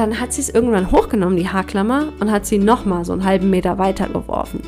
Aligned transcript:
dann 0.00 0.18
hat 0.18 0.32
sie 0.32 0.40
es 0.40 0.48
irgendwann 0.48 0.90
hochgenommen, 0.90 1.36
die 1.36 1.48
Haarklammer, 1.48 2.12
und 2.20 2.30
hat 2.30 2.46
sie 2.46 2.58
nochmal 2.58 3.04
so 3.04 3.12
einen 3.12 3.24
halben 3.24 3.50
Meter 3.50 3.78
weiter 3.78 4.08
geworfen. 4.08 4.60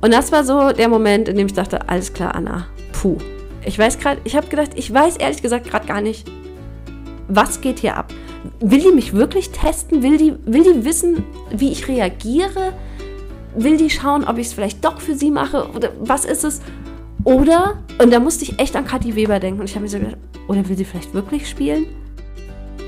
Und 0.00 0.12
das 0.12 0.30
war 0.30 0.44
so 0.44 0.72
der 0.72 0.88
Moment, 0.88 1.28
in 1.28 1.36
dem 1.36 1.46
ich 1.46 1.52
dachte, 1.52 1.88
alles 1.88 2.12
klar, 2.12 2.34
Anna, 2.34 2.66
puh. 2.92 3.16
Ich 3.64 3.76
weiß 3.76 3.98
gerade, 3.98 4.20
ich 4.22 4.36
habe 4.36 4.46
gedacht, 4.46 4.70
ich 4.76 4.92
weiß 4.92 5.16
ehrlich 5.16 5.42
gesagt 5.42 5.68
gerade 5.68 5.86
gar 5.86 6.00
nicht, 6.00 6.30
was 7.26 7.60
geht 7.60 7.80
hier 7.80 7.96
ab. 7.96 8.12
Will 8.60 8.80
die 8.80 8.94
mich 8.94 9.12
wirklich 9.12 9.50
testen? 9.50 10.04
Will 10.04 10.16
die, 10.16 10.34
will 10.44 10.62
die 10.62 10.84
wissen, 10.84 11.24
wie 11.50 11.72
ich 11.72 11.88
reagiere? 11.88 12.72
Will 13.56 13.76
die 13.76 13.90
schauen, 13.90 14.22
ob 14.22 14.38
ich 14.38 14.46
es 14.46 14.52
vielleicht 14.52 14.84
doch 14.84 15.00
für 15.00 15.16
sie 15.16 15.32
mache? 15.32 15.68
Oder 15.74 15.90
was 15.98 16.24
ist 16.24 16.44
es? 16.44 16.60
Oder, 17.24 17.82
und 18.00 18.12
da 18.12 18.20
musste 18.20 18.44
ich 18.44 18.60
echt 18.60 18.76
an 18.76 18.86
Kathi 18.86 19.16
Weber 19.16 19.40
denken 19.40 19.58
und 19.58 19.68
ich 19.68 19.74
habe 19.74 19.82
mir 19.82 19.88
so 19.88 19.98
gedacht, 19.98 20.18
oder 20.46 20.68
will 20.68 20.76
sie 20.76 20.84
vielleicht 20.84 21.12
wirklich 21.12 21.48
spielen? 21.48 21.86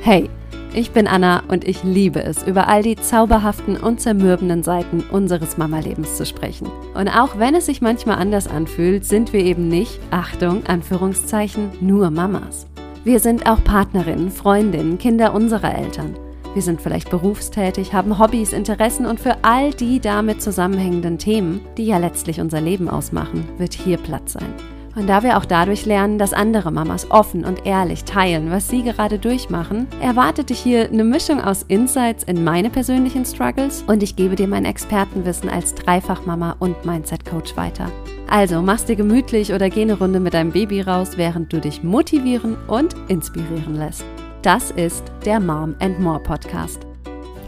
Hey, 0.03 0.31
ich 0.75 0.91
bin 0.91 1.07
Anna 1.07 1.43
und 1.49 1.67
ich 1.67 1.83
liebe 1.83 2.23
es, 2.23 2.43
über 2.43 2.69
all 2.69 2.83
die 2.83 2.97
zauberhaften 2.97 3.77
und 3.77 4.01
zermürbenden 4.01 4.63
Seiten 4.63 5.03
unseres 5.11 5.57
Mama-Lebens 5.57 6.17
zu 6.17 6.27
sprechen. 6.27 6.69
Und 6.95 7.09
auch 7.09 7.39
wenn 7.39 7.55
es 7.55 7.67
sich 7.67 7.81
manchmal 7.81 8.19
anders 8.19 8.47
anfühlt, 8.49 9.05
sind 9.05 9.33
wir 9.33 9.41
eben 9.41 9.69
nicht, 9.69 9.99
Achtung, 10.11 10.67
Anführungszeichen, 10.67 11.71
nur 11.81 12.11
Mamas. 12.11 12.67
Wir 13.05 13.21
sind 13.21 13.49
auch 13.49 13.63
Partnerinnen, 13.65 14.31
Freundinnen, 14.31 14.99
Kinder 14.99 15.35
unserer 15.35 15.75
Eltern. 15.75 16.17
Wir 16.55 16.63
sind 16.63 16.81
vielleicht 16.81 17.11
berufstätig, 17.11 17.93
haben 17.93 18.19
Hobbys, 18.19 18.53
Interessen 18.53 19.07
und 19.07 19.21
für 19.21 19.37
all 19.43 19.73
die 19.73 20.01
damit 20.01 20.43
zusammenhängenden 20.43 21.19
Themen, 21.19 21.61
die 21.77 21.87
ja 21.87 21.99
letztlich 21.99 22.41
unser 22.41 22.61
Leben 22.61 22.89
ausmachen, 22.89 23.49
wird 23.59 23.75
hier 23.75 23.97
Platz 23.97 24.33
sein. 24.33 24.53
Und 24.99 25.07
da 25.07 25.23
wir 25.23 25.39
auch 25.39 25.45
dadurch 25.45 25.87
lernen, 25.87 26.19
dass 26.19 26.33
andere 26.33 26.73
Mamas 26.73 27.09
offen 27.09 27.45
und 27.45 27.65
ehrlich 27.65 28.03
teilen, 28.03 28.51
was 28.51 28.67
sie 28.67 28.83
gerade 28.83 29.21
durchmachen, 29.21 29.87
erwartet 30.01 30.51
dich 30.51 30.59
hier 30.59 30.89
eine 30.89 31.05
Mischung 31.05 31.41
aus 31.41 31.65
Insights 31.69 32.25
in 32.25 32.43
meine 32.43 32.69
persönlichen 32.69 33.25
Struggles 33.25 33.85
und 33.87 34.03
ich 34.03 34.17
gebe 34.17 34.35
dir 34.35 34.49
mein 34.49 34.65
Expertenwissen 34.65 35.49
als 35.49 35.73
Dreifachmama 35.77 36.57
und 36.59 36.85
Mindset-Coach 36.85 37.57
weiter. 37.57 37.93
Also 38.29 38.61
mach's 38.61 38.87
dir 38.87 38.97
gemütlich 38.97 39.53
oder 39.53 39.71
geh 39.71 39.83
eine 39.83 39.97
Runde 39.97 40.19
mit 40.19 40.35
deinem 40.35 40.51
Baby 40.51 40.81
raus, 40.81 41.13
während 41.15 41.53
du 41.53 41.61
dich 41.61 41.85
motivieren 41.85 42.57
und 42.67 42.97
inspirieren 43.07 43.77
lässt. 43.77 44.05
Das 44.43 44.73
ist 44.73 45.05
der 45.25 45.39
Mom 45.39 45.77
and 45.79 46.01
More 46.01 46.21
Podcast. 46.21 46.81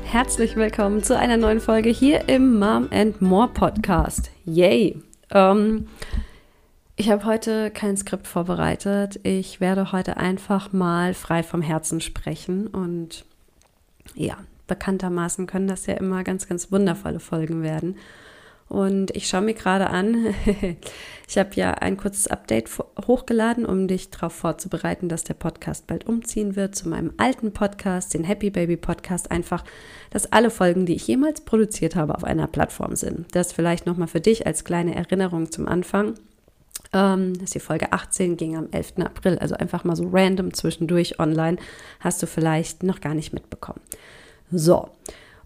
Herzlich 0.04 0.54
willkommen 0.54 1.02
zu 1.02 1.18
einer 1.18 1.36
neuen 1.36 1.58
Folge 1.58 1.90
hier 1.90 2.28
im 2.28 2.60
Mom 2.60 2.86
and 2.92 3.20
More 3.20 3.48
Podcast. 3.48 4.30
Yay! 4.44 5.02
Ähm, 5.32 5.88
ich 7.00 7.08
habe 7.08 7.24
heute 7.24 7.70
kein 7.70 7.96
Skript 7.96 8.26
vorbereitet. 8.26 9.20
Ich 9.22 9.58
werde 9.58 9.90
heute 9.90 10.18
einfach 10.18 10.74
mal 10.74 11.14
frei 11.14 11.42
vom 11.42 11.62
Herzen 11.62 12.02
sprechen 12.02 12.66
und 12.66 13.24
ja, 14.14 14.36
bekanntermaßen 14.66 15.46
können 15.46 15.66
das 15.66 15.86
ja 15.86 15.94
immer 15.94 16.24
ganz, 16.24 16.46
ganz 16.46 16.70
wundervolle 16.70 17.18
Folgen 17.18 17.62
werden. 17.62 17.96
Und 18.68 19.16
ich 19.16 19.28
schaue 19.28 19.40
mir 19.40 19.54
gerade 19.54 19.88
an, 19.88 20.34
ich 21.26 21.38
habe 21.38 21.54
ja 21.54 21.72
ein 21.72 21.96
kurzes 21.96 22.26
Update 22.26 22.68
hochgeladen, 23.06 23.64
um 23.64 23.88
dich 23.88 24.10
darauf 24.10 24.34
vorzubereiten, 24.34 25.08
dass 25.08 25.24
der 25.24 25.34
Podcast 25.34 25.86
bald 25.86 26.06
umziehen 26.06 26.54
wird 26.54 26.74
zu 26.74 26.86
meinem 26.90 27.14
alten 27.16 27.54
Podcast, 27.54 28.12
den 28.12 28.24
Happy 28.24 28.50
Baby 28.50 28.76
Podcast. 28.76 29.30
Einfach, 29.30 29.64
dass 30.10 30.30
alle 30.32 30.50
Folgen, 30.50 30.84
die 30.84 30.96
ich 30.96 31.06
jemals 31.06 31.40
produziert 31.40 31.96
habe, 31.96 32.14
auf 32.14 32.24
einer 32.24 32.46
Plattform 32.46 32.94
sind. 32.94 33.34
Das 33.34 33.54
vielleicht 33.54 33.86
nochmal 33.86 34.08
für 34.08 34.20
dich 34.20 34.46
als 34.46 34.64
kleine 34.64 34.94
Erinnerung 34.94 35.50
zum 35.50 35.66
Anfang. 35.66 36.16
Ähm, 36.92 37.34
das 37.34 37.44
ist 37.44 37.54
die 37.54 37.60
Folge 37.60 37.92
18, 37.92 38.36
ging 38.36 38.56
am 38.56 38.68
11. 38.70 38.94
April, 39.00 39.38
also 39.38 39.54
einfach 39.54 39.84
mal 39.84 39.96
so 39.96 40.08
random 40.10 40.54
zwischendurch 40.54 41.18
online, 41.18 41.58
hast 42.00 42.22
du 42.22 42.26
vielleicht 42.26 42.82
noch 42.82 43.00
gar 43.00 43.14
nicht 43.14 43.32
mitbekommen. 43.32 43.80
So, 44.50 44.88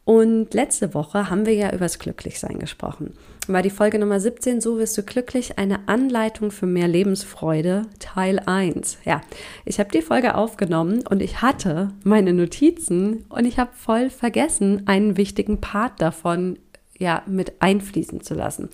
und 0.04 0.52
letzte 0.52 0.92
Woche 0.92 1.30
haben 1.30 1.46
wir 1.46 1.54
ja 1.54 1.72
übers 1.72 1.98
Glücklichsein 1.98 2.58
gesprochen. 2.58 3.14
War 3.46 3.62
die 3.62 3.70
Folge 3.70 3.98
Nummer 3.98 4.20
17, 4.20 4.60
so 4.60 4.78
wirst 4.78 4.96
du 4.98 5.02
glücklich, 5.02 5.58
eine 5.58 5.88
Anleitung 5.88 6.50
für 6.50 6.66
mehr 6.66 6.88
Lebensfreude, 6.88 7.86
Teil 8.00 8.38
1. 8.38 8.98
Ja, 9.04 9.22
ich 9.64 9.78
habe 9.80 9.90
die 9.90 10.02
Folge 10.02 10.34
aufgenommen 10.34 11.04
und 11.08 11.22
ich 11.22 11.40
hatte 11.40 11.90
meine 12.04 12.34
Notizen 12.34 13.24
und 13.30 13.46
ich 13.46 13.58
habe 13.58 13.70
voll 13.74 14.10
vergessen, 14.10 14.82
einen 14.86 15.16
wichtigen 15.16 15.62
Part 15.62 16.02
davon 16.02 16.58
ja, 16.98 17.22
mit 17.26 17.60
einfließen 17.60 18.20
zu 18.22 18.34
lassen. 18.34 18.68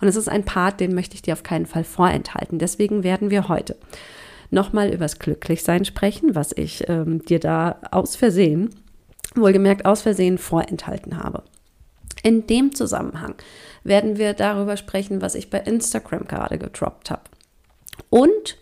Und 0.00 0.08
es 0.08 0.16
ist 0.16 0.28
ein 0.28 0.44
Part, 0.44 0.80
den 0.80 0.94
möchte 0.94 1.14
ich 1.14 1.22
dir 1.22 1.34
auf 1.34 1.42
keinen 1.42 1.66
Fall 1.66 1.84
vorenthalten. 1.84 2.58
Deswegen 2.58 3.02
werden 3.02 3.30
wir 3.30 3.48
heute 3.48 3.76
nochmal 4.50 4.92
übers 4.92 5.18
Glücklichsein 5.18 5.84
sprechen, 5.84 6.34
was 6.34 6.52
ich 6.52 6.88
ähm, 6.88 7.24
dir 7.24 7.40
da 7.40 7.80
aus 7.90 8.16
Versehen 8.16 8.70
wohlgemerkt 9.36 9.84
aus 9.84 10.02
Versehen 10.02 10.38
vorenthalten 10.38 11.22
habe. 11.22 11.42
In 12.22 12.46
dem 12.46 12.74
Zusammenhang 12.74 13.34
werden 13.84 14.16
wir 14.16 14.32
darüber 14.34 14.76
sprechen, 14.76 15.20
was 15.20 15.34
ich 15.34 15.50
bei 15.50 15.58
Instagram 15.58 16.26
gerade 16.26 16.58
gedroppt 16.58 17.10
habe. 17.10 17.22
Und 18.10 18.56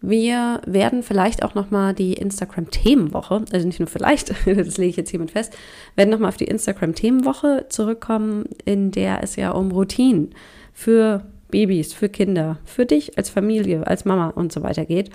wir 0.00 0.60
werden 0.64 1.02
vielleicht 1.02 1.42
auch 1.42 1.54
nochmal 1.54 1.92
die 1.92 2.14
Instagram-Themenwoche, 2.14 3.44
also 3.52 3.66
nicht 3.66 3.80
nur 3.80 3.88
vielleicht, 3.88 4.30
das 4.46 4.78
lege 4.78 4.90
ich 4.90 4.96
jetzt 4.96 5.10
hiermit 5.10 5.32
fest, 5.32 5.56
werden 5.96 6.10
nochmal 6.10 6.28
auf 6.28 6.36
die 6.36 6.44
Instagram-Themenwoche 6.44 7.66
zurückkommen, 7.68 8.44
in 8.64 8.90
der 8.90 9.22
es 9.22 9.36
ja 9.36 9.50
um 9.50 9.72
Routinen 9.72 10.34
für 10.72 11.24
Babys, 11.50 11.92
für 11.92 12.08
Kinder, 12.08 12.58
für 12.64 12.86
dich 12.86 13.16
als 13.16 13.30
Familie, 13.30 13.86
als 13.86 14.04
Mama 14.04 14.28
und 14.28 14.52
so 14.52 14.62
weiter 14.62 14.84
geht. 14.84 15.10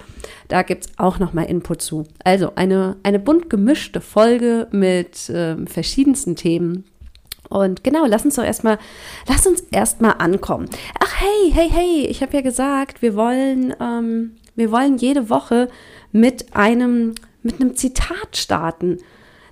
Da 0.48 0.64
gibt 0.64 0.86
es 0.86 0.92
auch 0.98 1.20
nochmal 1.20 1.46
Input 1.46 1.82
zu. 1.82 2.06
Also 2.24 2.54
eine, 2.56 2.98
eine 3.04 3.20
bunt 3.20 3.50
gemischte 3.50 4.02
Folge 4.02 4.68
mit 4.72 5.30
äh, 5.30 5.56
verschiedensten 5.66 6.36
Themen. 6.36 6.86
Und 7.50 7.84
genau, 7.84 8.06
lass 8.08 8.26
uns 8.26 8.36
doch 8.36 8.44
erstmal, 8.44 8.80
lass 9.28 9.46
uns 9.46 9.62
erstmal 9.72 10.16
ankommen. 10.18 10.68
Ach 11.00 11.22
hey, 11.22 11.52
hey, 11.52 11.70
hey, 11.70 12.08
ich 12.08 12.22
habe 12.24 12.34
ja 12.34 12.42
gesagt, 12.42 13.02
wir 13.02 13.16
wollen, 13.16 13.76
ähm, 13.80 14.32
wir 14.56 14.72
wollen 14.72 14.98
jede 14.98 15.30
Woche 15.30 15.70
mit 16.12 16.56
einem, 16.56 17.16
mit 17.42 17.60
einem 17.60 17.76
Zitat 17.76 18.38
starten. 18.38 19.00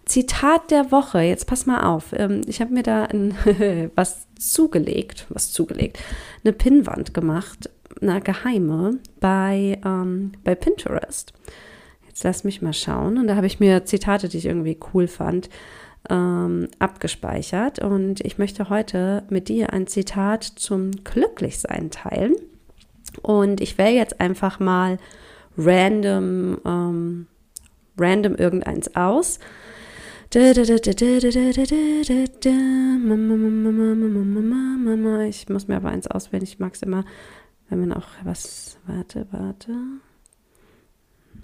Zitat 0.06 0.72
der 0.72 0.91
Woche. 0.91 1.22
Jetzt 1.22 1.47
pass 1.47 1.66
mal 1.66 1.84
auf. 1.84 2.13
Ähm, 2.13 2.41
ich 2.47 2.62
habe 2.62 2.73
mir 2.73 2.84
da 2.84 3.06
ein, 3.06 3.35
was 3.95 4.28
zugelegt, 4.38 5.25
was 5.29 5.51
zugelegt, 5.51 6.00
eine 6.44 6.53
Pinnwand 6.53 7.13
gemacht, 7.13 7.69
eine 8.01 8.22
geheime 8.22 9.00
bei, 9.19 9.79
ähm, 9.85 10.34
bei 10.44 10.56
Pinterest. 10.56 11.33
Jetzt 12.07 12.23
lass 12.23 12.44
mich 12.44 12.62
mal 12.62 12.73
schauen. 12.73 13.18
Und 13.18 13.28
da 13.28 13.35
habe 13.35 13.47
ich 13.47 13.59
mir 13.59 13.85
Zitate, 13.85 14.28
die 14.28 14.38
ich 14.38 14.45
irgendwie 14.45 14.78
cool 14.94 15.07
fand, 15.07 15.50
ähm, 16.09 16.68
abgespeichert. 16.79 17.79
Und 17.79 18.22
ich 18.22 18.38
möchte 18.38 18.69
heute 18.69 19.23
mit 19.29 19.47
dir 19.50 19.72
ein 19.72 19.88
Zitat 19.88 20.44
zum 20.44 20.91
Glücklichsein 21.03 21.91
teilen. 21.91 22.35
Und 23.22 23.61
ich 23.61 23.77
wähle 23.77 23.95
jetzt 23.95 24.19
einfach 24.19 24.59
mal 24.59 24.97
random, 25.57 26.59
ähm, 26.66 27.27
random 27.97 28.35
irgendeins 28.35 28.94
aus. 28.95 29.39
Ich 30.33 30.57
muss 35.50 35.67
mir 35.67 35.75
aber 35.75 35.89
eins 35.89 36.07
auswählen. 36.07 36.44
Ich 36.44 36.59
mag 36.59 36.73
es 36.73 36.81
immer, 36.81 37.03
wenn 37.69 37.81
man 37.81 37.94
auch 37.94 38.07
was. 38.23 38.77
Warte, 38.88 39.27
warte. 39.31 39.75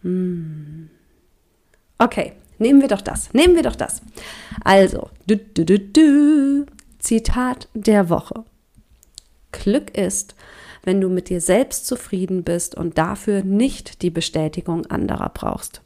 Hm. 0.03 0.89
Okay, 1.97 2.33
nehmen 2.59 2.81
wir 2.81 2.87
doch 2.87 3.01
das. 3.01 3.33
Nehmen 3.33 3.55
wir 3.55 3.63
doch 3.63 3.75
das. 3.75 4.01
Also. 4.63 5.09
Zitat 6.99 7.67
der 7.73 8.09
Woche. 8.09 8.45
Glück 9.51 9.97
ist, 9.97 10.35
wenn 10.87 11.01
du 11.01 11.09
mit 11.09 11.27
dir 11.27 11.41
selbst 11.41 11.85
zufrieden 11.85 12.43
bist 12.43 12.73
und 12.73 12.97
dafür 12.97 13.43
nicht 13.43 14.01
die 14.03 14.09
Bestätigung 14.09 14.85
anderer 14.85 15.29
brauchst. 15.33 15.81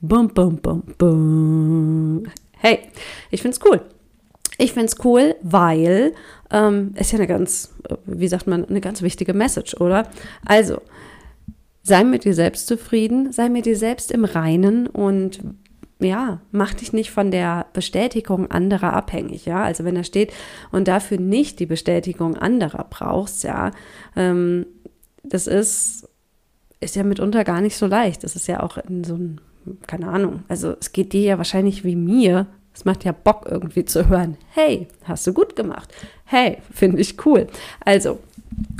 Bum, 0.00 0.28
bum, 0.28 0.58
bum, 0.58 0.84
bum. 0.96 2.22
Hey, 2.52 2.78
ich 3.32 3.42
find's 3.42 3.58
cool. 3.64 3.80
Ich 4.56 4.74
find's 4.74 4.94
cool, 5.04 5.34
weil 5.42 6.14
ähm, 6.52 6.94
ist 6.94 7.10
ja 7.10 7.18
eine 7.18 7.26
ganz, 7.26 7.74
wie 8.06 8.28
sagt 8.28 8.46
man, 8.46 8.64
eine 8.64 8.80
ganz 8.80 9.02
wichtige 9.02 9.34
Message, 9.34 9.74
oder? 9.74 10.08
Also, 10.44 10.82
sei 11.82 12.04
mit 12.04 12.24
dir 12.24 12.34
selbst 12.34 12.68
zufrieden, 12.68 13.32
sei 13.32 13.48
mit 13.48 13.66
dir 13.66 13.76
selbst 13.76 14.12
im 14.12 14.24
Reinen 14.24 14.86
und 14.86 15.40
ja, 16.00 16.40
mach 16.52 16.74
dich 16.74 16.92
nicht 16.92 17.10
von 17.10 17.30
der 17.30 17.66
Bestätigung 17.72 18.50
anderer 18.50 18.92
abhängig, 18.92 19.46
ja. 19.46 19.62
Also 19.62 19.84
wenn 19.84 19.94
da 19.94 20.04
steht 20.04 20.32
und 20.70 20.88
dafür 20.88 21.18
nicht 21.18 21.60
die 21.60 21.66
Bestätigung 21.66 22.36
anderer 22.36 22.86
brauchst, 22.88 23.42
ja, 23.44 23.72
ähm, 24.16 24.66
das 25.22 25.46
ist, 25.46 26.08
ist 26.80 26.96
ja 26.96 27.02
mitunter 27.02 27.44
gar 27.44 27.60
nicht 27.60 27.76
so 27.76 27.86
leicht. 27.86 28.24
Das 28.24 28.36
ist 28.36 28.46
ja 28.46 28.62
auch 28.62 28.78
in 28.78 29.04
so 29.04 29.14
einem 29.14 29.40
keine 29.86 30.08
Ahnung, 30.08 30.44
also 30.48 30.74
es 30.80 30.92
geht 30.92 31.12
dir 31.12 31.22
ja 31.22 31.38
wahrscheinlich 31.38 31.84
wie 31.84 31.96
mir 31.96 32.46
Es 32.78 32.84
macht 32.84 33.02
ja 33.02 33.10
Bock 33.10 33.48
irgendwie 33.50 33.84
zu 33.84 34.08
hören. 34.08 34.36
Hey, 34.50 34.86
hast 35.02 35.26
du 35.26 35.32
gut 35.32 35.56
gemacht. 35.56 35.92
Hey, 36.24 36.58
finde 36.72 37.00
ich 37.00 37.26
cool. 37.26 37.48
Also, 37.84 38.20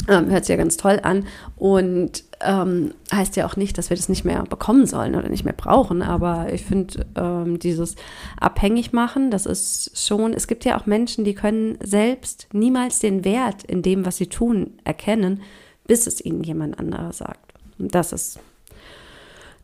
ähm, 0.09 0.31
hört 0.31 0.45
sich 0.45 0.51
ja 0.51 0.57
ganz 0.57 0.77
toll 0.77 1.01
an 1.03 1.27
und 1.57 2.23
ähm, 2.41 2.95
heißt 3.13 3.35
ja 3.35 3.45
auch 3.45 3.57
nicht, 3.57 3.77
dass 3.77 3.91
wir 3.91 3.97
das 3.97 4.09
nicht 4.09 4.25
mehr 4.25 4.45
bekommen 4.45 4.87
sollen 4.87 5.17
oder 5.17 5.29
nicht 5.29 5.45
mehr 5.45 5.53
brauchen. 5.53 6.03
Aber 6.03 6.53
ich 6.53 6.65
finde, 6.65 7.07
ähm, 7.17 7.59
dieses 7.59 7.97
abhängig 8.39 8.93
machen, 8.93 9.33
das 9.33 9.47
ist 9.47 9.99
schon, 9.99 10.33
es 10.33 10.47
gibt 10.47 10.65
ja 10.65 10.79
auch 10.79 10.87
Menschen, 10.87 11.25
die 11.25 11.35
können 11.35 11.77
selbst 11.83 12.47
niemals 12.53 13.01
den 13.01 13.25
Wert 13.25 13.65
in 13.65 13.83
dem, 13.83 14.07
was 14.07 14.19
sie 14.19 14.29
tun, 14.29 14.75
erkennen, 14.85 15.43
bis 15.89 16.07
es 16.07 16.25
ihnen 16.25 16.45
jemand 16.45 16.79
anderer 16.79 17.13
sagt. 17.13 17.53
Und 17.81 17.97
das 17.97 18.13
ist, 18.13 18.39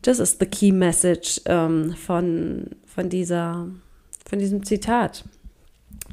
das 0.01 0.19
ist 0.19 0.41
the 0.41 0.45
key 0.45 0.73
message 0.73 1.39
ähm, 1.45 1.93
von, 1.93 2.71
von, 2.85 3.07
dieser, 3.07 3.69
von 4.27 4.39
diesem 4.39 4.65
Zitat. 4.65 5.23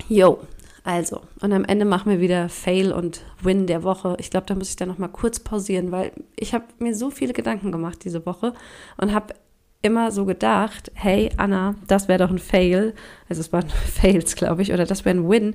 Yo, 0.09 0.41
also, 0.85 1.21
und 1.41 1.53
am 1.53 1.65
Ende 1.65 1.85
machen 1.85 2.11
wir 2.11 2.21
wieder 2.21 2.49
Fail 2.49 2.93
und 2.93 3.23
Win 3.41 3.67
der 3.67 3.85
Woche. 3.85 4.17
Ich 4.19 4.31
glaube, 4.31 4.47
da 4.47 4.55
muss 4.55 4.71
ich 4.71 4.77
dann 4.77 4.89
noch 4.89 4.99
mal 4.99 5.09
kurz 5.09 5.39
pausieren, 5.39 5.93
weil 5.93 6.13
ich 6.37 6.55
habe 6.55 6.65
mir 6.81 6.95
so 6.95 7.11
viele 7.11 7.33
Gedanken 7.33 7.71
gemacht 7.71 8.05
diese 8.05 8.27
Woche 8.27 8.53
und 8.97 9.15
habe 9.15 9.35
immer 9.81 10.11
so 10.11 10.25
gedacht, 10.25 10.91
hey 10.95 11.31
Anna, 11.37 11.77
das 11.87 12.09
wäre 12.09 12.19
doch 12.19 12.31
ein 12.31 12.39
Fail. 12.39 12.95
Also 13.29 13.41
es 13.41 13.53
waren 13.53 13.69
Fails, 13.95 14.35
glaube 14.35 14.63
ich, 14.63 14.73
oder 14.73 14.85
das 14.85 15.05
wäre 15.05 15.17
ein 15.17 15.29
Win. 15.29 15.55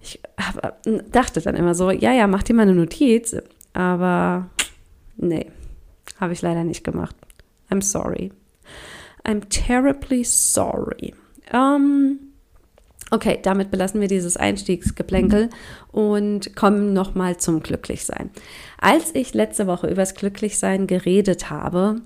Ich 0.00 0.20
hab, 0.38 0.78
dachte 1.10 1.40
dann 1.40 1.56
immer 1.56 1.74
so, 1.74 1.90
ja, 1.90 2.12
ja, 2.12 2.26
mach 2.28 2.42
dir 2.44 2.54
mal 2.54 2.62
eine 2.62 2.74
Notiz. 2.74 3.36
Aber 3.72 4.48
nee, 5.16 5.46
habe 6.20 6.32
ich 6.32 6.42
leider 6.42 6.62
nicht 6.62 6.84
gemacht. 6.84 7.16
I'm 7.68 7.82
sorry. 7.82 8.30
I'm 9.24 9.48
terribly 9.48 10.22
sorry. 10.22 11.14
Um, 11.50 12.32
Okay, 13.12 13.38
damit 13.42 13.70
belassen 13.70 14.00
wir 14.00 14.08
dieses 14.08 14.38
Einstiegsgeplänkel 14.38 15.50
und 15.92 16.56
kommen 16.56 16.94
nochmal 16.94 17.36
zum 17.36 17.62
Glücklichsein. 17.62 18.30
Als 18.80 19.14
ich 19.14 19.34
letzte 19.34 19.66
Woche 19.66 19.86
über 19.86 19.96
das 19.96 20.14
Glücklichsein 20.14 20.86
geredet 20.86 21.50
habe, 21.50 22.00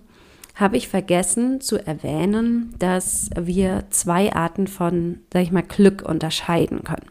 habe 0.56 0.76
ich 0.76 0.88
vergessen 0.88 1.60
zu 1.60 1.76
erwähnen, 1.76 2.74
dass 2.80 3.30
wir 3.38 3.84
zwei 3.90 4.32
Arten 4.32 4.66
von, 4.66 5.20
sag 5.32 5.42
ich 5.42 5.52
mal, 5.52 5.62
Glück 5.62 6.02
unterscheiden 6.02 6.82
können. 6.82 7.06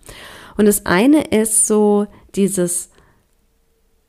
Und 0.57 0.65
das 0.65 0.85
eine 0.85 1.21
ist 1.27 1.65
so 1.65 2.05
dieses 2.35 2.89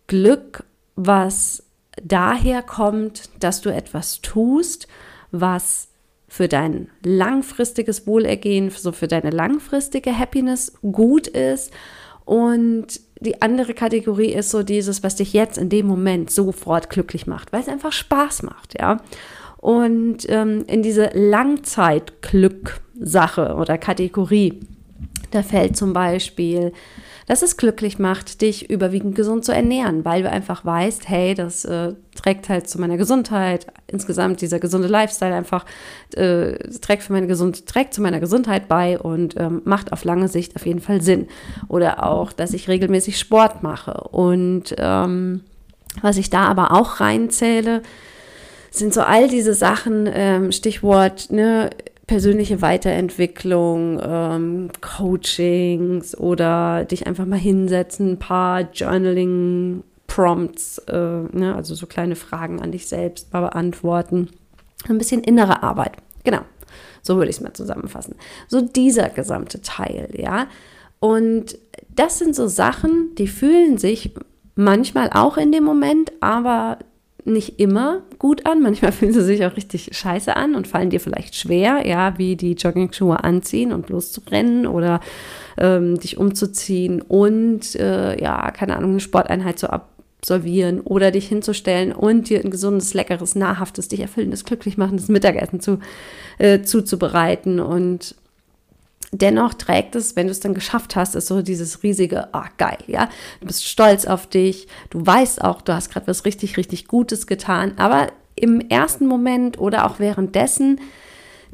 Glück, 0.09 0.65
was 0.97 1.63
daher 2.03 2.63
kommt, 2.63 3.31
dass 3.39 3.61
du 3.61 3.73
etwas 3.73 4.21
tust, 4.21 4.89
was 5.31 5.91
für 6.37 6.49
dein 6.49 6.89
langfristiges 7.03 8.07
Wohlergehen, 8.07 8.71
so 8.71 8.93
für 8.93 9.09
deine 9.09 9.31
langfristige 9.31 10.19
Happiness 10.19 10.75
gut 10.83 11.27
ist. 11.27 11.73
Und 12.27 13.01
die 13.21 13.41
andere 13.41 13.73
Kategorie 13.73 14.35
ist 14.35 14.51
so 14.51 14.63
dieses, 14.63 15.03
was 15.03 15.17
dich 15.17 15.33
jetzt 15.33 15.57
in 15.57 15.71
dem 15.71 15.87
Moment 15.87 16.31
sofort 16.31 16.91
glücklich 16.91 17.27
macht, 17.27 17.55
weil 17.55 17.63
es 17.63 17.69
einfach 17.69 17.93
Spaß 17.93 18.43
macht, 18.43 18.79
ja. 18.79 18.99
Und 19.57 20.29
ähm, 20.29 20.65
in 20.67 20.83
diese 20.83 21.09
Langzeitglück-Sache 21.15 23.55
oder 23.55 23.79
Kategorie, 23.79 24.61
da 25.31 25.43
fällt 25.43 25.79
zum 25.79 25.95
Beispiel 25.95 26.75
dass 27.27 27.43
es 27.43 27.57
glücklich 27.57 27.99
macht, 27.99 28.41
dich 28.41 28.71
überwiegend 28.71 29.17
gesund 29.17 29.45
zu 29.45 29.53
ernähren, 29.53 30.05
weil 30.05 30.23
du 30.23 30.31
einfach 30.31 30.65
weißt, 30.65 31.09
hey, 31.09 31.35
das 31.35 31.65
äh, 31.65 31.95
trägt 32.15 32.49
halt 32.49 32.69
zu 32.69 32.81
meiner 32.81 32.97
Gesundheit, 32.97 33.67
insgesamt 33.89 34.41
dieser 34.41 34.61
gesunde 34.61 34.89
Lifestyle 34.89 35.35
einfach 35.35 35.65
äh, 36.15 36.53
trägt, 36.81 37.03
für 37.03 37.13
meine 37.13 37.27
Gesund 37.27 37.67
trägt 37.67 37.95
zu 37.95 38.01
meiner 38.01 38.21
Gesundheit 38.21 38.69
bei 38.69 38.99
und 38.99 39.35
ähm, 39.39 39.63
macht 39.65 39.93
auf 39.93 40.05
lange 40.05 40.29
Sicht 40.29 40.55
auf 40.55 40.65
jeden 40.67 40.81
Fall 40.81 41.03
Sinn. 41.03 41.27
Oder 41.69 42.07
auch, 42.07 42.33
dass 42.33 42.53
ich 42.53 42.69
regelmäßig 42.69 43.19
Sport 43.19 43.63
mache 43.63 43.93
und 44.11 44.75
ähm, 44.79 45.43
was 46.03 46.19
ich 46.19 46.31
da 46.31 46.47
aber 46.47 46.73
auch 46.73 47.01
reinzähle, 47.01 47.83
sind 48.71 48.93
so 48.93 49.01
all 49.01 49.29
diese 49.29 49.55
Sachen, 49.55 50.09
ähm, 50.13 50.53
Stichwort, 50.53 51.31
ne, 51.31 51.71
persönliche 52.07 52.63
Weiterentwicklung, 52.63 54.01
ähm, 54.03 54.71
Coachings 54.81 56.17
oder 56.17 56.85
dich 56.85 57.07
einfach 57.07 57.27
mal 57.27 57.39
hinsetzen, 57.39 58.13
ein 58.13 58.19
paar 58.19 58.61
Journaling 58.73 59.83
Prompts, 60.07 60.79
äh, 60.87 60.95
ne, 60.97 61.55
also 61.57 61.75
so 61.75 61.87
kleine 61.87 62.17
Fragen 62.17 62.61
an 62.61 62.73
dich 62.73 62.87
selbst 62.87 63.31
beantworten. 63.31 64.31
Ein 64.89 64.99
bisschen 64.99 65.23
innere 65.25 65.63
Arbeit. 65.63 65.93
Genau. 66.23 66.43
So 67.03 67.17
würde 67.17 67.31
ich 67.31 67.37
es 67.37 67.43
mal 67.43 67.53
zusammenfassen. 67.53 68.15
So 68.49 68.61
dieser 68.61 69.09
gesamte 69.09 69.61
Teil, 69.63 70.09
ja. 70.13 70.47
Und 71.01 71.59
das 71.95 72.19
sind 72.19 72.35
so 72.35 72.47
Sachen, 72.47 73.15
die 73.17 73.29
fühlen 73.29 73.79
sich 73.79 74.13
manchmal 74.55 75.11
auch 75.13 75.37
in 75.37 75.53
dem 75.53 75.65
Moment, 75.65 76.13
aber 76.21 76.79
nicht 77.27 77.59
immer 77.59 78.03
gut 78.19 78.47
an. 78.47 78.63
Manchmal 78.63 78.93
fühlen 78.93 79.13
sie 79.13 79.23
sich 79.23 79.45
auch 79.45 79.57
richtig 79.57 79.91
scheiße 79.93 80.35
an 80.35 80.55
und 80.55 80.67
fallen 80.67 80.91
dir 80.91 81.01
vielleicht 81.01 81.35
schwer, 81.35 81.87
ja, 81.87 82.19
wie 82.19 82.37
die 82.37 82.53
Jogging-Schuhe 82.53 83.23
anziehen 83.23 83.73
und 83.73 83.89
loszurennen 83.89 84.67
oder 84.67 85.01
ähm, 85.59 85.99
dich 85.99 86.19
umzuziehen 86.19 87.03
und 87.03 87.75
äh, 87.77 88.21
ja, 88.21 88.51
keine 88.51 88.77
Ahnung, 88.77 88.91
eine 88.91 89.01
Sporteinheit 89.01 89.59
zu 89.59 89.71
absolvieren 89.71 90.81
oder 90.81 91.11
dich 91.11 91.29
hinzustellen 91.29 91.93
und 91.93 92.29
dir 92.29 92.41
ein 92.45 92.51
gesundes, 92.51 92.95
leckeres, 92.95 93.35
nahrhaftes, 93.35 93.89
dich 93.89 94.01
erfüllendes, 94.01 94.45
glücklich 94.45 94.77
machendes 94.77 95.09
Mittagessen 95.09 95.61
zu, 95.61 95.79
äh, 96.39 96.63
zuzubereiten 96.63 97.61
und 97.61 98.15
dennoch 99.13 99.55
trägt 99.55 99.95
es, 99.95 100.17
wenn 100.17 100.27
du 100.27 100.33
es 100.33 100.41
dann 100.41 100.55
geschafft 100.55 100.97
hast, 100.97 101.15
ist 101.15 101.27
so 101.27 101.43
dieses 101.43 101.83
riesige, 101.83 102.33
ah, 102.35 102.45
oh, 102.45 102.51
geil, 102.59 102.79
ja. 102.87 103.09
Du 103.41 103.47
bist 103.47 103.67
stolz 103.67 104.05
auf 104.05 104.27
dich, 104.27 104.69
du 104.91 105.05
weißt 105.05 105.43
auch, 105.43 105.63
du 105.63 105.75
hast 105.75 105.91
gerade 105.91 106.07
was 106.07 106.25
richtig, 106.25 106.57
richtig 106.57 106.89
Gutes 106.89 107.27
getan, 107.27 107.75
aber 107.77 108.09
im 108.35 108.61
ersten 108.61 109.07
Moment 109.07 109.59
oder 109.59 109.87
auch 109.87 109.99
währenddessen 109.99 110.81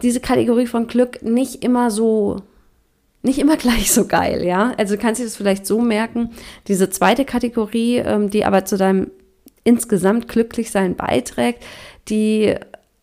diese 0.02 0.20
Kategorie 0.20 0.66
von 0.66 0.86
Glück 0.88 1.22
nicht 1.22 1.62
immer 1.62 1.90
so, 1.90 2.42
nicht 3.22 3.38
immer 3.38 3.56
gleich 3.58 3.92
so 3.92 4.06
geil, 4.06 4.44
ja. 4.44 4.72
Also 4.78 4.96
du 4.96 5.00
kannst 5.00 5.20
dir 5.20 5.24
das 5.24 5.36
vielleicht 5.36 5.66
so 5.66 5.80
merken, 5.80 6.30
diese 6.68 6.90
zweite 6.90 7.24
Kategorie, 7.24 7.98
ähm, 7.98 8.30
die 8.30 8.44
aber 8.44 8.64
zu 8.64 8.76
deinem 8.76 9.10
insgesamt 9.64 10.26
Glücklichsein 10.26 10.96
beiträgt, 10.96 11.62
die, 12.08 12.56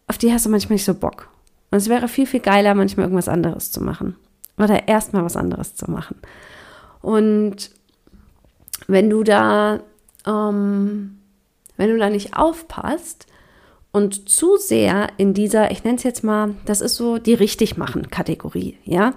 auf 0.07 0.18
die 0.18 0.34
hast 0.34 0.46
du 0.46 0.50
manchmal 0.50 0.75
nicht 0.75 0.84
so 0.84 0.94
Bock. 0.94 1.30
Und 1.72 1.78
es 1.78 1.88
wäre 1.88 2.10
viel, 2.10 2.25
viel 2.25 2.42
geiler, 2.42 2.74
manchmal 2.74 3.06
irgendwas 3.06 3.30
anderes 3.30 3.72
zu 3.72 3.81
machen 3.81 4.16
oder 4.60 4.88
erstmal 4.88 5.24
was 5.24 5.38
anderes 5.38 5.76
zu 5.76 5.90
machen. 5.90 6.18
Und 7.02 7.72
wenn 8.88 9.10
du 9.10 9.24
da, 9.24 9.82
ähm, 10.26 11.20
wenn 11.78 11.90
du 11.90 11.98
da 11.98 12.10
nicht 12.10 12.36
aufpasst 12.36 13.28
und 13.92 14.30
zu 14.30 14.58
sehr 14.58 15.08
in 15.18 15.34
dieser, 15.34 15.72
ich 15.72 15.84
nenne 15.84 15.98
es 15.98 16.04
jetzt 16.04 16.24
mal, 16.24 16.56
das 16.66 16.82
ist 16.82 16.96
so 16.96 17.18
die 17.18 17.34
Richtigmachen-Kategorie, 17.34 18.78
ja. 18.84 19.08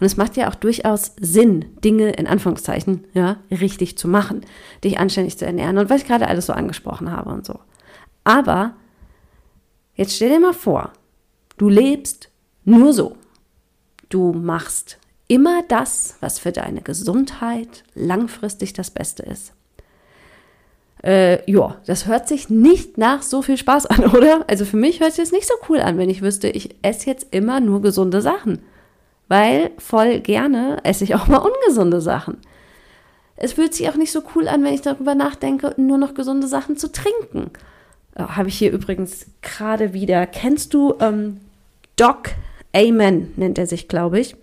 Und 0.00 0.06
es 0.06 0.16
macht 0.16 0.36
ja 0.36 0.48
auch 0.48 0.54
durchaus 0.54 1.12
Sinn, 1.20 1.66
Dinge 1.84 2.10
in 2.12 2.26
Anführungszeichen, 2.26 3.04
ja, 3.12 3.38
richtig 3.50 3.98
zu 3.98 4.08
machen, 4.08 4.42
dich 4.84 4.98
anständig 4.98 5.38
zu 5.38 5.44
ernähren 5.44 5.78
und 5.78 5.90
was 5.90 6.02
ich 6.02 6.06
gerade 6.06 6.28
alles 6.28 6.46
so 6.46 6.52
angesprochen 6.52 7.10
habe 7.10 7.30
und 7.30 7.44
so. 7.44 7.60
Aber 8.24 8.74
jetzt 9.94 10.14
stell 10.16 10.30
dir 10.30 10.40
mal 10.40 10.54
vor, 10.54 10.92
du 11.58 11.68
lebst 11.68 12.30
nur 12.64 12.92
so. 12.92 13.16
Du 14.12 14.34
machst 14.34 14.98
immer 15.26 15.62
das, 15.68 16.16
was 16.20 16.38
für 16.38 16.52
deine 16.52 16.82
Gesundheit 16.82 17.82
langfristig 17.94 18.74
das 18.74 18.90
Beste 18.90 19.22
ist. 19.22 19.54
Äh, 21.02 21.50
ja, 21.50 21.76
das 21.86 22.06
hört 22.06 22.28
sich 22.28 22.50
nicht 22.50 22.98
nach 22.98 23.22
so 23.22 23.40
viel 23.40 23.56
Spaß 23.56 23.86
an, 23.86 24.04
oder? 24.14 24.44
Also 24.48 24.66
für 24.66 24.76
mich 24.76 25.00
hört 25.00 25.14
sich 25.14 25.24
das 25.24 25.32
nicht 25.32 25.48
so 25.48 25.54
cool 25.70 25.80
an, 25.80 25.96
wenn 25.96 26.10
ich 26.10 26.20
wüsste, 26.20 26.48
ich 26.50 26.76
esse 26.82 27.06
jetzt 27.06 27.28
immer 27.30 27.58
nur 27.58 27.80
gesunde 27.80 28.20
Sachen. 28.20 28.58
Weil 29.28 29.70
voll 29.78 30.20
gerne 30.20 30.76
esse 30.84 31.04
ich 31.04 31.14
auch 31.14 31.26
mal 31.26 31.38
ungesunde 31.38 32.02
Sachen. 32.02 32.36
Es 33.36 33.54
fühlt 33.54 33.72
sich 33.72 33.88
auch 33.88 33.96
nicht 33.96 34.12
so 34.12 34.20
cool 34.34 34.46
an, 34.46 34.62
wenn 34.62 34.74
ich 34.74 34.82
darüber 34.82 35.14
nachdenke, 35.14 35.72
nur 35.78 35.96
noch 35.96 36.12
gesunde 36.12 36.48
Sachen 36.48 36.76
zu 36.76 36.92
trinken. 36.92 37.50
Oh, 38.18 38.28
Habe 38.36 38.50
ich 38.50 38.58
hier 38.58 38.72
übrigens 38.72 39.24
gerade 39.40 39.94
wieder. 39.94 40.26
Kennst 40.26 40.74
du 40.74 40.96
ähm, 41.00 41.40
Doc 41.96 42.32
Amen, 42.74 43.32
nennt 43.36 43.58
er 43.58 43.66
sich, 43.66 43.88
glaube 43.88 44.20
ich. 44.20 44.36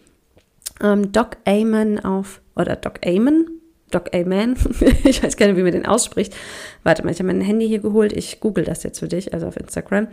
Ähm, 0.82 1.12
Doc 1.12 1.38
Amen 1.46 2.00
auf, 2.04 2.42
oder 2.56 2.76
Doc 2.76 3.06
Amen, 3.06 3.60
Doc 3.92 4.14
Amen, 4.14 4.56
ich 5.04 5.24
weiß 5.24 5.36
gar 5.36 5.48
nicht, 5.48 5.58
wie 5.58 5.64
man 5.64 5.72
den 5.72 5.86
ausspricht. 5.86 6.36
Warte 6.84 7.04
mal, 7.04 7.12
ich 7.12 7.20
habe 7.20 7.28
mein 7.28 7.42
Handy 7.42 7.68
hier 7.68 7.80
geholt, 7.80 8.14
ich 8.14 8.40
google 8.40 8.64
das 8.64 8.84
jetzt 8.84 9.00
für 9.00 9.08
dich, 9.08 9.34
also 9.34 9.48
auf 9.48 9.58
Instagram. 9.58 10.08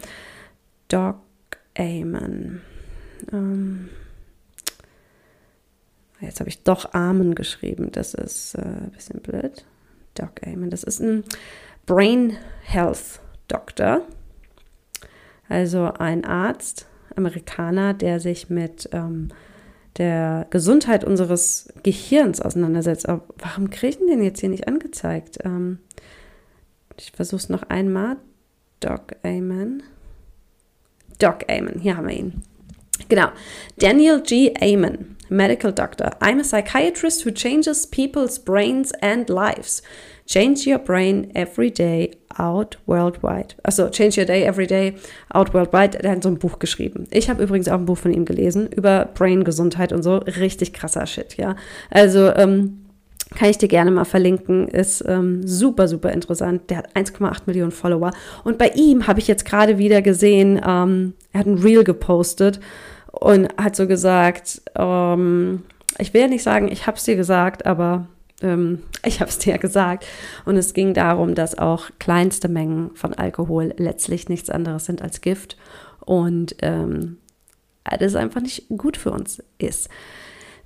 Doc 0.89 1.17
Amen. 1.79 2.63
Ähm, 3.33 3.89
jetzt 6.21 6.41
habe 6.41 6.49
ich 6.49 6.63
doch 6.63 6.95
Amen 6.95 7.35
geschrieben, 7.35 7.93
das 7.93 8.15
ist 8.15 8.55
äh, 8.55 8.63
ein 8.63 8.93
bisschen 8.93 9.21
blöd. 9.21 9.65
Doc 10.15 10.41
Amen, 10.47 10.71
das 10.71 10.83
ist 10.83 11.01
ein 11.01 11.25
Brain 11.85 12.37
Health 12.63 13.21
Doctor, 13.49 14.03
also 15.49 15.93
ein 15.93 16.25
Arzt, 16.25 16.87
Amerikaner, 17.17 17.95
der 17.95 18.21
sich 18.21 18.51
mit 18.51 18.89
ähm, 18.93 19.29
der 19.99 20.47
Gesundheit 20.51 21.05
unseres 21.05 21.69
Gehirns 21.83 22.41
auseinandersetzt. 22.41 23.09
Aber 23.09 23.25
warum 23.39 23.71
kriegen 23.71 24.07
den 24.07 24.23
jetzt 24.23 24.41
hier 24.41 24.49
nicht 24.49 24.69
angezeigt? 24.69 25.39
Ähm, 25.45 25.79
ich 26.99 27.13
versuche 27.13 27.37
es 27.37 27.49
noch 27.49 27.65
einmal. 27.65 28.17
Doc 28.81 29.17
Amen. 29.23 29.83
Doc 31.19 31.45
Amen, 31.49 31.81
hier 31.81 31.97
haben 31.97 32.09
wir 32.09 32.17
ihn. 32.17 32.43
Genau. 33.09 33.29
Daniel 33.79 34.23
G. 34.23 34.55
Amen, 34.61 35.17
Medical 35.29 35.73
Doctor. 35.73 36.17
I'm 36.21 36.41
a 36.41 36.43
psychiatrist 36.43 37.25
who 37.25 37.31
changes 37.31 37.87
people's 37.87 38.39
brains 38.39 38.93
and 39.03 39.29
lives. 39.29 39.83
Change 40.27 40.67
your 40.67 40.79
brain 40.79 41.31
every 41.35 41.71
day 41.71 42.11
out 42.39 42.79
worldwide. 42.87 43.55
Also 43.63 43.89
Change 43.89 44.19
Your 44.19 44.27
Day 44.27 44.45
Every 44.45 44.67
Day 44.67 44.95
out 45.33 45.55
worldwide. 45.55 45.99
Der 45.99 46.13
hat 46.13 46.23
so 46.23 46.29
ein 46.29 46.39
Buch 46.39 46.59
geschrieben. 46.59 47.07
Ich 47.11 47.31
habe 47.31 47.43
übrigens 47.43 47.69
auch 47.69 47.79
ein 47.79 47.87
Buch 47.87 47.99
von 47.99 48.13
ihm 48.13 48.25
gelesen 48.25 48.69
über 48.69 49.09
Brain-Gesundheit 49.15 49.93
und 49.93 50.03
so. 50.03 50.17
Richtig 50.17 50.73
krasser 50.73 51.07
Shit, 51.07 51.37
ja. 51.37 51.57
Also 51.91 52.35
ähm, 52.35 52.87
kann 53.35 53.51
ich 53.51 53.59
dir 53.59 53.69
gerne 53.69 53.91
mal 53.91 54.05
verlinken. 54.05 54.69
Ist 54.69 55.05
ähm, 55.07 55.47
super, 55.47 55.89
super 55.89 56.13
interessant. 56.13 56.71
Der 56.71 56.79
hat 56.79 56.97
1,8 56.97 57.43
Millionen 57.47 57.73
Follower. 57.73 58.11
Und 58.45 58.59
bei 58.59 58.69
ihm 58.71 59.07
habe 59.07 59.21
ich 59.21 59.29
jetzt 59.29 59.45
gerade 59.45 59.79
wieder 59.79 60.03
gesehen, 60.03 60.61
ähm, 60.67 61.15
er 61.33 61.41
hat 61.41 61.47
ein 61.47 61.59
Reel 61.59 61.85
gepostet 61.85 62.61
und 63.13 63.49
hat 63.57 63.77
so 63.77 63.87
gesagt, 63.87 64.63
ähm, 64.77 65.63
ich 65.99 66.13
will 66.13 66.23
ja 66.23 66.29
nicht 66.29 66.43
sagen, 66.43 66.71
ich 66.71 66.87
habe 66.87 66.97
es 66.97 67.05
dir 67.05 67.17
gesagt, 67.17 67.67
aber 67.67 68.07
ähm, 68.43 68.83
ich 69.05 69.21
habe 69.21 69.31
es 69.31 69.39
dir 69.39 69.53
ja 69.53 69.57
gesagt. 69.57 70.07
Und 70.45 70.57
es 70.57 70.75
ging 70.75 70.95
darum, 70.95 71.35
dass 71.35 71.59
auch 71.59 71.91
kleinste 71.99 72.49
Mengen 72.49 72.91
von 72.95 73.15
Alkohol 73.15 73.75
letztlich 73.77 74.29
nichts 74.29 74.51
anderes 74.51 74.85
sind 74.85 75.03
als 75.03 75.21
Gift 75.21 75.57
und 76.05 76.57
ähm, 76.63 77.19
das 77.99 78.17
einfach 78.17 78.41
nicht 78.41 78.69
gut 78.69 78.97
für 78.97 79.11
uns 79.11 79.43
ist. 79.59 79.89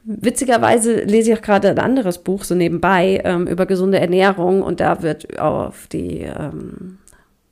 Witzigerweise 0.04 1.02
lese 1.02 1.32
ich 1.32 1.38
auch 1.38 1.42
gerade 1.42 1.68
ein 1.68 1.78
anderes 1.78 2.18
Buch 2.18 2.44
so 2.44 2.54
nebenbei 2.54 3.20
ähm, 3.24 3.46
über 3.46 3.66
gesunde 3.66 4.00
Ernährung 4.00 4.62
und 4.62 4.80
da 4.80 5.02
wird 5.02 5.38
auf 5.38 5.86
die 5.88 6.20
ähm, 6.20 6.98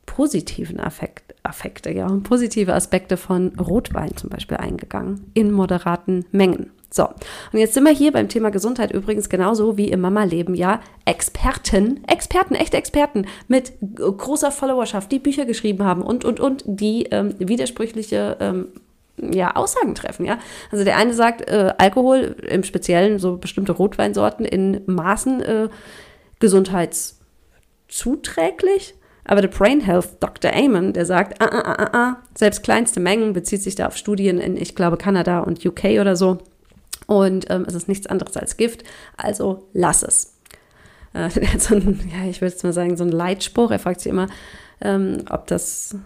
positiven 0.07 0.81
Affekt, 0.81 1.35
Affekte, 1.43 1.93
ja, 1.93 2.09
positive 2.25 2.75
Aspekte 2.75 3.19
von 3.19 3.49
Rotwein 3.59 4.17
zum 4.17 4.31
Beispiel 4.31 4.57
eingegangen 4.57 5.31
in 5.35 5.53
moderaten 5.53 6.25
Mengen. 6.33 6.71
So, 6.99 7.09
und 7.53 7.61
jetzt 7.61 7.75
sind 7.75 7.85
wir 7.85 7.93
hier 7.93 8.11
beim 8.11 8.29
Thema 8.29 8.51
Gesundheit 8.51 8.91
übrigens 8.91 9.29
genauso 9.29 9.77
wie 9.77 9.89
im 9.89 10.01
Mama-Leben, 10.01 10.57
ja. 10.57 10.81
Experten, 11.05 12.03
Experten, 12.09 12.57
echte 12.57 12.77
Experten 12.77 13.27
mit 13.47 13.75
großer 13.81 14.51
Followerschaft, 14.51 15.13
die 15.13 15.21
Bücher 15.21 15.45
geschrieben 15.45 15.85
haben 15.85 16.03
und, 16.03 16.25
und, 16.25 16.41
und, 16.41 16.65
die 16.67 17.05
ähm, 17.13 17.37
widersprüchliche 17.39 18.37
ähm, 18.41 18.71
ja, 19.17 19.55
Aussagen 19.55 19.95
treffen, 19.95 20.27
ja. 20.27 20.41
Also 20.73 20.85
der 20.85 20.97
eine 20.97 21.15
sagt, 21.15 21.49
äh, 21.49 21.73
Alkohol, 21.79 22.35
im 22.49 22.65
Speziellen 22.65 23.21
so 23.21 23.37
bestimmte 23.37 23.71
Rotweinsorten 23.71 24.45
in 24.45 24.81
Maßen 24.87 25.41
äh, 25.41 25.69
gesundheitszuträglich. 26.41 28.97
Aber 29.25 29.41
der 29.41 29.51
Brain 29.51 29.83
Health 29.83 30.17
Dr. 30.19 30.53
Amon, 30.53 30.95
der 30.95 31.07
sagt, 31.07 31.41
ah, 31.41 31.47
ah, 31.47 31.61
ah, 31.61 31.77
ah, 31.79 31.91
ah, 31.93 32.17
selbst 32.35 32.65
kleinste 32.65 32.99
Mengen 32.99 33.35
bezieht 33.35 33.63
sich 33.63 33.77
da 33.77 33.87
auf 33.87 33.97
Studien 33.97 34.39
in, 34.39 34.57
ich 34.57 34.75
glaube, 34.75 34.97
Kanada 34.97 35.39
und 35.39 35.65
UK 35.65 36.01
oder 36.01 36.17
so. 36.17 36.39
Und 37.09 37.51
ähm, 37.51 37.65
es 37.67 37.75
ist 37.75 37.89
nichts 37.89 38.07
anderes 38.07 38.37
als 38.37 38.59
Gift, 38.59 38.85
also 39.17 39.67
lass 39.73 40.03
es. 40.03 40.35
Äh, 41.15 41.31
so 41.59 41.75
ein, 41.75 41.99
ja, 42.13 42.29
ich 42.29 42.43
würde 42.43 42.53
jetzt 42.53 42.65
mal 42.65 42.75
sagen, 42.75 42.99
so 42.99 43.05
ein 43.05 43.11
Leitspruch. 43.11 43.71
Er 43.71 43.79
fragt 43.79 44.03
sich 44.03 44.13
immer, 44.13 44.29
ähm, 44.83 45.25
ob 45.31 45.47
das, 45.47 45.97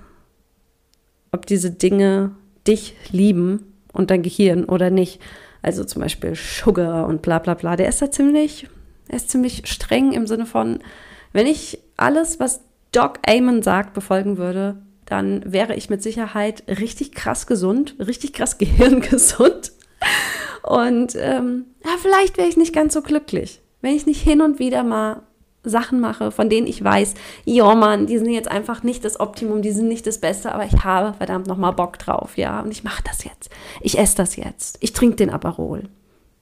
ob 1.32 1.44
diese 1.47 1.73
Dinge 1.73 2.30
dich 2.68 2.94
lieben 3.11 3.75
und 3.92 4.12
dein 4.12 4.23
Gehirn 4.23 4.64
oder 4.64 4.90
nicht. 4.90 5.21
Also 5.61 5.82
zum 5.82 6.02
Beispiel 6.02 6.37
Sugar 6.37 7.09
und 7.09 7.21
bla 7.21 7.40
bla 7.40 7.54
bla. 7.54 7.75
Der 7.75 7.88
ist 7.88 8.00
da 8.00 8.09
ziemlich, 8.09 8.68
er 9.09 9.16
ist 9.16 9.28
ziemlich 9.28 9.62
streng 9.66 10.12
im 10.12 10.28
Sinne 10.28 10.47
von, 10.47 10.78
wenn 11.32 11.49
ich 11.49 11.80
alles, 11.97 12.38
was 12.38 12.61
Doc 12.92 13.18
Amon 13.26 13.62
sagt, 13.62 13.92
befolgen 13.92 14.37
würde, 14.37 14.76
dann 15.06 15.52
wäre 15.52 15.75
ich 15.75 15.90
mit 15.90 16.00
Sicherheit 16.00 16.62
richtig 16.68 17.11
krass 17.11 17.49
gesund, 17.49 17.97
richtig 17.99 18.35
krass 18.35 18.56
gehirngesund. 18.59 19.73
Und 20.62 21.16
ähm, 21.16 21.66
ja, 21.85 21.90
vielleicht 22.00 22.37
wäre 22.37 22.49
ich 22.49 22.57
nicht 22.57 22.75
ganz 22.75 22.95
so 22.95 23.02
glücklich, 23.02 23.61
wenn 23.81 23.95
ich 23.95 24.07
nicht 24.07 24.23
hin 24.23 24.40
und 24.40 24.59
wieder 24.59 24.85
mal 24.85 25.23
Sachen 25.64 26.00
mache, 26.00 26.33
von 26.33 26.49
denen 26.49 26.66
ich 26.66 26.83
weiß, 26.83 27.14
ja 27.45 27.75
Mann, 27.75 28.07
die 28.07 28.19
sind 28.19 28.31
jetzt 28.31 28.50
einfach 28.50 28.83
nicht 28.83 29.04
das 29.04 29.21
Optimum, 29.21 29.62
die 29.62 29.71
sind 29.71 29.88
nicht 29.88 30.07
das 30.07 30.19
Beste, 30.19 30.52
aber 30.52 30.64
ich 30.64 30.85
habe 30.85 31.16
verdammt 31.16 31.47
nochmal 31.47 31.73
Bock 31.73 31.99
drauf, 31.99 32.37
ja, 32.37 32.61
und 32.61 32.73
ich 32.73 32.83
mache 32.83 33.02
das 33.04 33.25
jetzt. 33.25 33.50
Ich 33.81 33.99
esse 33.99 34.16
das 34.16 34.37
jetzt. 34.37 34.78
Ich 34.81 34.92
trinke 34.92 35.16
den 35.16 35.31
Aperol. 35.31 35.85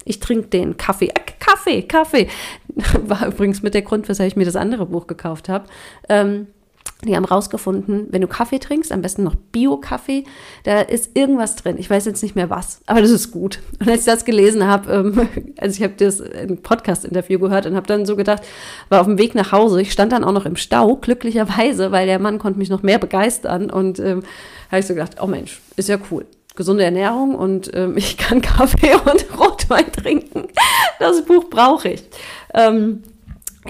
Ich 0.04 0.20
trinke 0.20 0.48
den 0.48 0.76
Kaffee. 0.78 1.08
Äh, 1.08 1.20
Kaffee, 1.38 1.82
Kaffee. 1.82 2.28
War 3.02 3.26
übrigens 3.26 3.62
mit 3.62 3.74
der 3.74 3.82
Grund, 3.82 4.08
weshalb 4.08 4.28
ich 4.28 4.36
mir 4.36 4.46
das 4.46 4.56
andere 4.56 4.86
Buch 4.86 5.06
gekauft 5.06 5.48
habe. 5.48 5.66
Ähm, 6.08 6.46
die 7.04 7.16
haben 7.16 7.24
rausgefunden, 7.24 8.08
wenn 8.10 8.20
du 8.20 8.26
Kaffee 8.26 8.58
trinkst, 8.58 8.92
am 8.92 9.00
besten 9.00 9.22
noch 9.22 9.34
Bio-Kaffee, 9.34 10.24
da 10.64 10.80
ist 10.80 11.16
irgendwas 11.16 11.56
drin. 11.56 11.76
Ich 11.78 11.88
weiß 11.88 12.04
jetzt 12.04 12.22
nicht 12.22 12.36
mehr 12.36 12.50
was, 12.50 12.80
aber 12.86 13.00
das 13.00 13.10
ist 13.10 13.30
gut. 13.30 13.60
Und 13.78 13.88
als 13.88 14.00
ich 14.00 14.06
das 14.06 14.26
gelesen 14.26 14.66
habe, 14.66 14.92
ähm, 14.92 15.28
also 15.58 15.76
ich 15.76 15.82
habe 15.82 15.94
das 15.96 16.20
im 16.20 16.58
Podcast-Interview 16.58 17.38
gehört 17.38 17.64
und 17.66 17.74
habe 17.74 17.86
dann 17.86 18.04
so 18.04 18.16
gedacht, 18.16 18.42
war 18.90 19.00
auf 19.00 19.06
dem 19.06 19.18
Weg 19.18 19.34
nach 19.34 19.52
Hause. 19.52 19.80
Ich 19.80 19.92
stand 19.92 20.12
dann 20.12 20.24
auch 20.24 20.32
noch 20.32 20.44
im 20.44 20.56
Stau, 20.56 20.96
glücklicherweise, 20.96 21.90
weil 21.90 22.06
der 22.06 22.18
Mann 22.18 22.38
konnte 22.38 22.58
mich 22.58 22.68
noch 22.68 22.82
mehr 22.82 22.98
begeistern. 22.98 23.70
Und 23.70 23.98
ähm, 23.98 24.22
habe 24.70 24.80
ich 24.80 24.86
so 24.86 24.94
gedacht, 24.94 25.16
oh 25.22 25.26
Mensch, 25.26 25.60
ist 25.76 25.88
ja 25.88 25.98
cool. 26.10 26.26
Gesunde 26.54 26.84
Ernährung 26.84 27.34
und 27.34 27.70
ähm, 27.74 27.94
ich 27.96 28.18
kann 28.18 28.42
Kaffee 28.42 28.94
und 29.10 29.38
Rotwein 29.38 29.90
trinken. 29.90 30.48
Das 30.98 31.24
Buch 31.24 31.48
brauche 31.48 31.90
ich. 31.90 32.02
Ähm, 32.52 33.02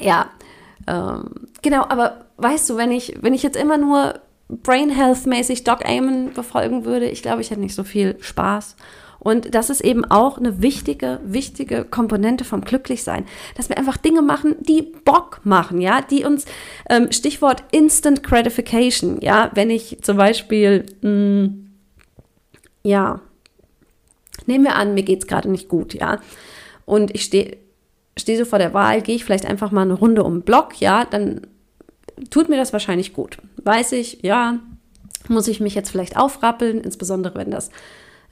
ja, 0.01 0.31
ähm, 0.89 1.31
genau, 1.63 1.85
aber 1.89 2.25
weißt 2.43 2.71
du, 2.71 2.77
wenn 2.77 2.91
ich, 2.91 3.17
wenn 3.21 3.35
ich 3.35 3.43
jetzt 3.43 3.57
immer 3.57 3.77
nur 3.77 4.21
Brain 4.49 4.91
Health 4.91 5.27
mäßig 5.27 5.65
Doc 5.65 5.85
Amon 5.87 6.33
befolgen 6.33 6.85
würde, 6.85 7.09
ich 7.09 7.23
glaube, 7.23 7.41
ich 7.41 7.51
hätte 7.51 7.61
nicht 7.61 7.75
so 7.75 7.85
viel 7.85 8.17
Spaß. 8.21 8.77
Und 9.21 9.55
das 9.55 9.69
ist 9.69 9.83
eben 9.83 10.07
auch 10.07 10.39
eine 10.39 10.63
wichtige, 10.63 11.21
wichtige 11.23 11.85
Komponente 11.85 12.45
vom 12.45 12.63
Glücklichsein, 12.63 13.27
dass 13.55 13.69
wir 13.69 13.77
einfach 13.77 13.99
Dinge 13.99 14.23
machen, 14.23 14.57
die 14.61 14.81
Bock 14.81 15.41
machen, 15.45 15.83
ja, 15.83 16.01
die 16.01 16.25
uns, 16.25 16.47
ähm, 16.89 17.13
Stichwort 17.13 17.63
Instant 17.71 18.23
Gratification, 18.23 19.21
ja, 19.21 19.51
wenn 19.55 19.69
ich 19.69 19.99
zum 20.01 20.17
Beispiel, 20.17 20.87
mh, 21.03 21.11
mm, 21.11 21.71
ja, 22.83 23.21
nehmen 24.47 24.65
wir 24.65 24.77
an, 24.77 24.95
mir 24.95 25.03
geht 25.03 25.21
es 25.21 25.27
gerade 25.27 25.51
nicht 25.51 25.69
gut, 25.69 25.93
ja, 25.93 26.19
und 26.87 27.15
ich 27.15 27.25
stehe 27.25 27.59
stehe 28.17 28.39
so 28.39 28.45
vor 28.45 28.59
der 28.59 28.75
Wahl, 28.75 29.03
gehe 29.03 29.15
ich 29.15 29.25
vielleicht 29.25 29.47
einfach 29.47 29.71
mal 29.71 29.83
eine 29.83 29.95
Runde 29.95 30.25
um 30.25 30.39
den 30.39 30.43
Block, 30.43 30.81
ja, 30.81 31.05
dann 31.05 31.47
tut 32.31 32.49
mir 32.49 32.57
das 32.57 32.73
wahrscheinlich 32.73 33.13
gut. 33.13 33.39
Weiß 33.63 33.93
ich, 33.93 34.19
ja, 34.23 34.59
muss 35.29 35.49
ich 35.49 35.61
mich 35.61 35.75
jetzt 35.75 35.91
vielleicht 35.91 36.17
aufrappeln, 36.17 36.81
insbesondere 36.81 37.37
wenn 37.37 37.51
das 37.51 37.71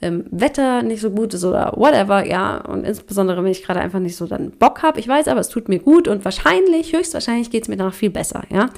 ähm, 0.00 0.25
Wetter 0.30 0.83
nicht 0.83 1.00
so 1.00 1.11
gut 1.11 1.35
ist 1.35 1.45
oder 1.45 1.73
whatever, 1.76 2.25
ja, 2.26 2.59
und 2.59 2.85
insbesondere 2.85 3.42
wenn 3.42 3.50
ich 3.50 3.64
gerade 3.64 3.80
einfach 3.80 3.99
nicht 3.99 4.16
so 4.16 4.26
dann 4.26 4.50
Bock 4.52 4.83
habe. 4.83 5.00
Ich 5.00 5.09
weiß 5.09 5.28
aber, 5.28 5.40
es 5.40 5.49
tut 5.49 5.68
mir 5.68 5.78
gut 5.78 6.09
und 6.09 6.25
wahrscheinlich, 6.25 6.92
höchstwahrscheinlich 6.92 7.50
geht 7.50 7.62
es 7.62 7.68
mir 7.68 7.76
danach 7.76 7.95
viel 7.95 8.11
besser, 8.11 8.42
ja. 8.50 8.71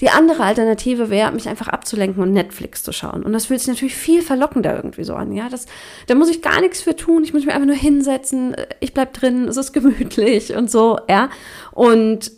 Die 0.00 0.10
andere 0.10 0.44
Alternative 0.44 1.10
wäre, 1.10 1.32
mich 1.32 1.48
einfach 1.48 1.66
abzulenken 1.66 2.22
und 2.22 2.32
Netflix 2.32 2.84
zu 2.84 2.92
schauen. 2.92 3.24
Und 3.24 3.32
das 3.32 3.46
fühlt 3.46 3.58
sich 3.58 3.68
natürlich 3.68 3.96
viel 3.96 4.22
verlockender 4.22 4.76
irgendwie 4.76 5.02
so 5.02 5.14
an. 5.14 5.32
Ja, 5.32 5.48
das, 5.48 5.66
da 6.06 6.14
muss 6.14 6.30
ich 6.30 6.40
gar 6.40 6.60
nichts 6.60 6.80
für 6.80 6.94
tun. 6.94 7.24
Ich 7.24 7.32
muss 7.32 7.44
mich 7.44 7.52
einfach 7.52 7.66
nur 7.66 7.74
hinsetzen. 7.74 8.54
Ich 8.78 8.94
bleib 8.94 9.12
drin. 9.12 9.48
Es 9.48 9.56
ist 9.56 9.72
gemütlich 9.72 10.54
und 10.54 10.70
so. 10.70 11.00
Ja, 11.08 11.30
und 11.72 12.30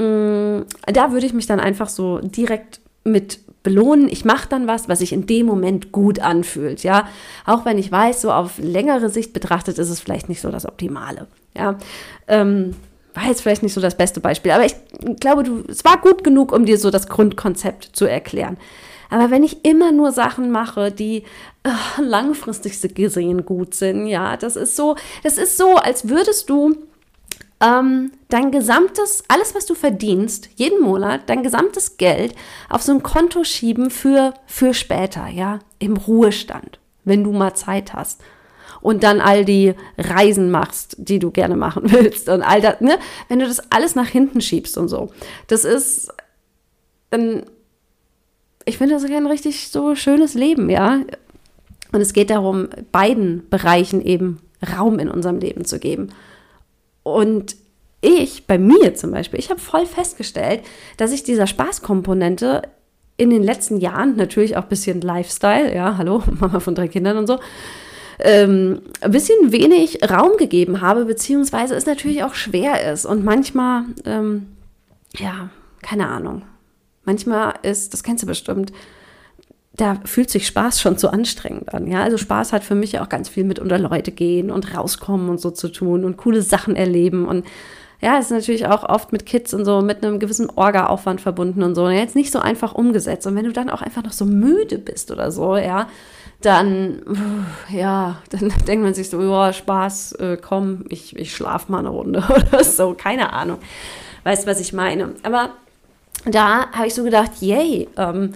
da 0.00 1.12
würde 1.12 1.26
ich 1.26 1.32
mich 1.32 1.46
dann 1.46 1.60
einfach 1.60 1.88
so 1.88 2.18
direkt 2.18 2.80
mit 3.04 3.40
belohnen. 3.62 4.08
Ich 4.08 4.24
mache 4.24 4.48
dann 4.48 4.66
was, 4.66 4.88
was 4.88 5.00
sich 5.00 5.12
in 5.12 5.26
dem 5.26 5.46
Moment 5.46 5.92
gut 5.92 6.20
anfühlt. 6.20 6.82
Ja, 6.82 7.08
auch 7.44 7.64
wenn 7.64 7.78
ich 7.78 7.92
weiß, 7.92 8.22
so 8.22 8.32
auf 8.32 8.58
längere 8.58 9.10
Sicht 9.10 9.32
betrachtet 9.32 9.78
ist 9.78 9.90
es 9.90 10.00
vielleicht 10.00 10.28
nicht 10.28 10.40
so 10.40 10.50
das 10.50 10.66
Optimale. 10.66 11.26
Ja, 11.54 11.78
ähm, 12.28 12.74
war 13.14 13.24
jetzt 13.26 13.42
vielleicht 13.42 13.62
nicht 13.62 13.74
so 13.74 13.80
das 13.80 13.96
beste 13.96 14.20
Beispiel, 14.20 14.52
aber 14.52 14.64
ich 14.64 14.76
glaube, 15.18 15.42
du, 15.42 15.64
es 15.68 15.84
war 15.84 16.00
gut 16.00 16.24
genug, 16.24 16.52
um 16.52 16.64
dir 16.64 16.78
so 16.78 16.90
das 16.90 17.08
Grundkonzept 17.08 17.90
zu 17.92 18.06
erklären. 18.06 18.56
Aber 19.10 19.30
wenn 19.30 19.42
ich 19.42 19.64
immer 19.64 19.90
nur 19.90 20.12
Sachen 20.12 20.52
mache, 20.52 20.92
die 20.92 21.24
äh, 21.64 22.00
langfristig 22.00 22.94
gesehen 22.94 23.44
gut 23.44 23.74
sind, 23.74 24.06
ja, 24.06 24.36
das 24.36 24.54
ist 24.54 24.76
so, 24.76 24.94
das 25.24 25.36
ist 25.36 25.58
so, 25.58 25.74
als 25.74 26.08
würdest 26.08 26.48
du 26.48 26.76
ähm, 27.60 28.12
dein 28.28 28.50
gesamtes, 28.50 29.22
alles, 29.28 29.54
was 29.54 29.66
du 29.66 29.74
verdienst, 29.74 30.48
jeden 30.56 30.80
Monat, 30.80 31.22
dein 31.26 31.42
gesamtes 31.42 31.98
Geld 31.98 32.34
auf 32.68 32.82
so 32.82 32.92
ein 32.92 33.02
Konto 33.02 33.44
schieben 33.44 33.90
für, 33.90 34.34
für 34.46 34.72
später, 34.72 35.28
ja, 35.28 35.58
im 35.78 35.96
Ruhestand, 35.96 36.78
wenn 37.04 37.22
du 37.22 37.32
mal 37.32 37.54
Zeit 37.54 37.92
hast. 37.92 38.22
Und 38.80 39.02
dann 39.02 39.20
all 39.20 39.44
die 39.44 39.74
Reisen 39.98 40.50
machst, 40.50 40.96
die 40.98 41.18
du 41.18 41.30
gerne 41.30 41.54
machen 41.54 41.82
willst 41.92 42.30
und 42.30 42.42
all 42.42 42.62
das, 42.62 42.80
ne? 42.80 42.98
Wenn 43.28 43.40
du 43.40 43.46
das 43.46 43.70
alles 43.70 43.94
nach 43.94 44.08
hinten 44.08 44.40
schiebst 44.40 44.78
und 44.78 44.88
so. 44.88 45.10
Das 45.46 45.66
ist, 45.66 46.08
ähm, 47.12 47.42
ich 48.64 48.78
finde 48.78 48.94
das 48.94 49.04
ein 49.04 49.26
richtig 49.26 49.68
so 49.68 49.94
schönes 49.94 50.32
Leben, 50.32 50.70
ja. 50.70 51.00
Und 51.92 52.00
es 52.00 52.14
geht 52.14 52.30
darum, 52.30 52.68
beiden 52.90 53.46
Bereichen 53.50 54.00
eben 54.00 54.38
Raum 54.76 54.98
in 54.98 55.10
unserem 55.10 55.38
Leben 55.38 55.66
zu 55.66 55.78
geben. 55.78 56.10
Und 57.02 57.56
ich, 58.00 58.46
bei 58.46 58.58
mir 58.58 58.94
zum 58.94 59.10
Beispiel, 59.10 59.38
ich 59.38 59.50
habe 59.50 59.60
voll 59.60 59.86
festgestellt, 59.86 60.62
dass 60.96 61.12
ich 61.12 61.22
dieser 61.22 61.46
Spaßkomponente 61.46 62.62
in 63.16 63.30
den 63.30 63.42
letzten 63.42 63.76
Jahren, 63.76 64.16
natürlich 64.16 64.56
auch 64.56 64.62
ein 64.62 64.68
bisschen 64.68 65.00
Lifestyle, 65.02 65.74
ja, 65.74 65.98
hallo, 65.98 66.22
Mama 66.40 66.60
von 66.60 66.74
drei 66.74 66.88
Kindern 66.88 67.18
und 67.18 67.26
so, 67.26 67.38
ähm, 68.18 68.82
ein 69.00 69.10
bisschen 69.10 69.52
wenig 69.52 69.98
Raum 70.10 70.36
gegeben 70.38 70.80
habe, 70.80 71.04
beziehungsweise 71.04 71.74
es 71.74 71.86
natürlich 71.86 72.22
auch 72.22 72.34
schwer 72.34 72.92
ist. 72.92 73.04
Und 73.04 73.24
manchmal, 73.24 73.84
ähm, 74.04 74.46
ja, 75.16 75.50
keine 75.82 76.08
Ahnung, 76.08 76.42
manchmal 77.04 77.54
ist, 77.62 77.92
das 77.92 78.02
kennst 78.02 78.22
du 78.22 78.26
bestimmt, 78.26 78.72
da 79.80 79.96
fühlt 80.04 80.30
sich 80.30 80.46
Spaß 80.46 80.80
schon 80.80 80.98
zu 80.98 81.10
anstrengend 81.10 81.72
an. 81.72 81.86
Ja, 81.86 82.02
also 82.02 82.18
Spaß 82.18 82.52
hat 82.52 82.64
für 82.64 82.74
mich 82.74 83.00
auch 83.00 83.08
ganz 83.08 83.28
viel 83.28 83.44
mit 83.44 83.58
unter 83.58 83.78
Leute 83.78 84.12
gehen 84.12 84.50
und 84.50 84.76
rauskommen 84.76 85.28
und 85.28 85.40
so 85.40 85.50
zu 85.50 85.68
tun 85.68 86.04
und 86.04 86.16
coole 86.16 86.42
Sachen 86.42 86.76
erleben 86.76 87.26
und 87.26 87.46
ja, 88.02 88.18
ist 88.18 88.30
natürlich 88.30 88.66
auch 88.66 88.82
oft 88.82 89.12
mit 89.12 89.26
Kids 89.26 89.52
und 89.52 89.66
so 89.66 89.82
mit 89.82 90.02
einem 90.02 90.18
gewissen 90.18 90.48
Orga-Aufwand 90.48 91.20
verbunden 91.20 91.62
und 91.62 91.74
so. 91.74 91.84
Und 91.84 91.92
jetzt 91.92 92.16
nicht 92.16 92.32
so 92.32 92.38
einfach 92.38 92.74
umgesetzt. 92.74 93.26
Und 93.26 93.36
wenn 93.36 93.44
du 93.44 93.52
dann 93.52 93.68
auch 93.68 93.82
einfach 93.82 94.02
noch 94.02 94.12
so 94.12 94.24
müde 94.24 94.78
bist 94.78 95.10
oder 95.10 95.30
so, 95.30 95.58
ja, 95.58 95.86
dann, 96.40 97.02
ja, 97.68 98.16
dann 98.30 98.54
denkt 98.66 98.82
man 98.82 98.94
sich 98.94 99.10
so, 99.10 99.20
ja, 99.20 99.52
Spaß, 99.52 100.12
äh, 100.12 100.38
komm, 100.40 100.84
ich, 100.88 101.14
ich 101.14 101.36
schlafe 101.36 101.70
mal 101.70 101.80
eine 101.80 101.90
Runde 101.90 102.24
oder 102.48 102.64
so, 102.64 102.94
keine 102.94 103.34
Ahnung. 103.34 103.58
Weißt, 104.24 104.46
was 104.46 104.60
ich 104.60 104.72
meine. 104.72 105.10
Aber 105.22 105.50
da 106.24 106.70
habe 106.72 106.86
ich 106.86 106.94
so 106.94 107.04
gedacht, 107.04 107.32
yay, 107.40 107.86
ähm, 107.98 108.32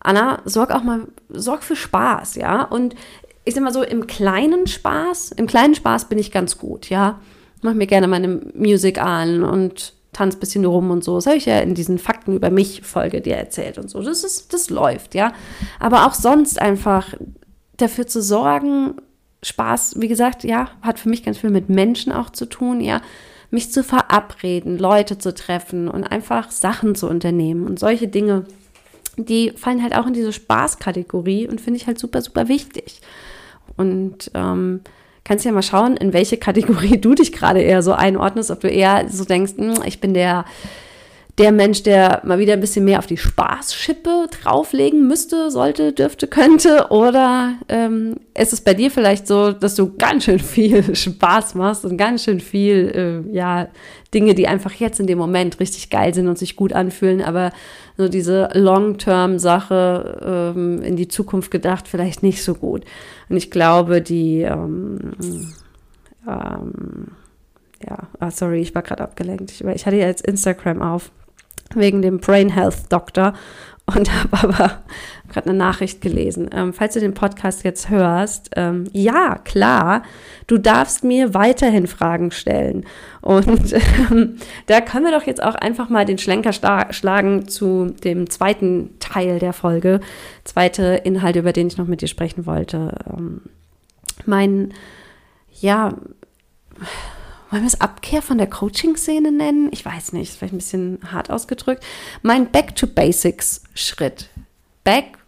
Anna, 0.00 0.40
sorg 0.44 0.70
auch 0.70 0.82
mal, 0.82 1.06
sorg 1.28 1.62
für 1.62 1.76
Spaß, 1.76 2.36
ja. 2.36 2.62
Und 2.62 2.94
ich 3.44 3.54
sag 3.54 3.62
mal 3.62 3.72
so, 3.72 3.82
im 3.82 4.06
kleinen 4.06 4.66
Spaß, 4.66 5.32
im 5.32 5.46
kleinen 5.46 5.74
Spaß 5.74 6.06
bin 6.06 6.18
ich 6.18 6.32
ganz 6.32 6.58
gut, 6.58 6.90
ja. 6.90 7.20
Mach 7.62 7.74
mir 7.74 7.86
gerne 7.86 8.08
meine 8.08 8.40
Musik 8.54 9.00
an 9.00 9.44
und 9.44 9.92
tanz 10.12 10.36
ein 10.36 10.40
bisschen 10.40 10.64
rum 10.64 10.90
und 10.90 11.04
so. 11.04 11.16
Das 11.16 11.26
habe 11.26 11.36
ich 11.36 11.46
ja 11.46 11.60
in 11.60 11.74
diesen 11.74 11.98
Fakten 11.98 12.34
über 12.34 12.50
mich 12.50 12.82
Folge 12.82 13.20
dir 13.20 13.36
erzählt 13.36 13.78
und 13.78 13.90
so. 13.90 14.02
Das 14.02 14.24
ist, 14.24 14.52
das 14.52 14.70
läuft, 14.70 15.14
ja. 15.14 15.32
Aber 15.78 16.06
auch 16.06 16.14
sonst 16.14 16.60
einfach 16.60 17.14
dafür 17.76 18.06
zu 18.06 18.22
sorgen, 18.22 18.96
Spaß, 19.42 19.94
wie 19.98 20.08
gesagt, 20.08 20.44
ja, 20.44 20.70
hat 20.82 20.98
für 20.98 21.08
mich 21.08 21.22
ganz 21.22 21.38
viel 21.38 21.50
mit 21.50 21.68
Menschen 21.68 22.12
auch 22.12 22.30
zu 22.30 22.46
tun, 22.46 22.80
ja. 22.80 23.00
Mich 23.50 23.72
zu 23.72 23.82
verabreden, 23.82 24.78
Leute 24.78 25.18
zu 25.18 25.34
treffen 25.34 25.88
und 25.88 26.04
einfach 26.04 26.50
Sachen 26.52 26.94
zu 26.94 27.08
unternehmen 27.08 27.66
und 27.66 27.80
solche 27.80 28.06
Dinge 28.06 28.44
die 29.24 29.52
fallen 29.56 29.82
halt 29.82 29.96
auch 29.96 30.06
in 30.06 30.12
diese 30.12 30.32
Spaßkategorie 30.32 31.48
und 31.48 31.60
finde 31.60 31.78
ich 31.78 31.86
halt 31.86 31.98
super, 31.98 32.22
super 32.22 32.48
wichtig. 32.48 33.00
Und 33.76 34.30
ähm, 34.34 34.80
kannst 35.24 35.44
ja 35.44 35.52
mal 35.52 35.62
schauen, 35.62 35.96
in 35.96 36.12
welche 36.12 36.36
Kategorie 36.36 36.98
du 37.00 37.14
dich 37.14 37.32
gerade 37.32 37.60
eher 37.60 37.82
so 37.82 37.92
einordnest, 37.92 38.50
ob 38.50 38.60
du 38.60 38.68
eher 38.68 39.08
so 39.08 39.24
denkst, 39.24 39.52
hm, 39.56 39.82
ich 39.84 40.00
bin 40.00 40.14
der 40.14 40.44
der 41.40 41.52
Mensch, 41.52 41.82
der 41.82 42.20
mal 42.22 42.38
wieder 42.38 42.52
ein 42.52 42.60
bisschen 42.60 42.84
mehr 42.84 42.98
auf 42.98 43.06
die 43.06 43.16
Spaßschippe 43.16 44.26
drauflegen 44.30 45.08
müsste, 45.08 45.50
sollte, 45.50 45.94
dürfte, 45.94 46.26
könnte? 46.26 46.88
Oder 46.90 47.54
ähm, 47.70 48.16
ist 48.36 48.52
es 48.52 48.60
bei 48.60 48.74
dir 48.74 48.90
vielleicht 48.90 49.26
so, 49.26 49.52
dass 49.52 49.74
du 49.74 49.96
ganz 49.96 50.24
schön 50.24 50.38
viel 50.38 50.94
Spaß 50.94 51.54
machst 51.54 51.86
und 51.86 51.96
ganz 51.96 52.24
schön 52.24 52.40
viel, 52.40 53.24
äh, 53.26 53.34
ja, 53.34 53.68
Dinge, 54.12 54.34
die 54.34 54.48
einfach 54.48 54.74
jetzt 54.74 55.00
in 55.00 55.06
dem 55.06 55.16
Moment 55.16 55.60
richtig 55.60 55.88
geil 55.88 56.12
sind 56.12 56.28
und 56.28 56.36
sich 56.36 56.56
gut 56.56 56.74
anfühlen, 56.74 57.22
aber 57.22 57.52
so 57.96 58.08
diese 58.08 58.50
Long-Term-Sache 58.52 60.52
ähm, 60.54 60.82
in 60.82 60.96
die 60.96 61.08
Zukunft 61.08 61.50
gedacht, 61.50 61.88
vielleicht 61.88 62.22
nicht 62.22 62.44
so 62.44 62.54
gut. 62.54 62.84
Und 63.30 63.38
ich 63.38 63.50
glaube, 63.50 64.02
die, 64.02 64.42
ähm, 64.42 65.14
ähm, 66.28 67.12
ja, 67.88 68.08
ah, 68.18 68.30
sorry, 68.30 68.60
ich 68.60 68.74
war 68.74 68.82
gerade 68.82 69.04
abgelenkt. 69.04 69.52
Ich, 69.52 69.64
ich 69.64 69.86
hatte 69.86 69.96
ja 69.96 70.06
jetzt 70.06 70.26
Instagram 70.26 70.82
auf 70.82 71.10
wegen 71.74 72.02
dem 72.02 72.18
Brain 72.18 72.50
Health 72.50 72.90
Doktor 72.90 73.34
und 73.86 74.10
habe 74.12 74.48
aber 74.48 74.82
gerade 75.28 75.50
eine 75.50 75.58
Nachricht 75.58 76.00
gelesen. 76.00 76.50
Ähm, 76.52 76.72
falls 76.72 76.94
du 76.94 77.00
den 77.00 77.14
Podcast 77.14 77.64
jetzt 77.64 77.88
hörst, 77.88 78.50
ähm, 78.56 78.84
ja, 78.92 79.38
klar, 79.38 80.02
du 80.46 80.58
darfst 80.58 81.02
mir 81.04 81.34
weiterhin 81.34 81.86
Fragen 81.86 82.30
stellen. 82.30 82.84
Und 83.20 83.72
ähm, 84.10 84.36
da 84.66 84.80
können 84.80 85.06
wir 85.06 85.12
doch 85.12 85.26
jetzt 85.26 85.42
auch 85.42 85.54
einfach 85.54 85.88
mal 85.88 86.04
den 86.04 86.18
Schlenker 86.18 86.52
schlagen 86.52 87.48
zu 87.48 87.94
dem 88.04 88.30
zweiten 88.30 88.98
Teil 88.98 89.38
der 89.38 89.52
Folge. 89.52 90.00
Zweite 90.44 91.00
Inhalt, 91.04 91.36
über 91.36 91.52
den 91.52 91.68
ich 91.68 91.76
noch 91.76 91.86
mit 91.86 92.00
dir 92.02 92.08
sprechen 92.08 92.46
wollte. 92.46 92.94
Ähm, 93.12 93.42
mein, 94.26 94.72
ja, 95.60 95.94
wollen 97.50 97.62
wir 97.62 97.68
es 97.68 97.80
Abkehr 97.80 98.22
von 98.22 98.38
der 98.38 98.48
Coaching-Szene 98.48 99.32
nennen? 99.32 99.68
Ich 99.72 99.84
weiß 99.84 100.12
nicht, 100.12 100.32
vielleicht 100.32 100.54
ein 100.54 100.58
bisschen 100.58 100.98
hart 101.10 101.30
ausgedrückt. 101.30 101.84
Mein 102.22 102.50
Back 102.50 102.76
to 102.76 102.86
Basics-Schritt. 102.86 104.28
Back 104.84 105.18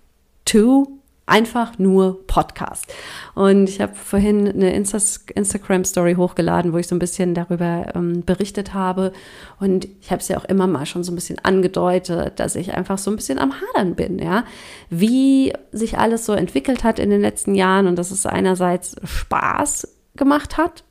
to 0.44 1.02
einfach 1.26 1.78
nur 1.78 2.26
Podcast. 2.26 2.92
Und 3.34 3.68
ich 3.68 3.80
habe 3.80 3.94
vorhin 3.94 4.48
eine 4.48 4.74
Insta 4.74 4.98
Instagram-Story 5.34 6.14
hochgeladen, 6.14 6.72
wo 6.72 6.78
ich 6.78 6.86
so 6.88 6.94
ein 6.94 6.98
bisschen 6.98 7.34
darüber 7.34 7.86
ähm, 7.94 8.24
berichtet 8.24 8.74
habe. 8.74 9.12
Und 9.58 9.88
ich 10.00 10.10
habe 10.10 10.20
es 10.20 10.28
ja 10.28 10.36
auch 10.38 10.44
immer 10.44 10.66
mal 10.66 10.86
schon 10.86 11.04
so 11.04 11.12
ein 11.12 11.14
bisschen 11.14 11.38
angedeutet, 11.38 12.38
dass 12.38 12.54
ich 12.54 12.74
einfach 12.74 12.98
so 12.98 13.10
ein 13.10 13.16
bisschen 13.16 13.38
am 13.38 13.54
Hadern 13.54 13.94
bin, 13.94 14.18
ja. 14.18 14.44
Wie 14.90 15.52
sich 15.70 15.98
alles 15.98 16.26
so 16.26 16.32
entwickelt 16.34 16.84
hat 16.84 16.98
in 16.98 17.10
den 17.10 17.20
letzten 17.20 17.54
Jahren 17.54 17.86
und 17.86 17.96
dass 17.96 18.10
es 18.10 18.26
einerseits 18.26 18.96
Spaß 19.04 19.88
gemacht 20.16 20.58
hat, 20.58 20.84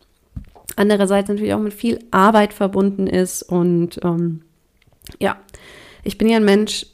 andererseits 0.75 1.29
natürlich 1.29 1.53
auch 1.53 1.60
mit 1.60 1.73
viel 1.73 1.99
Arbeit 2.12 2.53
verbunden 2.53 3.07
ist. 3.07 3.43
Und 3.43 3.99
ähm, 4.03 4.41
ja, 5.19 5.38
ich 6.03 6.17
bin 6.17 6.29
ja 6.29 6.38
ein 6.38 6.45
Mensch, 6.45 6.86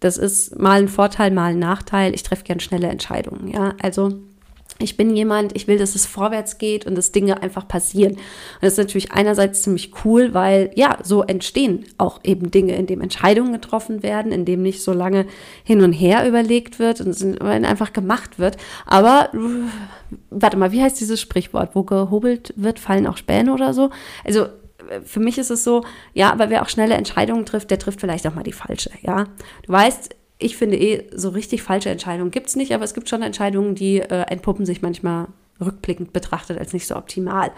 das 0.00 0.16
ist 0.16 0.58
mal 0.58 0.80
ein 0.80 0.88
Vorteil, 0.88 1.30
mal 1.30 1.52
ein 1.52 1.58
Nachteil. 1.58 2.14
Ich 2.14 2.22
treffe 2.22 2.44
gern 2.44 2.60
schnelle 2.60 2.88
Entscheidungen. 2.88 3.48
Ja, 3.48 3.74
also 3.82 4.20
ich 4.80 4.96
bin 4.96 5.14
jemand, 5.14 5.54
ich 5.56 5.68
will, 5.68 5.78
dass 5.78 5.94
es 5.94 6.06
vorwärts 6.06 6.58
geht 6.58 6.86
und 6.86 6.96
dass 6.96 7.12
Dinge 7.12 7.42
einfach 7.42 7.66
passieren. 7.68 8.12
Und 8.14 8.20
das 8.62 8.72
ist 8.74 8.78
natürlich 8.78 9.12
einerseits 9.12 9.62
ziemlich 9.62 9.92
cool, 10.04 10.34
weil 10.34 10.70
ja, 10.74 10.98
so 11.02 11.22
entstehen 11.22 11.84
auch 11.98 12.20
eben 12.24 12.50
Dinge, 12.50 12.76
in 12.76 12.86
dem 12.86 13.00
Entscheidungen 13.00 13.52
getroffen 13.52 14.02
werden, 14.02 14.32
in 14.32 14.44
dem 14.44 14.62
nicht 14.62 14.82
so 14.82 14.92
lange 14.92 15.26
hin 15.64 15.82
und 15.82 15.92
her 15.92 16.26
überlegt 16.26 16.78
wird 16.78 17.00
und 17.00 17.40
einfach 17.42 17.92
gemacht 17.92 18.38
wird. 18.38 18.56
Aber 18.86 19.30
warte 20.30 20.56
mal, 20.56 20.72
wie 20.72 20.82
heißt 20.82 21.00
dieses 21.00 21.20
Sprichwort? 21.20 21.70
Wo 21.74 21.82
gehobelt 21.82 22.52
wird, 22.56 22.78
fallen 22.78 23.06
auch 23.06 23.16
Späne 23.16 23.52
oder 23.52 23.74
so? 23.74 23.90
Also 24.24 24.46
für 25.04 25.20
mich 25.20 25.38
ist 25.38 25.50
es 25.50 25.62
so, 25.62 25.84
ja, 26.14 26.32
aber 26.32 26.50
wer 26.50 26.62
auch 26.62 26.68
schnelle 26.68 26.94
Entscheidungen 26.94 27.46
trifft, 27.46 27.70
der 27.70 27.78
trifft 27.78 28.00
vielleicht 28.00 28.26
auch 28.26 28.34
mal 28.34 28.42
die 28.42 28.52
falsche, 28.52 28.90
ja. 29.02 29.24
Du 29.66 29.72
weißt, 29.72 30.16
ich 30.40 30.56
finde 30.56 30.76
eh, 30.76 31.08
so 31.14 31.28
richtig 31.28 31.62
falsche 31.62 31.90
Entscheidungen 31.90 32.30
gibt 32.30 32.48
es 32.48 32.56
nicht, 32.56 32.72
aber 32.72 32.84
es 32.84 32.94
gibt 32.94 33.08
schon 33.08 33.22
Entscheidungen, 33.22 33.74
die 33.74 34.00
äh, 34.00 34.22
entpuppen 34.22 34.66
sich 34.66 34.82
manchmal 34.82 35.28
rückblickend 35.60 36.12
betrachtet 36.12 36.58
als 36.58 36.72
nicht 36.72 36.86
so 36.86 36.96
optimal. 36.96 37.52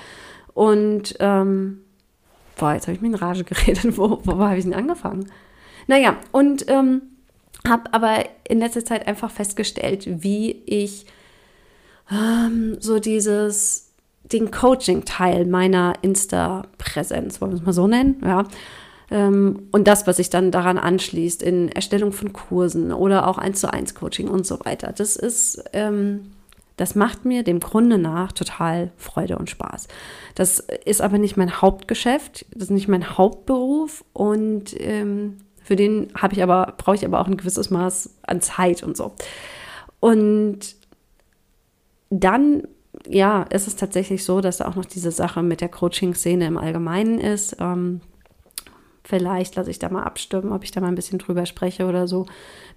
Und, 0.52 1.14
ähm, 1.20 1.78
boah, 2.56 2.74
jetzt 2.74 2.86
habe 2.86 2.96
ich 2.96 3.00
mir 3.00 3.08
in 3.08 3.14
Rage 3.14 3.44
geredet. 3.44 3.96
Wo, 3.96 4.20
wo, 4.24 4.38
wo 4.38 4.42
habe 4.42 4.58
ich 4.58 4.64
denn 4.64 4.74
angefangen? 4.74 5.30
Naja, 5.86 6.16
und 6.32 6.68
ähm, 6.68 7.02
habe 7.66 7.92
aber 7.92 8.24
in 8.48 8.58
letzter 8.58 8.84
Zeit 8.84 9.06
einfach 9.06 9.30
festgestellt, 9.30 10.04
wie 10.06 10.62
ich 10.66 11.06
ähm, 12.10 12.76
so 12.80 12.98
dieses, 12.98 13.92
den 14.24 14.50
Coaching-Teil 14.50 15.46
meiner 15.46 15.94
Insta-Präsenz, 16.02 17.40
wollen 17.40 17.52
wir 17.52 17.58
es 17.58 17.64
mal 17.64 17.72
so 17.72 17.86
nennen, 17.86 18.20
ja, 18.24 18.44
ähm, 19.12 19.68
und 19.72 19.86
das, 19.86 20.06
was 20.06 20.16
sich 20.16 20.30
dann 20.30 20.50
daran 20.50 20.78
anschließt 20.78 21.42
in 21.42 21.68
Erstellung 21.68 22.12
von 22.12 22.32
Kursen 22.32 22.92
oder 22.92 23.28
auch 23.28 23.36
eins 23.36 23.60
zu 23.60 23.70
eins 23.70 23.94
Coaching 23.94 24.28
und 24.28 24.46
so 24.46 24.58
weiter. 24.64 24.92
Das 24.96 25.16
ist, 25.16 25.62
ähm, 25.74 26.32
das 26.78 26.94
macht 26.94 27.26
mir 27.26 27.42
dem 27.42 27.60
Grunde 27.60 27.98
nach 27.98 28.32
total 28.32 28.90
Freude 28.96 29.36
und 29.36 29.50
Spaß. 29.50 29.86
Das 30.34 30.60
ist 30.60 31.02
aber 31.02 31.18
nicht 31.18 31.36
mein 31.36 31.60
Hauptgeschäft, 31.60 32.46
das 32.54 32.64
ist 32.64 32.70
nicht 32.70 32.88
mein 32.88 33.18
Hauptberuf 33.18 34.02
und 34.14 34.74
ähm, 34.80 35.36
für 35.62 35.76
den 35.76 36.08
habe 36.16 36.34
ich 36.34 36.42
aber, 36.42 36.74
brauche 36.78 36.96
ich 36.96 37.04
aber 37.04 37.20
auch 37.20 37.26
ein 37.26 37.36
gewisses 37.36 37.70
Maß 37.70 38.10
an 38.22 38.40
Zeit 38.40 38.82
und 38.82 38.96
so. 38.96 39.12
Und 40.00 40.74
dann 42.08 42.66
ja, 43.06 43.42
ist 43.44 43.66
es 43.66 43.76
tatsächlich 43.76 44.24
so, 44.24 44.40
dass 44.40 44.58
da 44.58 44.68
auch 44.68 44.74
noch 44.74 44.84
diese 44.84 45.10
Sache 45.10 45.42
mit 45.42 45.60
der 45.60 45.68
Coaching-Szene 45.68 46.46
im 46.46 46.58
Allgemeinen 46.58 47.18
ist. 47.18 47.56
Ähm, 47.60 48.00
Vielleicht 49.04 49.56
lasse 49.56 49.70
ich 49.70 49.80
da 49.80 49.88
mal 49.88 50.04
abstimmen, 50.04 50.52
ob 50.52 50.62
ich 50.62 50.70
da 50.70 50.80
mal 50.80 50.88
ein 50.88 50.94
bisschen 50.94 51.18
drüber 51.18 51.44
spreche 51.44 51.86
oder 51.86 52.06
so. 52.06 52.26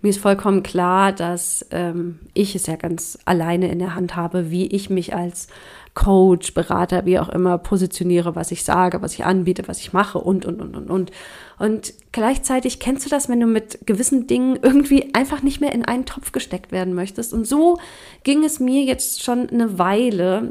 Mir 0.01 0.09
ist 0.09 0.19
vollkommen 0.19 0.63
klar, 0.63 1.11
dass 1.11 1.65
ähm, 1.71 2.19
ich 2.33 2.55
es 2.55 2.65
ja 2.65 2.75
ganz 2.77 3.19
alleine 3.25 3.71
in 3.71 3.79
der 3.79 3.95
Hand 3.95 4.15
habe, 4.15 4.49
wie 4.49 4.65
ich 4.67 4.89
mich 4.89 5.13
als 5.15 5.47
Coach, 5.95 6.53
Berater, 6.53 7.05
wie 7.05 7.17
auch 7.19 7.29
immer, 7.29 7.57
positioniere, 7.57 8.35
was 8.35 8.51
ich 8.51 8.65
sage, 8.65 9.01
was 9.01 9.13
ich 9.13 9.23
anbiete, 9.23 9.67
was 9.67 9.79
ich 9.79 9.93
mache 9.93 10.19
und, 10.19 10.45
und, 10.45 10.61
und, 10.61 10.75
und, 10.75 10.89
und. 10.91 11.11
Und 11.57 11.93
gleichzeitig 12.11 12.81
kennst 12.81 13.05
du 13.05 13.09
das, 13.09 13.29
wenn 13.29 13.39
du 13.39 13.47
mit 13.47 13.79
gewissen 13.87 14.27
Dingen 14.27 14.59
irgendwie 14.61 15.15
einfach 15.15 15.41
nicht 15.41 15.61
mehr 15.61 15.71
in 15.71 15.85
einen 15.85 16.05
Topf 16.05 16.33
gesteckt 16.33 16.73
werden 16.73 16.93
möchtest. 16.93 17.33
Und 17.33 17.47
so 17.47 17.79
ging 18.23 18.43
es 18.43 18.59
mir 18.59 18.83
jetzt 18.83 19.23
schon 19.23 19.49
eine 19.49 19.79
Weile, 19.79 20.49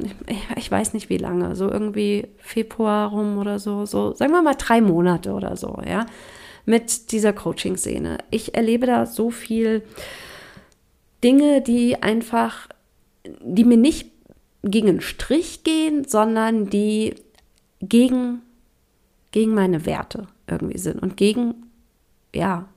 ich, 0.57 0.71
weiß 0.71 0.95
nicht 0.95 1.11
wie 1.11 1.19
lange, 1.19 1.55
so 1.57 1.71
irgendwie 1.71 2.27
Februar 2.39 3.11
rum 3.11 3.37
oder 3.37 3.59
so, 3.59 3.85
so 3.85 4.15
sagen 4.15 4.33
wir 4.33 4.41
mal 4.41 4.57
drei 4.57 4.81
Monate 4.81 5.33
oder 5.33 5.59
so, 5.59 5.79
ja, 5.87 6.07
mit 6.65 7.13
dieser 7.13 7.35
Coaching-Szene. 7.35 8.17
Ich 8.31 8.55
erlebe 8.55 8.87
da 8.87 9.05
so 9.05 9.29
viel 9.31 9.83
Dinge, 11.23 11.61
die 11.61 12.03
einfach, 12.03 12.69
die 13.43 13.65
mir 13.65 13.77
nicht 13.77 14.14
gegen 14.65 14.89
einen 14.89 15.01
Strich 15.01 15.63
gehen, 15.63 16.05
sondern 16.07 16.71
die 16.71 17.15
gegen, 17.81 18.43
gegen 19.31 19.55
meine 19.55 19.87
Werte 19.87 20.27
irgendwie 20.47 20.79
sind 20.79 21.03
und 21.03 21.17
gegen, 21.17 21.55
ja, 22.35 22.69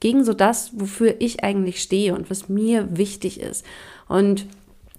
gegen 0.00 0.24
so 0.24 0.34
das, 0.34 0.70
wofür 0.74 1.16
ich 1.20 1.42
eigentlich 1.42 1.80
stehe 1.80 2.14
und 2.14 2.30
was 2.30 2.48
mir 2.48 2.96
wichtig 2.96 3.40
ist. 3.40 3.64
Und 4.08 4.46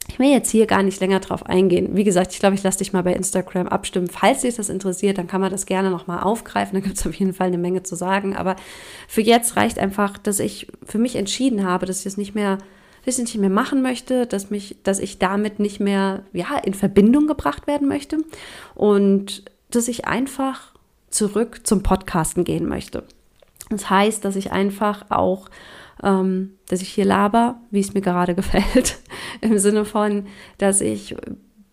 ich 0.09 0.19
will 0.19 0.29
jetzt 0.29 0.49
hier 0.49 0.67
gar 0.67 0.83
nicht 0.83 0.99
länger 1.01 1.19
drauf 1.19 1.45
eingehen. 1.45 1.95
Wie 1.95 2.05
gesagt, 2.05 2.31
ich 2.31 2.39
glaube, 2.39 2.55
ich 2.55 2.63
lasse 2.63 2.77
dich 2.77 2.93
mal 2.93 3.03
bei 3.03 3.13
Instagram 3.13 3.67
abstimmen. 3.67 4.07
Falls 4.07 4.41
dich 4.41 4.55
das 4.55 4.69
interessiert, 4.69 5.17
dann 5.17 5.27
kann 5.27 5.41
man 5.41 5.51
das 5.51 5.65
gerne 5.65 5.91
nochmal 5.91 6.23
aufgreifen. 6.23 6.75
Da 6.75 6.79
gibt 6.79 6.97
es 6.97 7.05
auf 7.05 7.13
jeden 7.15 7.33
Fall 7.33 7.47
eine 7.47 7.57
Menge 7.57 7.83
zu 7.83 7.95
sagen. 7.95 8.35
Aber 8.35 8.55
für 9.07 9.21
jetzt 9.21 9.57
reicht 9.57 9.77
einfach, 9.77 10.17
dass 10.17 10.39
ich 10.39 10.67
für 10.85 10.97
mich 10.97 11.17
entschieden 11.17 11.65
habe, 11.65 11.85
dass 11.85 11.99
ich 11.99 12.05
es 12.05 12.17
nicht 12.17 12.35
mehr, 12.35 12.57
dass 13.07 13.17
ich 13.17 13.23
nicht 13.23 13.37
mehr 13.37 13.49
machen 13.49 13.81
möchte, 13.81 14.27
dass 14.27 14.49
mich, 14.49 14.75
dass 14.83 14.99
ich 14.99 15.17
damit 15.17 15.59
nicht 15.59 15.79
mehr, 15.79 16.23
ja, 16.33 16.57
in 16.57 16.73
Verbindung 16.73 17.25
gebracht 17.25 17.65
werden 17.65 17.87
möchte. 17.87 18.17
Und 18.75 19.43
dass 19.71 19.87
ich 19.87 20.05
einfach 20.05 20.73
zurück 21.09 21.61
zum 21.63 21.83
Podcasten 21.83 22.43
gehen 22.43 22.67
möchte. 22.67 23.05
Das 23.69 23.89
heißt, 23.89 24.25
dass 24.25 24.35
ich 24.35 24.51
einfach 24.51 25.05
auch, 25.09 25.47
ähm, 26.03 26.55
dass 26.67 26.81
ich 26.81 26.89
hier 26.89 27.05
laber, 27.05 27.61
wie 27.71 27.79
es 27.79 27.93
mir 27.93 28.01
gerade 28.01 28.35
gefällt, 28.35 28.97
im 29.39 29.57
Sinne 29.57 29.85
von, 29.85 30.27
dass 30.57 30.81
ich 30.81 31.15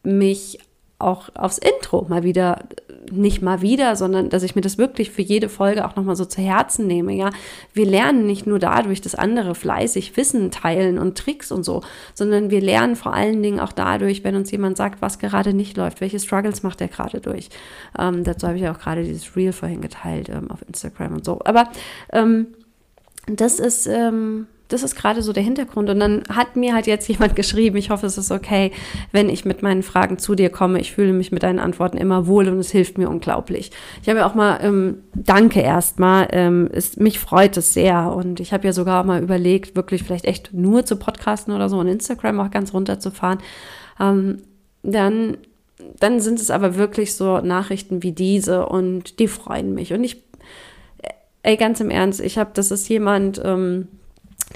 mich 0.04 0.60
auch 1.00 1.30
aufs 1.34 1.58
Intro 1.58 2.06
mal 2.08 2.22
wieder, 2.22 2.68
nicht 3.10 3.42
mal 3.42 3.62
wieder, 3.62 3.96
sondern 3.96 4.28
dass 4.28 4.42
ich 4.42 4.54
mir 4.54 4.60
das 4.60 4.78
wirklich 4.78 5.10
für 5.10 5.22
jede 5.22 5.48
Folge 5.48 5.86
auch 5.86 5.96
nochmal 5.96 6.16
so 6.16 6.24
zu 6.24 6.40
Herzen 6.40 6.86
nehme. 6.86 7.12
Ja, 7.12 7.30
wir 7.72 7.86
lernen 7.86 8.26
nicht 8.26 8.46
nur 8.46 8.58
dadurch, 8.58 9.00
dass 9.00 9.14
andere 9.14 9.54
fleißig 9.54 10.16
Wissen 10.16 10.50
teilen 10.50 10.98
und 10.98 11.18
Tricks 11.18 11.52
und 11.52 11.64
so, 11.64 11.82
sondern 12.14 12.50
wir 12.50 12.60
lernen 12.60 12.96
vor 12.96 13.14
allen 13.14 13.42
Dingen 13.42 13.60
auch 13.60 13.72
dadurch, 13.72 14.24
wenn 14.24 14.36
uns 14.36 14.50
jemand 14.50 14.76
sagt, 14.76 15.02
was 15.02 15.18
gerade 15.18 15.54
nicht 15.54 15.76
läuft, 15.76 16.00
welche 16.00 16.18
Struggles 16.18 16.62
macht 16.62 16.80
er 16.80 16.88
gerade 16.88 17.20
durch. 17.20 17.48
Ähm, 17.98 18.24
dazu 18.24 18.46
habe 18.46 18.58
ich 18.58 18.68
auch 18.68 18.78
gerade 18.78 19.04
dieses 19.04 19.36
Reel 19.36 19.52
vorhin 19.52 19.80
geteilt 19.80 20.28
ähm, 20.28 20.50
auf 20.50 20.62
Instagram 20.66 21.14
und 21.14 21.24
so. 21.24 21.40
Aber 21.44 21.68
ähm, 22.12 22.48
das 23.26 23.58
ist, 23.58 23.86
ähm, 23.86 24.46
das 24.68 24.82
ist 24.82 24.96
gerade 24.96 25.22
so 25.22 25.32
der 25.32 25.42
Hintergrund. 25.42 25.90
Und 25.90 26.00
dann 26.00 26.22
hat 26.28 26.56
mir 26.56 26.74
halt 26.74 26.86
jetzt 26.86 27.08
jemand 27.08 27.36
geschrieben, 27.36 27.76
ich 27.76 27.90
hoffe, 27.90 28.06
es 28.06 28.18
ist 28.18 28.30
okay, 28.30 28.72
wenn 29.12 29.28
ich 29.28 29.44
mit 29.44 29.62
meinen 29.62 29.82
Fragen 29.82 30.18
zu 30.18 30.34
dir 30.34 30.50
komme. 30.50 30.80
Ich 30.80 30.92
fühle 30.92 31.12
mich 31.12 31.32
mit 31.32 31.42
deinen 31.42 31.58
Antworten 31.58 31.96
immer 31.96 32.26
wohl 32.26 32.48
und 32.48 32.58
es 32.58 32.70
hilft 32.70 32.98
mir 32.98 33.08
unglaublich. 33.08 33.70
Ich 34.02 34.08
habe 34.08 34.20
ja 34.20 34.26
auch 34.26 34.34
mal, 34.34 34.58
ähm, 34.62 34.98
danke 35.14 35.60
erstmal, 35.60 36.28
ähm, 36.30 36.70
mich 36.96 37.18
freut 37.18 37.56
es 37.56 37.74
sehr. 37.74 38.12
Und 38.14 38.40
ich 38.40 38.52
habe 38.52 38.66
ja 38.66 38.72
sogar 38.72 39.04
mal 39.04 39.22
überlegt, 39.22 39.76
wirklich 39.76 40.02
vielleicht 40.02 40.24
echt 40.24 40.52
nur 40.54 40.86
zu 40.86 40.96
podcasten 40.96 41.54
oder 41.54 41.68
so 41.68 41.78
und 41.78 41.88
Instagram 41.88 42.40
auch 42.40 42.50
ganz 42.50 42.72
runterzufahren. 42.72 43.38
Ähm, 44.00 44.38
dann, 44.82 45.38
dann 45.98 46.20
sind 46.20 46.40
es 46.40 46.50
aber 46.50 46.76
wirklich 46.76 47.14
so 47.14 47.38
Nachrichten 47.38 48.02
wie 48.02 48.12
diese 48.12 48.66
und 48.66 49.18
die 49.18 49.28
freuen 49.28 49.74
mich. 49.74 49.92
Und 49.92 50.04
ich, 50.04 50.22
ey, 51.42 51.56
ganz 51.56 51.80
im 51.80 51.90
Ernst, 51.90 52.20
ich 52.20 52.38
habe, 52.38 52.50
das 52.54 52.70
ist 52.70 52.88
jemand, 52.88 53.40
ähm, 53.44 53.88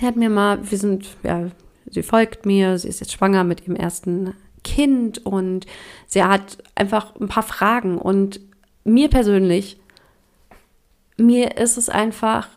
der 0.00 0.08
hat 0.08 0.16
mir 0.16 0.30
mal, 0.30 0.70
wir 0.70 0.78
sind, 0.78 1.16
ja, 1.22 1.50
sie 1.90 2.02
folgt 2.02 2.46
mir, 2.46 2.78
sie 2.78 2.88
ist 2.88 3.00
jetzt 3.00 3.12
schwanger 3.12 3.44
mit 3.44 3.62
ihrem 3.62 3.76
ersten 3.76 4.34
Kind 4.64 5.24
und 5.24 5.66
sie 6.06 6.22
hat 6.22 6.58
einfach 6.74 7.14
ein 7.16 7.28
paar 7.28 7.42
Fragen 7.42 7.98
und 7.98 8.40
mir 8.84 9.08
persönlich, 9.08 9.78
mir 11.16 11.56
ist 11.56 11.76
es 11.76 11.88
einfach 11.88 12.48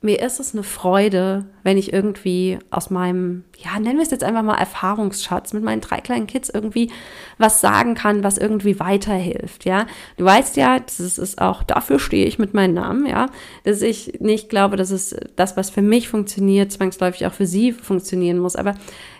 mir 0.00 0.22
ist 0.22 0.38
es 0.38 0.54
eine 0.54 0.62
Freude, 0.62 1.46
wenn 1.64 1.76
ich 1.76 1.92
irgendwie 1.92 2.60
aus 2.70 2.88
meinem, 2.88 3.42
ja, 3.56 3.80
nennen 3.80 3.96
wir 3.96 4.04
es 4.04 4.12
jetzt 4.12 4.22
einfach 4.22 4.44
mal 4.44 4.56
Erfahrungsschatz 4.56 5.52
mit 5.52 5.64
meinen 5.64 5.80
drei 5.80 6.00
kleinen 6.00 6.28
Kids 6.28 6.48
irgendwie 6.48 6.92
was 7.36 7.60
sagen 7.60 7.96
kann, 7.96 8.22
was 8.22 8.38
irgendwie 8.38 8.78
weiterhilft, 8.78 9.64
ja. 9.64 9.86
Du 10.16 10.24
weißt 10.24 10.56
ja, 10.56 10.78
das 10.78 11.00
ist 11.00 11.40
auch, 11.40 11.64
dafür 11.64 11.98
stehe 11.98 12.26
ich 12.26 12.38
mit 12.38 12.54
meinem 12.54 12.74
Namen, 12.74 13.06
ja, 13.06 13.26
dass 13.64 13.82
ich 13.82 14.20
nicht 14.20 14.48
glaube, 14.48 14.76
dass 14.76 14.92
es 14.92 15.16
das, 15.34 15.56
was 15.56 15.68
für 15.68 15.82
mich 15.82 16.08
funktioniert, 16.08 16.70
zwangsläufig 16.70 17.26
auch 17.26 17.32
für 17.32 17.46
sie 17.46 17.72
funktionieren 17.72 18.38
muss. 18.38 18.54
Aber 18.54 18.74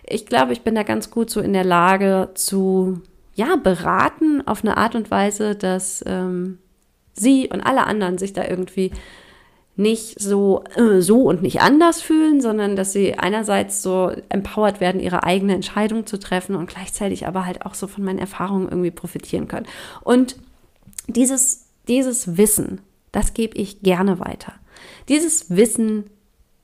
ich 0.06 0.26
glaube, 0.26 0.52
ich 0.52 0.62
bin 0.62 0.76
da 0.76 0.84
ganz 0.84 1.10
gut 1.10 1.28
so 1.28 1.40
in 1.40 1.54
der 1.54 1.64
Lage 1.64 2.30
zu, 2.34 3.02
ja, 3.34 3.56
beraten 3.56 4.46
auf 4.46 4.62
eine 4.62 4.76
Art 4.76 4.94
und 4.94 5.10
Weise, 5.10 5.56
dass 5.56 6.04
ähm, 6.06 6.58
sie 7.14 7.48
und 7.48 7.62
alle 7.62 7.84
anderen 7.84 8.16
sich 8.16 8.32
da 8.32 8.44
irgendwie 8.46 8.92
nicht 9.78 10.20
so, 10.20 10.64
äh, 10.74 11.00
so 11.00 11.22
und 11.22 11.40
nicht 11.40 11.60
anders 11.60 12.02
fühlen, 12.02 12.40
sondern 12.40 12.74
dass 12.74 12.92
sie 12.92 13.14
einerseits 13.14 13.80
so 13.80 14.10
empowered 14.28 14.80
werden, 14.80 15.00
ihre 15.00 15.22
eigene 15.22 15.54
Entscheidung 15.54 16.04
zu 16.04 16.18
treffen 16.18 16.56
und 16.56 16.68
gleichzeitig 16.68 17.28
aber 17.28 17.46
halt 17.46 17.64
auch 17.64 17.74
so 17.74 17.86
von 17.86 18.02
meinen 18.04 18.18
Erfahrungen 18.18 18.68
irgendwie 18.68 18.90
profitieren 18.90 19.46
können. 19.46 19.66
Und 20.02 20.36
dieses, 21.06 21.68
dieses 21.86 22.36
Wissen, 22.36 22.80
das 23.12 23.34
gebe 23.34 23.56
ich 23.56 23.80
gerne 23.80 24.18
weiter. 24.18 24.54
Dieses 25.08 25.54
Wissen 25.54 26.10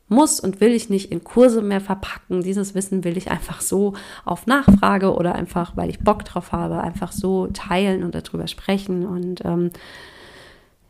muss 0.09 0.41
und 0.41 0.61
will 0.61 0.73
ich 0.73 0.91
nicht 0.91 1.13
in 1.13 1.23
Kurse 1.23 1.63
mehr 1.63 1.81
verpacken. 1.81 2.43
Dieses 2.43 2.75
Wissen 2.75 3.05
will 3.05 3.17
ich 3.17 3.31
einfach 3.31 3.61
so 3.61 3.95
auf 4.25 4.47
Nachfrage 4.47 5.15
oder 5.15 5.37
einfach, 5.37 5.77
weil 5.77 5.89
ich 5.89 6.01
Bock 6.01 6.25
drauf 6.25 6.51
habe, 6.51 6.81
einfach 6.81 7.13
so 7.13 7.47
teilen 7.47 8.03
und 8.03 8.17
darüber 8.17 8.49
sprechen. 8.49 9.07
Und 9.07 9.45
ähm, 9.45 9.71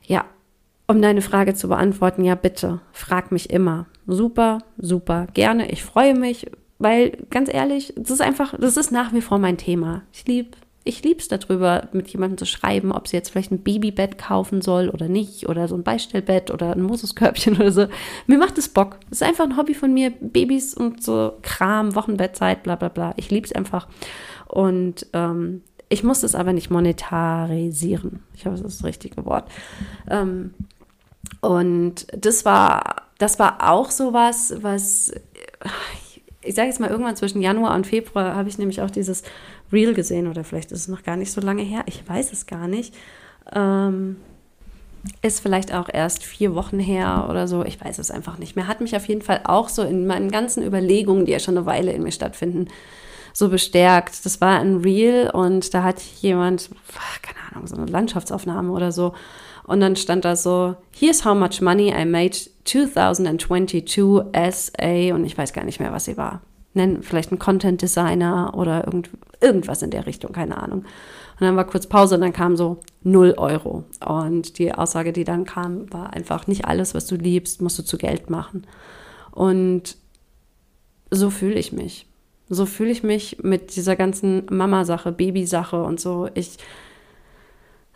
ja, 0.07 0.25
um 0.87 1.01
deine 1.01 1.23
Frage 1.23 1.55
zu 1.55 1.69
beantworten, 1.69 2.25
ja 2.25 2.35
bitte, 2.35 2.81
frag 2.93 3.33
mich 3.33 3.51
immer. 3.51 3.87
Super, 4.07 4.59
super, 4.77 5.27
gerne. 5.33 5.71
Ich 5.71 5.83
freue 5.83 6.15
mich, 6.15 6.47
weil 6.79 7.13
ganz 7.31 7.53
ehrlich, 7.53 7.95
das 7.97 8.11
ist 8.11 8.21
einfach, 8.21 8.55
das 8.59 8.77
ist 8.77 8.93
nach 8.93 9.13
wie 9.13 9.23
vor 9.23 9.39
mein 9.39 9.57
Thema. 9.57 10.03
Ich 10.13 10.27
liebe 10.27 10.57
ich 10.87 11.03
lieb's 11.03 11.29
darüber, 11.29 11.89
mit 11.93 12.09
jemandem 12.09 12.37
zu 12.37 12.45
schreiben, 12.45 12.93
ob 12.93 13.09
sie 13.09 13.17
jetzt 13.17 13.31
vielleicht 13.31 13.51
ein 13.51 13.63
Babybett 13.63 14.19
kaufen 14.19 14.61
soll 14.61 14.91
oder 14.91 15.09
nicht 15.09 15.49
oder 15.49 15.67
so 15.67 15.75
ein 15.75 15.83
Beistellbett 15.83 16.51
oder 16.51 16.73
ein 16.73 16.83
Moseskörbchen 16.83 17.57
oder 17.57 17.73
so. 17.73 17.87
Mir 18.27 18.39
macht 18.39 18.59
es 18.59 18.69
Bock. 18.69 18.99
Das 19.09 19.23
ist 19.23 19.27
einfach 19.27 19.45
ein 19.45 19.57
Hobby 19.57 19.75
von 19.75 19.95
mir. 19.95 20.11
Babys 20.11 20.75
und 20.75 21.03
so 21.03 21.33
Kram, 21.41 21.95
Wochenbettzeit, 21.95 22.63
bla 22.63 22.77
bla 22.77 22.89
bla. 22.89 23.15
Ich 23.17 23.31
lieb's 23.31 23.53
einfach. 23.53 23.89
Und 24.47 25.07
ähm, 25.15 25.63
ich 25.89 26.05
muss 26.05 26.23
es 26.23 26.35
aber 26.35 26.53
nicht 26.53 26.71
monetarisieren. 26.71 28.23
Ich 28.35 28.45
hoffe, 28.45 28.57
das 28.57 28.73
ist 28.73 28.81
das 28.81 28.87
richtige 28.87 29.25
Wort. 29.25 29.51
Ähm, 30.11 30.53
und 31.45 32.07
das 32.17 32.45
war, 32.45 33.03
das 33.19 33.39
war 33.39 33.71
auch 33.71 33.91
sowas, 33.91 34.55
was, 34.63 35.13
ich 36.43 36.55
sage 36.55 36.69
jetzt 36.69 36.81
mal, 36.81 36.91
irgendwann 36.91 37.17
zwischen 37.17 37.43
Januar 37.43 37.75
und 37.75 37.87
Februar 37.87 38.35
habe 38.35 38.49
ich 38.49 38.59
nämlich 38.59 38.81
auch 38.81 38.91
dieses 38.91 39.23
Reel 39.71 39.93
gesehen 39.93 40.27
oder 40.27 40.43
vielleicht 40.43 40.73
ist 40.73 40.81
es 40.81 40.89
noch 40.89 41.03
gar 41.03 41.17
nicht 41.17 41.33
so 41.33 41.41
lange 41.41 41.63
her, 41.63 41.83
ich 41.87 42.09
weiß 42.09 42.33
es 42.33 42.47
gar 42.47 42.67
nicht. 42.67 42.95
Ähm, 43.53 44.17
ist 45.21 45.41
vielleicht 45.41 45.75
auch 45.75 45.91
erst 45.93 46.25
vier 46.25 46.55
Wochen 46.55 46.79
her 46.79 47.27
oder 47.29 47.47
so, 47.47 47.63
ich 47.63 47.79
weiß 47.79 47.99
es 47.99 48.11
einfach 48.11 48.39
nicht 48.39 48.57
mehr. 48.57 48.67
Hat 48.67 48.81
mich 48.81 48.97
auf 48.97 49.07
jeden 49.07 49.21
Fall 49.21 49.43
auch 49.45 49.69
so 49.69 49.83
in 49.83 50.07
meinen 50.07 50.31
ganzen 50.31 50.63
Überlegungen, 50.63 51.27
die 51.27 51.33
ja 51.33 51.41
schon 51.41 51.59
eine 51.59 51.67
Weile 51.67 51.93
in 51.93 52.03
mir 52.03 52.13
stattfinden, 52.13 52.69
so 53.35 53.51
bestärkt. 53.51 54.25
Das 54.25 54.41
war 54.41 54.61
ein 54.61 54.77
Reel 54.77 55.31
und 55.31 55.75
da 55.75 55.83
hat 55.83 56.01
jemand, 56.23 56.71
keine 57.21 57.53
Ahnung, 57.53 57.67
so 57.67 57.77
eine 57.77 57.85
Landschaftsaufnahme 57.85 58.73
oder 58.73 58.93
so 58.93 59.13
und 59.67 59.81
dann 59.81 59.97
stand 59.97 60.25
da 60.25 60.37
so, 60.37 60.77
here's 60.93 61.25
how 61.25 61.35
much 61.35 61.61
money 61.61 61.89
I 61.91 62.05
made 62.05 62.37
2022 62.65 64.23
as 64.33 64.73
a, 64.79 65.15
und 65.15 65.25
ich 65.25 65.37
weiß 65.37 65.53
gar 65.53 65.65
nicht 65.65 65.81
mehr, 65.81 65.93
was 65.93 66.05
sie 66.05 66.17
war. 66.17 66.43
Nennen 66.75 67.03
vielleicht 67.03 67.33
ein 67.33 67.39
Content 67.39 67.81
Designer 67.83 68.53
oder 68.57 68.85
irgend, 68.85 69.11
irgendwas 69.41 69.83
in 69.83 69.91
der 69.91 70.07
Richtung, 70.07 70.33
keine 70.33 70.59
Ahnung. 70.59 70.81
Und 70.81 71.41
dann 71.41 71.57
war 71.57 71.67
kurz 71.67 71.87
Pause 71.87 72.17
und 72.17 72.21
dann 72.21 72.33
kam 72.33 72.57
so 72.57 72.81
0 73.03 73.35
Euro. 73.39 73.85
Und 74.05 74.59
die 74.59 74.73
Aussage, 74.73 75.13
die 75.13 75.25
dann 75.25 75.45
kam, 75.45 75.93
war 75.93 76.13
einfach, 76.13 76.47
nicht 76.47 76.65
alles, 76.65 76.95
was 76.95 77.07
du 77.07 77.17
liebst, 77.17 77.61
musst 77.61 77.79
du 77.79 77.83
zu 77.85 77.97
Geld 77.97 78.31
machen. 78.31 78.67
Und 79.31 79.97
so 81.11 81.31
fühle 81.31 81.59
ich 81.59 81.73
mich. 81.73 82.07
So 82.49 82.67
fühle 82.67 82.91
ich 82.91 83.03
mich 83.03 83.39
mit 83.43 83.75
dieser 83.75 83.97
ganzen 83.97 84.47
Mama-Sache, 84.51 85.13
Baby-Sache 85.13 85.83
und 85.83 85.99
so. 86.01 86.29
Ich, 86.35 86.59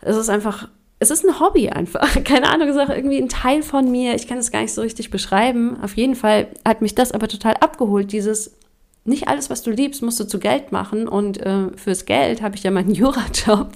es 0.01 0.17
ist 0.17 0.29
einfach 0.29 0.67
es 0.99 1.11
ist 1.11 1.25
ein 1.25 1.39
Hobby 1.39 1.69
einfach. 1.69 2.23
Keine 2.23 2.49
Ahnung, 2.49 2.67
es 2.67 2.75
ist 2.75 2.81
auch 2.81 2.93
irgendwie 2.93 3.21
ein 3.21 3.29
Teil 3.29 3.63
von 3.63 3.89
mir. 3.89 4.15
Ich 4.15 4.27
kann 4.27 4.37
es 4.37 4.51
gar 4.51 4.61
nicht 4.61 4.73
so 4.73 4.81
richtig 4.81 5.09
beschreiben. 5.09 5.81
Auf 5.81 5.95
jeden 5.95 6.15
Fall 6.15 6.47
hat 6.65 6.81
mich 6.81 6.93
das 6.95 7.13
aber 7.13 7.27
total 7.27 7.55
abgeholt, 7.55 8.11
dieses, 8.11 8.57
nicht 9.05 9.27
alles, 9.27 9.49
was 9.49 9.63
du 9.63 9.71
liebst, 9.71 10.01
musst 10.01 10.19
du 10.19 10.25
zu 10.25 10.39
Geld 10.39 10.71
machen. 10.71 11.07
Und 11.07 11.37
äh, 11.37 11.75
fürs 11.77 12.05
Geld 12.05 12.41
habe 12.41 12.55
ich 12.55 12.63
ja 12.63 12.71
meinen 12.71 12.91
Jurajob. 12.93 13.71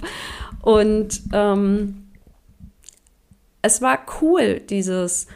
Und 0.61 1.21
ähm, 1.31 2.07
es 3.61 3.81
war 3.81 3.99
cool, 4.21 4.61
dieses 4.69 5.27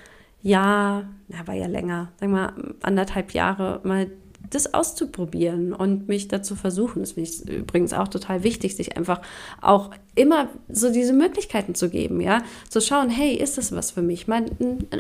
Jahr, 0.41 1.06
ja, 1.30 1.47
war 1.47 1.56
ja 1.56 1.67
länger, 1.67 2.12
sagen 2.19 2.34
wir 2.34 2.54
anderthalb 2.82 3.32
Jahre, 3.32 3.80
mal 3.84 4.08
das 4.50 4.74
auszuprobieren 4.74 5.74
und 5.74 6.08
mich 6.08 6.28
dazu 6.28 6.56
versuchen. 6.56 7.02
Das 7.02 7.14
finde 7.14 7.30
ich 7.30 7.48
übrigens 7.50 7.94
auch 7.94 8.08
total 8.08 8.44
wichtig, 8.44 8.76
sich 8.76 8.98
einfach 8.98 9.22
auch 9.62 9.92
immer 10.16 10.50
so 10.70 10.92
diese 10.92 11.14
Möglichkeiten 11.14 11.76
zu 11.76 11.90
geben, 11.90 12.22
ja, 12.22 12.42
zu 12.70 12.82
schauen, 12.82 13.10
hey, 13.10 13.34
ist 13.36 13.58
das 13.58 13.72
was 13.72 13.92
für 13.92 14.02
mich? 14.02 14.28
Mal 14.28 14.46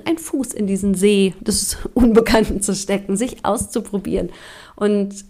einen 0.05 0.17
Fuß 0.17 0.53
in 0.53 0.67
diesen 0.67 0.93
See 0.93 1.33
des 1.41 1.77
Unbekannten 1.93 2.61
zu 2.61 2.75
stecken, 2.75 3.17
sich 3.17 3.45
auszuprobieren 3.45 4.29
und 4.75 5.25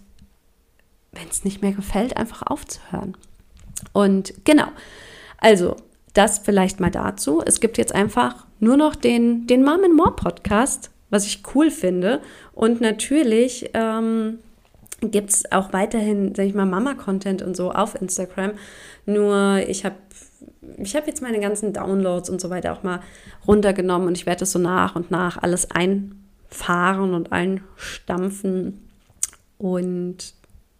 wenn 1.12 1.28
es 1.30 1.44
nicht 1.44 1.62
mehr 1.62 1.72
gefällt, 1.72 2.16
einfach 2.16 2.42
aufzuhören. 2.42 3.16
Und 3.92 4.34
genau, 4.44 4.68
also 5.38 5.76
das 6.14 6.38
vielleicht 6.38 6.80
mal 6.80 6.90
dazu. 6.90 7.42
Es 7.44 7.60
gibt 7.60 7.78
jetzt 7.78 7.94
einfach 7.94 8.46
nur 8.60 8.76
noch 8.76 8.94
den, 8.94 9.46
den 9.46 9.64
Mom 9.64 9.84
and 9.84 9.94
More 9.94 10.14
Podcast 10.16 10.90
was 11.10 11.26
ich 11.26 11.42
cool 11.54 11.70
finde. 11.70 12.20
Und 12.52 12.80
natürlich 12.80 13.70
ähm, 13.74 14.38
gibt 15.00 15.30
es 15.30 15.52
auch 15.52 15.72
weiterhin, 15.72 16.34
sag 16.34 16.46
ich 16.46 16.54
mal, 16.54 16.66
Mama-Content 16.66 17.42
und 17.42 17.56
so 17.56 17.72
auf 17.72 18.00
Instagram. 18.00 18.52
Nur 19.06 19.58
ich 19.66 19.84
habe 19.84 19.96
ich 20.76 20.94
habe 20.94 21.06
jetzt 21.06 21.22
meine 21.22 21.40
ganzen 21.40 21.72
Downloads 21.72 22.28
und 22.30 22.40
so 22.40 22.50
weiter 22.50 22.72
auch 22.72 22.82
mal 22.82 23.00
runtergenommen 23.46 24.06
und 24.06 24.16
ich 24.16 24.26
werde 24.26 24.40
das 24.40 24.52
so 24.52 24.58
nach 24.58 24.96
und 24.96 25.10
nach 25.10 25.38
alles 25.42 25.68
einfahren 25.70 27.14
und 27.14 27.32
einstampfen. 27.32 28.88
Und 29.56 30.34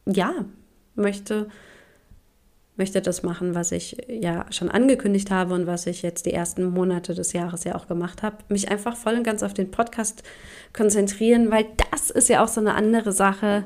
ja, 0.07 0.33
möchte 0.95 1.49
möchte 2.79 3.03
das 3.03 3.23
machen, 3.23 3.55
was 3.55 3.73
ich 3.73 3.97
ja 4.09 4.47
schon 4.51 4.71
angekündigt 4.71 5.31
habe 5.31 5.55
und 5.55 5.67
was 5.67 5.87
ich 5.87 6.03
jetzt 6.03 6.27
die 6.27 6.33
ersten 6.33 6.65
Monate 6.71 7.15
des 7.15 7.33
Jahres 7.33 7.65
ja 7.65 7.75
auch 7.75 7.89
gemacht 7.89 8.23
habe. 8.23 8.37
Mich 8.49 8.71
einfach 8.71 8.97
voll 8.97 9.15
und 9.15 9.25
ganz 9.25 9.43
auf 9.43 9.53
den 9.53 9.71
Podcast 9.71 10.23
konzentrieren, 10.73 11.51
weil 11.51 11.67
das 11.91 12.11
ist 12.11 12.29
ja 12.29 12.43
auch 12.43 12.49
so 12.49 12.61
eine 12.61 12.75
andere 12.75 13.13
Sache. 13.13 13.65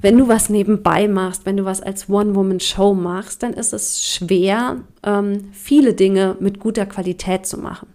Wenn 0.00 0.18
du 0.18 0.26
was 0.26 0.48
nebenbei 0.48 1.06
machst, 1.06 1.46
wenn 1.46 1.58
du 1.58 1.64
was 1.64 1.80
als 1.80 2.08
One-Woman-Show 2.08 2.94
machst, 2.94 3.42
dann 3.42 3.52
ist 3.52 3.72
es 3.72 4.04
schwer, 4.04 4.80
ähm, 5.04 5.50
viele 5.52 5.94
Dinge 5.94 6.36
mit 6.40 6.58
guter 6.58 6.86
Qualität 6.86 7.46
zu 7.46 7.58
machen. 7.58 7.88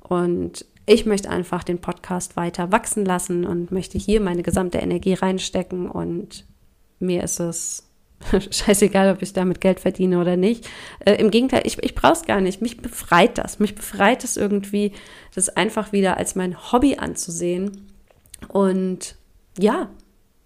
Und 0.00 0.64
ich 0.86 1.06
möchte 1.06 1.30
einfach 1.30 1.62
den 1.62 1.78
Podcast 1.78 2.36
weiter 2.36 2.72
wachsen 2.72 3.04
lassen 3.04 3.44
und 3.46 3.70
möchte 3.70 3.98
hier 3.98 4.20
meine 4.20 4.42
gesamte 4.42 4.78
Energie 4.78 5.14
reinstecken. 5.14 5.88
Und 5.88 6.46
mir 6.98 7.22
ist 7.22 7.38
es 7.38 7.91
scheißegal, 8.50 9.12
ob 9.12 9.22
ich 9.22 9.32
damit 9.32 9.60
Geld 9.60 9.80
verdiene 9.80 10.20
oder 10.20 10.36
nicht. 10.36 10.68
Äh, 11.00 11.14
Im 11.14 11.30
Gegenteil, 11.30 11.62
ich, 11.64 11.82
ich 11.82 11.94
brauche 11.94 12.12
es 12.14 12.24
gar 12.24 12.40
nicht. 12.40 12.62
Mich 12.62 12.78
befreit 12.78 13.38
das. 13.38 13.58
Mich 13.58 13.74
befreit 13.74 14.24
es 14.24 14.36
irgendwie, 14.36 14.92
das 15.34 15.48
einfach 15.48 15.92
wieder 15.92 16.16
als 16.16 16.34
mein 16.34 16.72
Hobby 16.72 16.96
anzusehen. 16.96 17.88
Und 18.48 19.16
ja, 19.58 19.88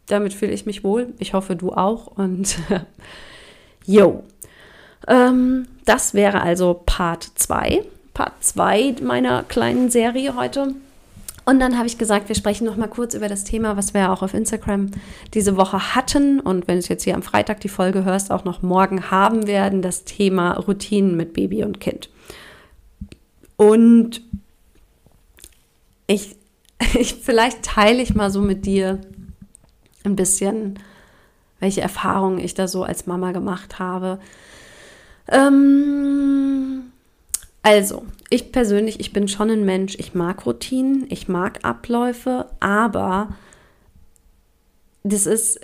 damit 0.07 0.35
fühle 0.35 0.53
ich 0.53 0.67
mich 0.67 0.85
wohl. 0.85 1.15
Ich 1.19 1.35
hoffe, 1.35 1.57
du 1.57 1.73
auch. 1.73 2.07
Und 2.07 2.57
yo. 3.87 4.25
Ähm, 5.09 5.69
das 5.85 6.15
wäre 6.15 6.41
also 6.43 6.83
Part 6.87 7.25
2. 7.35 7.83
Part 8.15 8.43
2 8.43 8.97
meiner 9.03 9.43
kleinen 9.43 9.91
Serie 9.91 10.35
heute. 10.37 10.75
Und 11.49 11.61
dann 11.61 11.79
habe 11.79 11.87
ich 11.87 11.97
gesagt, 11.97 12.29
wir 12.29 12.35
sprechen 12.35 12.67
noch 12.67 12.77
mal 12.77 12.89
kurz 12.89 13.15
über 13.15 13.29
das 13.29 13.45
Thema, 13.45 13.77
was 13.77 13.95
wir 13.95 14.11
auch 14.11 14.23
auf 14.23 14.35
Instagram 14.35 14.91
diese 15.33 15.57
Woche 15.57 15.95
hatten 15.95 16.41
und 16.41 16.67
wenn 16.67 16.81
du 16.81 16.87
jetzt 16.89 17.05
hier 17.05 17.15
am 17.15 17.23
Freitag 17.23 17.61
die 17.61 17.69
Folge 17.69 18.05
hörst, 18.05 18.33
auch 18.33 18.45
noch 18.45 18.63
morgen 18.63 19.13
haben 19.13 19.47
werden, 19.47 19.81
das 19.81 20.03
Thema 20.03 20.55
Routinen 20.55 21.17
mit 21.17 21.35
Baby 21.35 21.63
und 21.63 21.79
Kind. 21.79 22.11
Und 23.57 24.23
ich, 26.09 26.35
ich 26.95 27.15
vielleicht 27.15 27.63
teile 27.63 28.03
ich 28.03 28.17
mal 28.17 28.31
so 28.31 28.41
mit 28.41 28.67
dir 28.67 29.01
ein 30.05 30.17
bisschen, 30.17 30.81
welche 31.61 31.81
Erfahrungen 31.81 32.41
ich 32.41 32.55
da 32.55 32.67
so 32.67 32.83
als 32.83 33.07
Mama 33.07 33.31
gemacht 33.31 33.79
habe. 33.79 34.19
Ähm, 35.29 36.76
also, 37.67 38.05
ich 38.31 38.53
persönlich, 38.53 39.01
ich 39.01 39.13
bin 39.13 39.27
schon 39.27 39.51
ein 39.51 39.65
Mensch, 39.65 39.97
ich 39.99 40.15
mag 40.15 40.47
Routinen, 40.47 41.05
ich 41.09 41.27
mag 41.27 41.65
Abläufe, 41.65 42.47
aber 42.61 43.31
das 45.03 45.27
ist, 45.27 45.59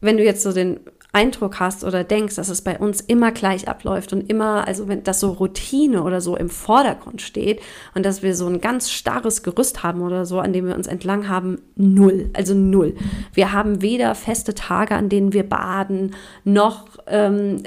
wenn 0.00 0.18
du 0.18 0.22
jetzt 0.22 0.44
so 0.44 0.52
den 0.52 0.78
Eindruck 1.12 1.58
hast 1.58 1.82
oder 1.82 2.04
denkst, 2.04 2.36
dass 2.36 2.48
es 2.48 2.62
bei 2.62 2.78
uns 2.78 3.00
immer 3.00 3.32
gleich 3.32 3.66
abläuft 3.66 4.12
und 4.12 4.30
immer, 4.30 4.68
also 4.68 4.86
wenn 4.86 5.02
das 5.02 5.18
so 5.18 5.32
Routine 5.32 6.04
oder 6.04 6.20
so 6.20 6.36
im 6.36 6.48
Vordergrund 6.48 7.20
steht 7.20 7.60
und 7.96 8.06
dass 8.06 8.22
wir 8.22 8.36
so 8.36 8.46
ein 8.46 8.60
ganz 8.60 8.92
starres 8.92 9.42
Gerüst 9.42 9.82
haben 9.82 10.02
oder 10.02 10.26
so, 10.26 10.38
an 10.38 10.52
dem 10.52 10.68
wir 10.68 10.76
uns 10.76 10.86
entlang 10.86 11.28
haben, 11.28 11.60
null, 11.74 12.30
also 12.34 12.54
null. 12.54 12.94
Wir 13.34 13.50
haben 13.50 13.82
weder 13.82 14.14
feste 14.14 14.54
Tage, 14.54 14.94
an 14.94 15.08
denen 15.08 15.32
wir 15.32 15.42
baden, 15.42 16.14
noch 16.44 16.86
ähm, 17.08 17.64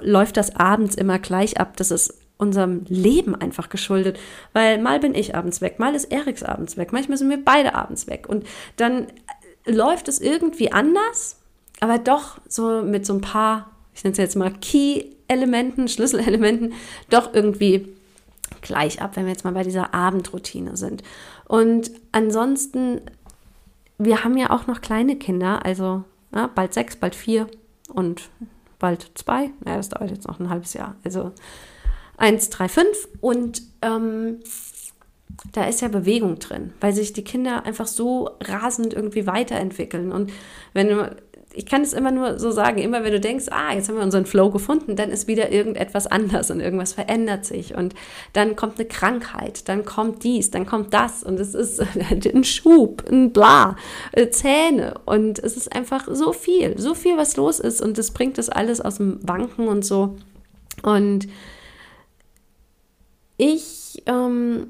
läuft 0.00 0.38
das 0.38 0.56
abends 0.56 0.94
immer 0.94 1.18
gleich 1.18 1.60
ab. 1.60 1.76
Das 1.76 1.90
ist 1.90 2.14
unserem 2.38 2.84
Leben 2.88 3.34
einfach 3.34 3.68
geschuldet. 3.68 4.18
Weil 4.52 4.80
mal 4.80 5.00
bin 5.00 5.14
ich 5.14 5.34
abends 5.34 5.60
weg, 5.60 5.78
mal 5.78 5.94
ist 5.94 6.06
Eriks 6.06 6.42
abends 6.42 6.76
weg, 6.76 6.92
manchmal 6.92 7.18
sind 7.18 7.28
wir 7.28 7.44
beide 7.44 7.74
abends 7.74 8.06
weg. 8.06 8.28
Und 8.28 8.46
dann 8.76 9.08
läuft 9.66 10.08
es 10.08 10.20
irgendwie 10.20 10.72
anders, 10.72 11.36
aber 11.80 11.98
doch 11.98 12.38
so 12.48 12.82
mit 12.82 13.04
so 13.04 13.14
ein 13.14 13.20
paar, 13.20 13.70
ich 13.94 14.04
nenne 14.04 14.12
es 14.12 14.18
jetzt 14.18 14.36
mal 14.36 14.52
Key-Elementen, 14.52 15.88
Schlüsselelementen, 15.88 16.72
doch 17.10 17.34
irgendwie 17.34 17.88
gleich 18.62 19.02
ab, 19.02 19.16
wenn 19.16 19.24
wir 19.24 19.32
jetzt 19.32 19.44
mal 19.44 19.52
bei 19.52 19.64
dieser 19.64 19.92
Abendroutine 19.92 20.76
sind. 20.76 21.02
Und 21.46 21.90
ansonsten, 22.12 23.00
wir 23.98 24.24
haben 24.24 24.36
ja 24.36 24.50
auch 24.50 24.66
noch 24.66 24.80
kleine 24.80 25.16
Kinder, 25.16 25.64
also 25.64 26.04
ja, 26.34 26.48
bald 26.54 26.74
sechs, 26.74 26.96
bald 26.96 27.14
vier 27.14 27.48
und 27.88 28.30
bald 28.78 29.10
zwei. 29.14 29.50
Naja, 29.64 29.78
das 29.78 29.88
dauert 29.88 30.10
jetzt 30.10 30.28
noch 30.28 30.40
ein 30.40 30.50
halbes 30.50 30.74
Jahr. 30.74 30.94
Also 31.04 31.32
1, 32.18 32.50
3, 32.50 32.68
5 32.68 33.08
und 33.20 33.62
ähm, 33.82 34.40
da 35.52 35.64
ist 35.64 35.80
ja 35.80 35.88
Bewegung 35.88 36.38
drin, 36.38 36.72
weil 36.80 36.92
sich 36.92 37.12
die 37.12 37.24
Kinder 37.24 37.64
einfach 37.64 37.86
so 37.86 38.30
rasend 38.40 38.92
irgendwie 38.92 39.26
weiterentwickeln. 39.26 40.12
Und 40.12 40.32
wenn 40.72 40.88
du, 40.88 41.16
ich 41.54 41.64
kann 41.64 41.82
es 41.82 41.92
immer 41.92 42.10
nur 42.10 42.38
so 42.38 42.50
sagen, 42.50 42.78
immer 42.78 43.04
wenn 43.04 43.12
du 43.12 43.20
denkst, 43.20 43.46
ah, 43.50 43.72
jetzt 43.72 43.88
haben 43.88 43.96
wir 43.96 44.02
unseren 44.02 44.26
Flow 44.26 44.50
gefunden, 44.50 44.96
dann 44.96 45.10
ist 45.10 45.28
wieder 45.28 45.52
irgendetwas 45.52 46.06
anders 46.06 46.50
und 46.50 46.60
irgendwas 46.60 46.92
verändert 46.92 47.44
sich. 47.44 47.76
Und 47.76 47.94
dann 48.32 48.56
kommt 48.56 48.78
eine 48.78 48.88
Krankheit, 48.88 49.68
dann 49.68 49.84
kommt 49.84 50.24
dies, 50.24 50.50
dann 50.50 50.66
kommt 50.66 50.92
das 50.92 51.22
und 51.22 51.38
es 51.38 51.54
ist 51.54 51.80
ein 52.10 52.44
Schub, 52.44 53.04
ein 53.08 53.32
Bla, 53.32 53.76
äh, 54.12 54.28
Zähne. 54.30 54.94
Und 55.06 55.38
es 55.38 55.56
ist 55.56 55.74
einfach 55.74 56.08
so 56.10 56.32
viel, 56.32 56.78
so 56.78 56.94
viel, 56.94 57.16
was 57.16 57.36
los 57.36 57.60
ist. 57.60 57.80
Und 57.80 57.96
das 57.96 58.10
bringt 58.10 58.38
das 58.38 58.48
alles 58.48 58.80
aus 58.80 58.96
dem 58.96 59.20
Wanken 59.22 59.68
und 59.68 59.84
so. 59.84 60.16
Und 60.82 61.28
ich, 63.38 64.02
ähm, 64.06 64.66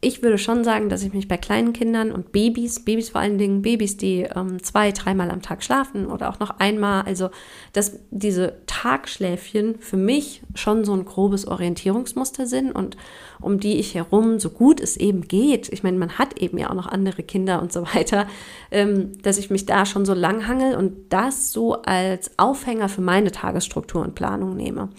ich 0.00 0.22
würde 0.22 0.38
schon 0.38 0.62
sagen, 0.62 0.90
dass 0.90 1.02
ich 1.02 1.12
mich 1.12 1.26
bei 1.26 1.36
kleinen 1.36 1.72
Kindern 1.72 2.12
und 2.12 2.30
Babys, 2.30 2.84
Babys 2.84 3.08
vor 3.08 3.20
allen 3.20 3.38
Dingen, 3.38 3.62
Babys, 3.62 3.96
die 3.96 4.20
ähm, 4.20 4.62
zwei, 4.62 4.92
dreimal 4.92 5.28
am 5.30 5.42
Tag 5.42 5.64
schlafen 5.64 6.06
oder 6.06 6.28
auch 6.28 6.38
noch 6.38 6.60
einmal, 6.60 7.02
also 7.02 7.30
dass 7.72 7.98
diese 8.10 8.58
Tagschläfchen 8.66 9.80
für 9.80 9.96
mich 9.96 10.42
schon 10.54 10.84
so 10.84 10.92
ein 10.92 11.04
grobes 11.04 11.48
Orientierungsmuster 11.48 12.46
sind 12.46 12.70
und 12.70 12.96
um 13.40 13.58
die 13.58 13.78
ich 13.78 13.96
herum, 13.96 14.38
so 14.38 14.50
gut 14.50 14.80
es 14.80 14.96
eben 14.96 15.22
geht, 15.22 15.72
ich 15.72 15.82
meine, 15.82 15.98
man 15.98 16.18
hat 16.18 16.38
eben 16.38 16.58
ja 16.58 16.70
auch 16.70 16.74
noch 16.74 16.86
andere 16.86 17.24
Kinder 17.24 17.60
und 17.60 17.72
so 17.72 17.82
weiter, 17.94 18.28
ähm, 18.70 19.20
dass 19.22 19.38
ich 19.38 19.50
mich 19.50 19.66
da 19.66 19.84
schon 19.84 20.04
so 20.04 20.14
langhangel 20.14 20.76
und 20.76 21.12
das 21.12 21.50
so 21.50 21.82
als 21.82 22.38
Aufhänger 22.38 22.88
für 22.88 23.00
meine 23.00 23.32
Tagesstruktur 23.32 24.02
und 24.02 24.14
Planung 24.14 24.54
nehme. 24.54 24.90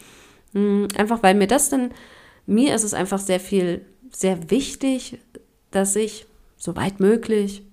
Mhm, 0.51 0.89
einfach 0.97 1.23
weil 1.23 1.35
mir 1.35 1.47
das 1.47 1.69
dann 1.69 1.91
mir 2.49 2.73
ist 2.75 2.83
es 2.83 2.93
einfach 2.93 3.19
sehr 3.19 3.39
viel, 3.39 3.85
sehr 4.11 4.49
wichtig, 4.49 5.19
dass 5.71 5.95
ich 5.95 6.25
soweit 6.57 6.99
möglich 6.99 7.63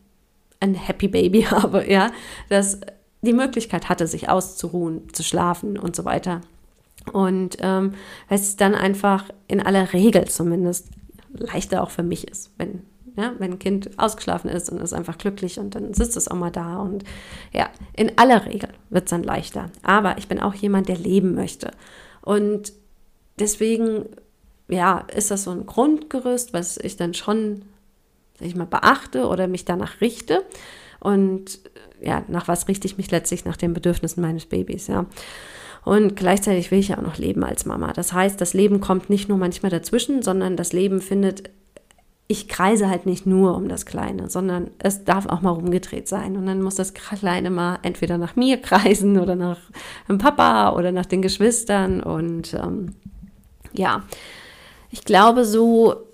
ein 0.60 0.74
Happy 0.74 1.08
Baby 1.08 1.42
habe, 1.50 1.90
ja, 1.90 2.12
dass 2.48 2.80
die 3.22 3.32
Möglichkeit 3.32 3.88
hatte, 3.88 4.06
sich 4.06 4.28
auszuruhen, 4.28 5.12
zu 5.12 5.22
schlafen 5.22 5.78
und 5.78 5.96
so 5.96 6.04
weiter. 6.04 6.42
Und 7.12 7.56
ähm, 7.60 7.94
es 8.28 8.56
dann 8.56 8.74
einfach 8.74 9.28
in 9.48 9.60
aller 9.60 9.92
Regel 9.92 10.26
zumindest 10.26 10.88
leichter 11.32 11.82
auch 11.82 11.90
für 11.90 12.02
mich 12.02 12.28
ist, 12.28 12.50
wenn, 12.58 12.82
ja, 13.16 13.32
wenn 13.38 13.52
ein 13.52 13.58
Kind 13.58 13.98
ausgeschlafen 13.98 14.50
ist 14.50 14.70
und 14.70 14.80
ist 14.80 14.92
einfach 14.92 15.16
glücklich 15.16 15.58
und 15.58 15.74
dann 15.74 15.94
sitzt 15.94 16.16
es 16.16 16.28
auch 16.28 16.36
mal 16.36 16.50
da. 16.50 16.78
Und 16.78 17.04
ja, 17.52 17.70
in 17.94 18.18
aller 18.18 18.44
Regel 18.44 18.70
wird 18.90 19.04
es 19.04 19.10
dann 19.10 19.22
leichter. 19.22 19.70
Aber 19.82 20.18
ich 20.18 20.28
bin 20.28 20.40
auch 20.40 20.54
jemand, 20.54 20.88
der 20.88 20.98
leben 20.98 21.34
möchte. 21.34 21.70
Und 22.22 22.72
deswegen 23.38 24.06
ja, 24.68 25.04
ist 25.14 25.30
das 25.30 25.44
so 25.44 25.50
ein 25.50 25.66
Grundgerüst, 25.66 26.52
was 26.52 26.76
ich 26.76 26.96
dann 26.96 27.14
schon, 27.14 27.62
sag 28.38 28.48
ich 28.48 28.56
mal, 28.56 28.66
beachte 28.66 29.26
oder 29.26 29.46
mich 29.46 29.64
danach 29.64 30.00
richte. 30.00 30.44
Und 31.00 31.60
ja, 32.00 32.24
nach 32.28 32.48
was 32.48 32.68
richte 32.68 32.86
ich 32.86 32.96
mich 32.96 33.10
letztlich? 33.10 33.44
Nach 33.44 33.56
den 33.56 33.74
Bedürfnissen 33.74 34.20
meines 34.20 34.46
Babys, 34.46 34.86
ja. 34.88 35.06
Und 35.84 36.16
gleichzeitig 36.16 36.72
will 36.72 36.80
ich 36.80 36.88
ja 36.88 36.98
auch 36.98 37.02
noch 37.02 37.16
leben 37.16 37.44
als 37.44 37.64
Mama. 37.64 37.92
Das 37.92 38.12
heißt, 38.12 38.40
das 38.40 38.54
Leben 38.54 38.80
kommt 38.80 39.08
nicht 39.08 39.28
nur 39.28 39.38
manchmal 39.38 39.70
dazwischen, 39.70 40.20
sondern 40.20 40.56
das 40.56 40.72
Leben 40.72 41.00
findet, 41.00 41.48
ich 42.26 42.48
kreise 42.48 42.90
halt 42.90 43.06
nicht 43.06 43.24
nur 43.24 43.54
um 43.54 43.68
das 43.68 43.86
Kleine, 43.86 44.28
sondern 44.28 44.70
es 44.80 45.04
darf 45.04 45.26
auch 45.26 45.42
mal 45.42 45.50
rumgedreht 45.50 46.08
sein. 46.08 46.36
Und 46.36 46.46
dann 46.46 46.60
muss 46.60 46.74
das 46.74 46.92
Kleine 46.92 47.50
mal 47.50 47.78
entweder 47.82 48.18
nach 48.18 48.34
mir 48.34 48.56
kreisen 48.60 49.18
oder 49.18 49.36
nach 49.36 49.58
dem 50.08 50.18
Papa 50.18 50.74
oder 50.74 50.90
nach 50.90 51.06
den 51.06 51.22
Geschwistern. 51.22 52.02
Und 52.02 52.54
ähm, 52.54 52.96
ja, 53.72 54.02
ich 54.90 55.04
glaube, 55.04 55.44
so 55.44 56.05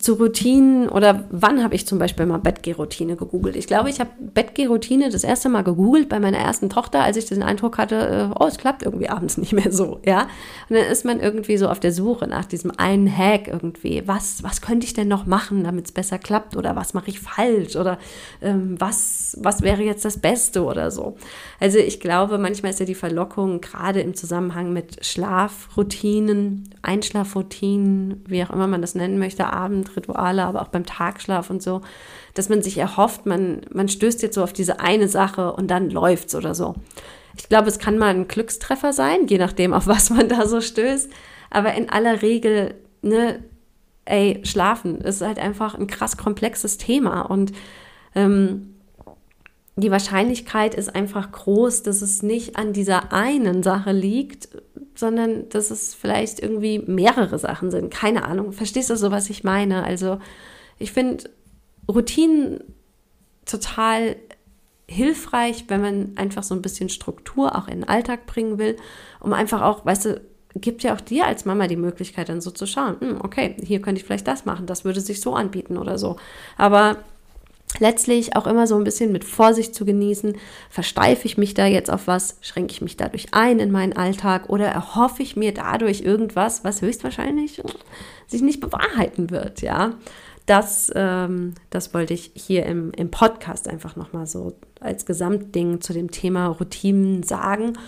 zu 0.00 0.14
Routinen 0.14 0.88
oder 0.88 1.24
wann 1.30 1.62
habe 1.62 1.76
ich 1.76 1.86
zum 1.86 2.00
Beispiel 2.00 2.26
mal 2.26 2.38
Bettgehroutine 2.38 3.14
gegoogelt? 3.14 3.54
Ich 3.54 3.68
glaube, 3.68 3.90
ich 3.90 4.00
habe 4.00 4.10
Bettgehroutine 4.18 5.08
das 5.08 5.22
erste 5.22 5.48
Mal 5.48 5.62
gegoogelt 5.62 6.08
bei 6.08 6.18
meiner 6.18 6.38
ersten 6.38 6.68
Tochter, 6.68 7.04
als 7.04 7.16
ich 7.16 7.26
den 7.26 7.44
Eindruck 7.44 7.78
hatte, 7.78 8.30
äh, 8.34 8.34
oh, 8.36 8.48
es 8.48 8.58
klappt 8.58 8.82
irgendwie 8.82 9.08
abends 9.08 9.36
nicht 9.38 9.52
mehr 9.52 9.70
so, 9.70 10.00
ja. 10.04 10.22
Und 10.68 10.76
dann 10.76 10.86
ist 10.86 11.04
man 11.04 11.20
irgendwie 11.20 11.56
so 11.56 11.68
auf 11.68 11.78
der 11.78 11.92
Suche 11.92 12.26
nach 12.26 12.44
diesem 12.44 12.72
einen 12.76 13.06
Hack 13.06 13.46
irgendwie. 13.46 14.02
Was, 14.04 14.42
was 14.42 14.60
könnte 14.60 14.84
ich 14.84 14.94
denn 14.94 15.06
noch 15.06 15.26
machen, 15.26 15.62
damit 15.62 15.86
es 15.86 15.92
besser 15.92 16.18
klappt? 16.18 16.56
Oder 16.56 16.74
was 16.74 16.92
mache 16.92 17.10
ich 17.10 17.20
falsch? 17.20 17.76
Oder 17.76 17.98
ähm, 18.42 18.74
was, 18.80 19.38
was 19.40 19.62
wäre 19.62 19.82
jetzt 19.82 20.04
das 20.04 20.18
Beste 20.18 20.64
oder 20.64 20.90
so? 20.90 21.16
Also 21.60 21.78
ich 21.78 22.00
glaube, 22.00 22.38
manchmal 22.38 22.72
ist 22.72 22.80
ja 22.80 22.86
die 22.86 22.96
Verlockung 22.96 23.60
gerade 23.60 24.00
im 24.00 24.14
Zusammenhang 24.14 24.72
mit 24.72 25.06
Schlafroutinen, 25.06 26.70
Einschlafroutinen, 26.82 28.24
wie 28.26 28.42
auch 28.42 28.50
immer 28.50 28.66
man 28.66 28.80
das 28.80 28.96
nennen 28.96 29.20
möchte, 29.20 29.52
abends 29.52 29.83
Abendrituale, 29.84 30.44
aber 30.44 30.62
auch 30.62 30.68
beim 30.68 30.86
Tagschlaf 30.86 31.50
und 31.50 31.62
so, 31.62 31.82
dass 32.34 32.48
man 32.48 32.62
sich 32.62 32.78
erhofft, 32.78 33.26
man, 33.26 33.62
man 33.72 33.88
stößt 33.88 34.22
jetzt 34.22 34.34
so 34.34 34.42
auf 34.42 34.52
diese 34.52 34.80
eine 34.80 35.08
Sache 35.08 35.52
und 35.52 35.68
dann 35.70 35.90
läuft's 35.90 36.34
oder 36.34 36.54
so. 36.54 36.74
Ich 37.36 37.48
glaube, 37.48 37.68
es 37.68 37.78
kann 37.78 37.98
mal 37.98 38.14
ein 38.14 38.28
Glückstreffer 38.28 38.92
sein, 38.92 39.26
je 39.26 39.38
nachdem, 39.38 39.72
auf 39.72 39.86
was 39.86 40.10
man 40.10 40.28
da 40.28 40.46
so 40.46 40.60
stößt. 40.60 41.10
Aber 41.50 41.74
in 41.74 41.90
aller 41.90 42.22
Regel, 42.22 42.74
ne, 43.02 43.42
ey, 44.04 44.40
Schlafen 44.44 45.00
ist 45.00 45.22
halt 45.22 45.38
einfach 45.38 45.74
ein 45.74 45.86
krass 45.86 46.16
komplexes 46.16 46.78
Thema 46.78 47.22
und 47.22 47.52
ähm, 48.14 48.74
die 49.76 49.90
Wahrscheinlichkeit 49.90 50.74
ist 50.74 50.94
einfach 50.94 51.32
groß, 51.32 51.82
dass 51.82 52.00
es 52.00 52.22
nicht 52.22 52.56
an 52.56 52.72
dieser 52.72 53.12
einen 53.12 53.64
Sache 53.64 53.90
liegt, 53.90 54.48
sondern 54.94 55.48
dass 55.48 55.70
es 55.70 55.94
vielleicht 55.94 56.40
irgendwie 56.40 56.78
mehrere 56.78 57.38
Sachen 57.38 57.70
sind. 57.70 57.92
Keine 57.92 58.24
Ahnung. 58.24 58.52
Verstehst 58.52 58.90
du 58.90 58.96
so, 58.96 59.10
was 59.10 59.30
ich 59.30 59.44
meine? 59.44 59.84
Also 59.84 60.18
ich 60.78 60.92
finde 60.92 61.24
Routinen 61.88 62.62
total 63.44 64.16
hilfreich, 64.88 65.64
wenn 65.68 65.80
man 65.80 66.12
einfach 66.16 66.42
so 66.42 66.54
ein 66.54 66.62
bisschen 66.62 66.88
Struktur 66.88 67.56
auch 67.56 67.68
in 67.68 67.80
den 67.80 67.88
Alltag 67.88 68.26
bringen 68.26 68.58
will, 68.58 68.76
um 69.20 69.32
einfach 69.32 69.62
auch, 69.62 69.84
weißt 69.84 70.04
du, 70.06 70.20
gibt 70.56 70.82
ja 70.82 70.94
auch 70.94 71.00
dir 71.00 71.26
als 71.26 71.44
Mama 71.44 71.66
die 71.66 71.76
Möglichkeit 71.76 72.28
dann 72.28 72.40
so 72.40 72.50
zu 72.50 72.66
schauen, 72.66 72.96
hm, 73.00 73.20
okay, 73.22 73.56
hier 73.62 73.80
könnte 73.80 74.00
ich 74.00 74.06
vielleicht 74.06 74.28
das 74.28 74.44
machen, 74.44 74.66
das 74.66 74.84
würde 74.84 75.00
sich 75.00 75.20
so 75.20 75.34
anbieten 75.34 75.78
oder 75.78 75.98
so. 75.98 76.16
Aber 76.56 76.98
letztlich 77.78 78.36
auch 78.36 78.46
immer 78.46 78.66
so 78.66 78.76
ein 78.76 78.84
bisschen 78.84 79.12
mit 79.12 79.24
Vorsicht 79.24 79.74
zu 79.74 79.84
genießen. 79.84 80.36
Versteife 80.70 81.26
ich 81.26 81.38
mich 81.38 81.54
da 81.54 81.66
jetzt 81.66 81.90
auf 81.90 82.06
was? 82.06 82.38
Schränke 82.40 82.72
ich 82.72 82.80
mich 82.80 82.96
dadurch 82.96 83.28
ein 83.32 83.58
in 83.58 83.70
meinen 83.70 83.94
Alltag? 83.94 84.48
Oder 84.48 84.66
erhoffe 84.66 85.22
ich 85.22 85.36
mir 85.36 85.52
dadurch 85.52 86.00
irgendwas, 86.00 86.64
was 86.64 86.82
höchstwahrscheinlich 86.82 87.62
sich 88.26 88.42
nicht 88.42 88.60
bewahrheiten 88.60 89.30
wird? 89.30 89.62
Ja, 89.62 89.94
das, 90.46 90.92
ähm, 90.94 91.54
das 91.70 91.94
wollte 91.94 92.12
ich 92.12 92.32
hier 92.34 92.66
im, 92.66 92.92
im 92.92 93.10
Podcast 93.10 93.68
einfach 93.68 93.96
nochmal 93.96 94.26
so 94.26 94.52
als 94.80 95.06
Gesamtding 95.06 95.80
zu 95.80 95.92
dem 95.94 96.10
Thema 96.10 96.48
Routinen 96.48 97.22
sagen. 97.22 97.78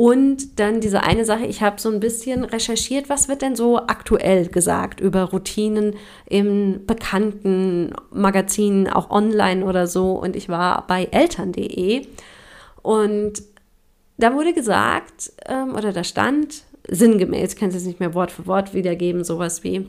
Und 0.00 0.58
dann 0.58 0.80
diese 0.80 1.02
eine 1.02 1.26
Sache, 1.26 1.44
ich 1.44 1.60
habe 1.60 1.78
so 1.78 1.90
ein 1.90 2.00
bisschen 2.00 2.44
recherchiert, 2.44 3.10
was 3.10 3.28
wird 3.28 3.42
denn 3.42 3.54
so 3.54 3.80
aktuell 3.80 4.46
gesagt 4.46 4.98
über 4.98 5.24
Routinen 5.24 5.94
in 6.24 6.86
bekannten 6.86 7.92
Magazinen, 8.10 8.88
auch 8.88 9.10
online 9.10 9.62
oder 9.62 9.86
so. 9.86 10.12
Und 10.12 10.36
ich 10.36 10.48
war 10.48 10.86
bei 10.86 11.04
eltern.de 11.04 12.06
und 12.80 13.42
da 14.16 14.32
wurde 14.32 14.54
gesagt, 14.54 15.34
ähm, 15.46 15.74
oder 15.74 15.92
da 15.92 16.02
stand, 16.02 16.62
sinngemäß, 16.88 17.56
kann 17.56 17.68
es 17.68 17.84
nicht 17.84 18.00
mehr 18.00 18.14
Wort 18.14 18.30
für 18.30 18.46
Wort 18.46 18.72
wiedergeben, 18.72 19.22
sowas 19.22 19.64
wie, 19.64 19.84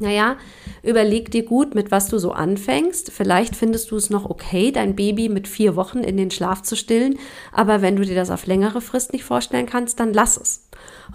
naja, 0.00 0.36
überleg 0.82 1.30
dir 1.30 1.44
gut, 1.44 1.74
mit 1.74 1.90
was 1.90 2.08
du 2.08 2.18
so 2.18 2.32
anfängst. 2.32 3.10
Vielleicht 3.10 3.56
findest 3.56 3.90
du 3.90 3.96
es 3.96 4.10
noch 4.10 4.28
okay, 4.28 4.72
dein 4.72 4.96
Baby 4.96 5.28
mit 5.28 5.48
vier 5.48 5.76
Wochen 5.76 5.98
in 5.98 6.16
den 6.16 6.30
Schlaf 6.30 6.62
zu 6.62 6.76
stillen. 6.76 7.18
Aber 7.52 7.82
wenn 7.82 7.96
du 7.96 8.04
dir 8.04 8.14
das 8.14 8.30
auf 8.30 8.46
längere 8.46 8.80
Frist 8.80 9.12
nicht 9.12 9.24
vorstellen 9.24 9.66
kannst, 9.66 10.00
dann 10.00 10.12
lass 10.12 10.36
es. 10.36 10.68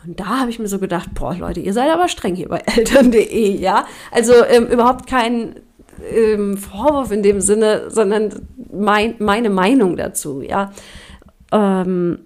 Und 0.06 0.20
da 0.20 0.40
habe 0.40 0.50
ich 0.50 0.60
mir 0.60 0.68
so 0.68 0.80
gedacht, 0.80 1.10
boah, 1.14 1.36
Leute, 1.36 1.60
ihr 1.60 1.74
seid 1.74 1.92
aber 1.92 2.08
streng 2.08 2.36
hier 2.36 2.50
bei 2.50 2.60
eltern.de, 2.66 3.58
ja? 3.58 3.86
Also 4.12 4.34
ähm, 4.46 4.68
überhaupt 4.68 5.08
kein 5.08 5.56
ähm, 6.10 6.58
Vorwurf 6.58 7.12
in 7.12 7.24
dem 7.24 7.42
Sinne, 7.42 7.90
sondern 7.90 8.48
mein, 8.72 9.16
meine 9.20 9.50
Meinung 9.50 9.98
dazu, 9.98 10.42
ja? 10.42 10.72
Ähm, 11.52 12.20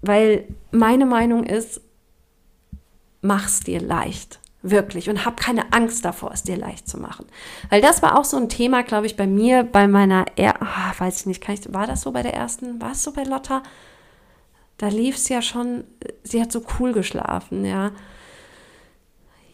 weil 0.00 0.44
meine 0.70 1.06
Meinung 1.06 1.44
ist, 1.44 1.80
mach's 3.20 3.60
dir 3.60 3.80
leicht. 3.80 4.40
Wirklich. 4.62 5.08
Und 5.08 5.24
hab 5.24 5.38
keine 5.38 5.72
Angst 5.72 6.04
davor, 6.04 6.32
es 6.32 6.42
dir 6.42 6.56
leicht 6.56 6.88
zu 6.88 6.98
machen. 6.98 7.26
Weil 7.70 7.80
das 7.80 8.02
war 8.02 8.18
auch 8.18 8.24
so 8.24 8.36
ein 8.36 8.48
Thema, 8.48 8.82
glaube 8.82 9.06
ich, 9.06 9.16
bei 9.16 9.26
mir, 9.26 9.62
bei 9.62 9.86
meiner, 9.86 10.26
er 10.36 10.56
oh, 10.60 11.00
weiß 11.00 11.20
ich 11.20 11.26
nicht, 11.26 11.40
kann 11.40 11.54
ich, 11.54 11.72
war 11.72 11.86
das 11.86 12.02
so 12.02 12.10
bei 12.10 12.22
der 12.22 12.34
ersten, 12.34 12.80
war 12.80 12.92
es 12.92 13.02
so 13.02 13.12
bei 13.12 13.22
Lotta? 13.22 13.62
Da 14.76 14.88
lief 14.88 15.16
es 15.16 15.28
ja 15.28 15.42
schon, 15.42 15.84
sie 16.24 16.40
hat 16.40 16.50
so 16.50 16.62
cool 16.78 16.92
geschlafen, 16.92 17.64
ja. 17.64 17.92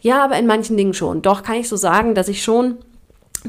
Ja, 0.01 0.23
aber 0.23 0.37
in 0.37 0.45
manchen 0.47 0.77
Dingen 0.77 0.93
schon. 0.93 1.21
Doch 1.21 1.41
kann 1.41 1.55
ich 1.55 1.67
so 1.67 1.75
sagen, 1.75 2.13
dass 2.13 2.27
ich 2.27 2.43
schon 2.43 2.77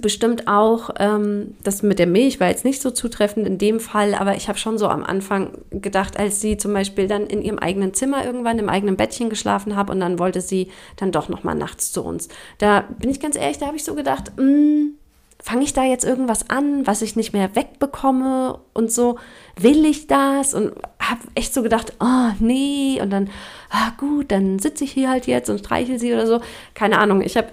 bestimmt 0.01 0.49
auch, 0.49 0.91
ähm, 0.99 1.55
das 1.63 1.83
mit 1.83 1.99
der 1.99 2.07
Milch 2.07 2.41
war 2.41 2.49
jetzt 2.49 2.65
nicht 2.65 2.83
so 2.83 2.91
zutreffend 2.91 3.47
in 3.47 3.59
dem 3.59 3.81
Fall, 3.81 4.15
aber 4.15 4.37
ich 4.37 4.49
habe 4.49 4.59
schon 4.59 4.79
so 4.79 4.89
am 4.89 5.03
Anfang 5.03 5.59
gedacht, 5.71 6.19
als 6.19 6.41
sie 6.41 6.57
zum 6.57 6.73
Beispiel 6.73 7.09
dann 7.09 7.27
in 7.27 7.43
ihrem 7.43 7.59
eigenen 7.59 7.95
Zimmer 7.95 8.25
irgendwann 8.25 8.59
im 8.59 8.69
eigenen 8.69 8.97
Bettchen 8.97 9.31
geschlafen 9.31 9.77
hat 9.77 9.91
und 9.91 10.01
dann 10.01 10.19
wollte 10.19 10.41
sie 10.41 10.69
dann 10.97 11.13
doch 11.13 11.29
noch 11.29 11.45
mal 11.45 11.55
nachts 11.55 11.93
zu 11.93 12.03
uns. 12.03 12.29
Da 12.59 12.85
bin 12.99 13.11
ich 13.11 13.21
ganz 13.21 13.37
ehrlich, 13.37 13.59
da 13.59 13.67
habe 13.67 13.77
ich 13.77 13.85
so 13.85 13.95
gedacht, 13.95 14.33
hm, 14.37 14.95
fange 15.43 15.65
ich 15.65 15.73
da 15.73 15.85
jetzt 15.85 16.05
irgendwas 16.05 16.51
an, 16.51 16.87
was 16.87 17.03
ich 17.03 17.15
nicht 17.15 17.33
mehr 17.33 17.55
wegbekomme 17.55 18.59
und 18.73 18.91
so, 18.91 19.19
will 19.57 19.85
ich 19.85 20.07
das? 20.07 20.55
Und 20.55 20.73
habe 20.99 21.21
echt 21.35 21.55
so 21.55 21.63
gedacht, 21.63 21.93
oh 22.01 22.33
nee, 22.41 23.01
und 23.01 23.11
dann, 23.11 23.31
ah 23.71 23.93
gut, 23.97 24.33
dann 24.33 24.59
sitze 24.59 24.85
ich 24.85 24.93
hier 24.93 25.09
halt 25.09 25.27
jetzt 25.27 25.49
und 25.49 25.61
streiche 25.61 25.99
sie 25.99 26.13
oder 26.13 26.27
so. 26.27 26.41
Keine 26.75 26.99
Ahnung, 26.99 27.21
ich 27.21 27.37
habe 27.37 27.49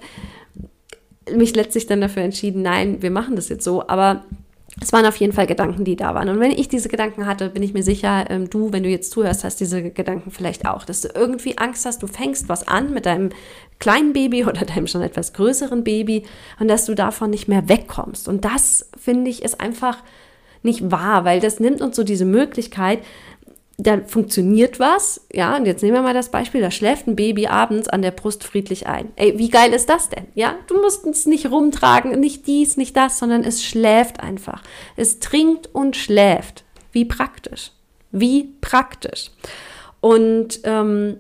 mich 1.32 1.56
letztlich 1.56 1.86
dann 1.88 2.02
dafür 2.02 2.24
entschieden, 2.24 2.62
nein, 2.62 3.02
wir 3.02 3.12
machen 3.12 3.36
das 3.36 3.50
jetzt 3.50 3.64
so. 3.64 3.88
Aber 3.88 4.24
es 4.82 4.92
waren 4.92 5.06
auf 5.06 5.18
jeden 5.18 5.34
Fall 5.34 5.46
Gedanken, 5.46 5.84
die 5.84 5.96
da 5.96 6.16
waren. 6.16 6.30
Und 6.30 6.40
wenn 6.40 6.52
ich 6.52 6.68
diese 6.68 6.90
Gedanken 6.90 7.26
hatte, 7.28 7.50
bin 7.50 7.62
ich 7.62 7.74
mir 7.74 7.84
sicher, 7.84 8.26
ähm, 8.30 8.50
du, 8.50 8.74
wenn 8.74 8.84
du 8.84 8.90
jetzt 8.90 9.12
zuhörst, 9.12 9.44
hast 9.44 9.60
diese 9.60 9.92
Gedanken 9.92 10.32
vielleicht 10.32 10.68
auch, 10.68 10.84
dass 10.84 11.02
du 11.02 11.10
irgendwie 11.14 11.58
Angst 11.58 11.86
hast, 11.86 12.02
du 12.02 12.08
fängst 12.08 12.50
was 12.50 12.68
an 12.68 12.94
mit 12.94 13.06
deinem 13.06 13.30
kleinen 13.80 14.14
Baby 14.14 14.46
oder 14.46 14.66
deinem 14.66 14.88
schon 14.88 15.02
etwas 15.02 15.34
größeren 15.34 15.84
Baby 15.84 16.24
und 16.60 16.68
dass 16.68 16.86
du 16.86 16.96
davon 16.96 17.30
nicht 17.30 17.48
mehr 17.48 17.70
wegkommst. 17.70 18.28
Und 18.28 18.46
das, 18.46 18.90
finde 18.98 19.30
ich, 19.30 19.44
ist 19.44 19.62
einfach 19.62 19.98
nicht 20.64 20.92
wahr, 20.92 21.26
weil 21.26 21.40
das 21.40 21.60
nimmt 21.60 21.82
uns 21.82 21.96
so 21.96 22.04
diese 22.04 22.26
Möglichkeit, 22.26 23.00
da 23.78 24.02
funktioniert 24.06 24.80
was, 24.80 25.26
ja, 25.34 25.56
und 25.58 25.66
jetzt 25.66 25.82
nehmen 25.82 25.96
wir 25.96 26.04
mal 26.04 26.14
das 26.14 26.30
Beispiel, 26.30 26.62
da 26.62 26.70
schläft 26.70 27.08
ein 27.08 27.16
Baby 27.16 27.48
abends 27.48 27.88
an 27.90 28.04
der 28.04 28.12
Brust 28.12 28.44
friedlich 28.44 28.86
ein. 28.88 29.12
Ey, 29.16 29.38
wie 29.40 29.50
geil 29.50 29.74
ist 29.74 29.90
das 29.90 30.10
denn? 30.10 30.28
Ja, 30.36 30.56
du 30.68 30.80
musst 30.80 31.06
es 31.08 31.26
nicht 31.26 31.50
rumtragen, 31.50 32.20
nicht 32.20 32.46
dies, 32.46 32.78
nicht 32.78 32.96
das, 32.96 33.18
sondern 33.18 33.44
es 33.44 33.64
schläft 33.64 34.20
einfach. 34.20 34.62
Es 34.96 35.20
trinkt 35.20 35.74
und 35.74 35.96
schläft. 35.96 36.64
Wie 36.92 37.06
praktisch. 37.06 37.72
Wie 38.12 38.54
praktisch. 38.62 39.32
Und 40.02 40.60
ähm, 40.66 41.18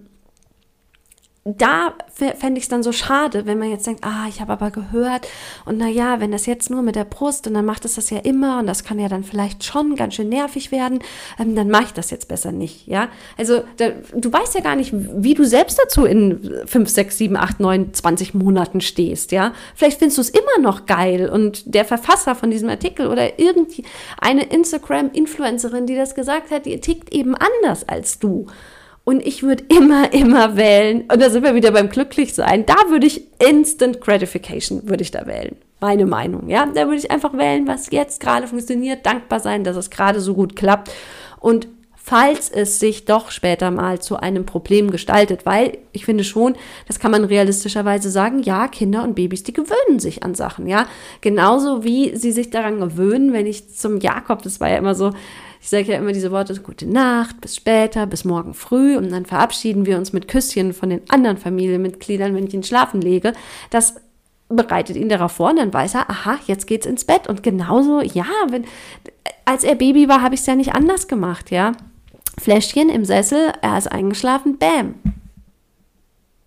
da 1.45 1.93
fände 2.13 2.57
ich 2.57 2.63
es 2.63 2.69
dann 2.69 2.83
so 2.83 2.93
schade, 2.93 3.45
wenn 3.45 3.59
man 3.59 3.69
jetzt 3.69 3.85
denkt, 3.85 4.05
ah, 4.05 4.27
ich 4.29 4.39
habe 4.39 4.53
aber 4.53 4.71
gehört 4.71 5.27
und 5.65 5.77
naja, 5.77 6.21
wenn 6.21 6.31
das 6.31 6.45
jetzt 6.45 6.69
nur 6.69 6.81
mit 6.81 6.95
der 6.95 7.03
Brust 7.03 7.47
und 7.47 7.53
dann 7.53 7.65
macht 7.65 7.83
es 7.83 7.95
das 7.95 8.09
ja 8.11 8.19
immer 8.19 8.59
und 8.59 8.67
das 8.67 8.85
kann 8.85 8.97
ja 8.97 9.09
dann 9.09 9.25
vielleicht 9.25 9.65
schon 9.65 9.97
ganz 9.97 10.13
schön 10.13 10.29
nervig 10.29 10.71
werden, 10.71 10.99
ähm, 11.37 11.53
dann 11.53 11.69
mache 11.69 11.83
ich 11.83 11.93
das 11.93 12.11
jetzt 12.11 12.29
besser 12.29 12.53
nicht, 12.53 12.87
ja. 12.87 13.09
Also 13.37 13.63
da, 13.75 13.89
du 14.15 14.31
weißt 14.31 14.55
ja 14.55 14.61
gar 14.61 14.77
nicht, 14.77 14.93
wie 14.93 15.33
du 15.33 15.43
selbst 15.43 15.77
dazu 15.77 16.05
in 16.05 16.61
5, 16.65 16.89
6, 16.89 17.17
7, 17.17 17.35
8, 17.35 17.59
9, 17.59 17.93
20 17.93 18.33
Monaten 18.33 18.79
stehst, 18.79 19.33
ja. 19.33 19.51
Vielleicht 19.75 19.99
findest 19.99 20.19
du 20.19 20.21
es 20.21 20.29
immer 20.29 20.61
noch 20.61 20.85
geil 20.85 21.29
und 21.29 21.75
der 21.75 21.83
Verfasser 21.83 22.35
von 22.35 22.51
diesem 22.51 22.69
Artikel 22.69 23.07
oder 23.07 23.37
irgendwie 23.37 23.83
eine 24.17 24.43
Instagram-Influencerin, 24.43 25.87
die 25.87 25.95
das 25.95 26.15
gesagt 26.15 26.51
hat, 26.51 26.65
die 26.65 26.79
tickt 26.79 27.13
eben 27.13 27.35
anders 27.35 27.85
als 27.85 28.17
du. 28.17 28.47
Und 29.05 29.25
ich 29.25 29.43
würde 29.43 29.65
immer, 29.67 30.13
immer 30.13 30.55
wählen, 30.55 31.01
und 31.11 31.21
da 31.21 31.29
sind 31.29 31.43
wir 31.43 31.55
wieder 31.55 31.71
beim 31.71 31.89
Glücklichsein, 31.89 32.65
da 32.65 32.75
würde 32.89 33.07
ich 33.07 33.23
Instant 33.39 33.99
Gratification, 33.99 34.87
würde 34.87 35.03
ich 35.03 35.11
da 35.11 35.25
wählen. 35.25 35.57
meine 35.81 36.05
Meinung. 36.05 36.49
Ja, 36.49 36.65
da 36.65 36.85
würde 36.85 36.97
ich 36.97 37.11
einfach 37.11 37.33
wählen, 37.33 37.67
was 37.67 37.91
jetzt 37.91 38.21
gerade 38.21 38.47
funktioniert, 38.47 39.05
dankbar 39.05 39.41
sein, 39.41 39.65
dass 39.65 39.75
es 39.75 39.89
gerade 39.89 40.21
so 40.21 40.33
gut 40.33 40.55
klappt 40.55 40.91
und 41.39 41.67
falls 42.03 42.49
es 42.49 42.79
sich 42.79 43.05
doch 43.05 43.31
später 43.31 43.71
mal 43.71 43.99
zu 43.99 44.17
einem 44.17 44.45
Problem 44.45 44.91
gestaltet, 44.91 45.45
weil 45.45 45.77
ich 45.93 46.05
finde 46.05 46.25
schon, 46.25 46.55
das 46.85 46.99
kann 46.99 47.11
man 47.11 47.23
realistischerweise 47.23 48.09
sagen, 48.09 48.43
ja, 48.43 48.67
Kinder 48.67 49.03
und 49.03 49.15
Babys, 49.15 49.43
die 49.43 49.53
gewöhnen 49.53 49.99
sich 49.99 50.21
an 50.21 50.35
Sachen, 50.35 50.67
ja, 50.67 50.87
genauso 51.21 51.85
wie 51.85 52.15
sie 52.15 52.33
sich 52.33 52.49
daran 52.49 52.81
gewöhnen, 52.81 53.31
wenn 53.31 53.45
ich 53.45 53.73
zum 53.73 53.99
Jakob, 53.99 54.41
das 54.41 54.59
war 54.59 54.69
ja 54.69 54.77
immer 54.77 54.95
so, 54.95 55.11
ich 55.63 55.69
sage 55.69 55.93
ja 55.93 55.97
immer 55.97 56.11
diese 56.11 56.29
Worte, 56.31 56.53
gute 56.59 56.85
Nacht, 56.85 57.39
bis 57.39 57.55
später, 57.55 58.05
bis 58.05 58.25
morgen 58.25 58.53
früh 58.53 58.97
und 58.97 59.09
dann 59.09 59.25
verabschieden 59.25 59.85
wir 59.85 59.97
uns 59.97 60.11
mit 60.11 60.27
Küsschen 60.27 60.73
von 60.73 60.89
den 60.89 61.09
anderen 61.09 61.37
Familienmitgliedern, 61.37 62.35
wenn 62.35 62.45
ich 62.45 62.53
ihn 62.53 62.63
schlafen 62.63 62.99
lege. 62.99 63.31
Das 63.69 63.95
bereitet 64.49 64.97
ihn 64.97 65.07
darauf 65.07 65.31
vor 65.31 65.51
und 65.51 65.59
dann 65.59 65.73
weiß 65.73 65.95
er, 65.95 66.09
aha, 66.09 66.37
jetzt 66.47 66.67
geht's 66.67 66.85
ins 66.85 67.05
Bett. 67.05 67.29
Und 67.29 67.43
genauso, 67.43 68.01
ja, 68.01 68.25
wenn, 68.49 68.65
als 69.45 69.63
er 69.63 69.75
Baby 69.75 70.09
war, 70.09 70.21
habe 70.21 70.35
ich 70.35 70.41
es 70.41 70.47
ja 70.47 70.55
nicht 70.55 70.75
anders 70.75 71.07
gemacht, 71.07 71.49
ja. 71.49 71.71
Fläschchen 72.37 72.89
im 72.89 73.05
Sessel, 73.05 73.53
er 73.61 73.77
ist 73.77 73.89
eingeschlafen, 73.89 74.57
bam. 74.57 74.95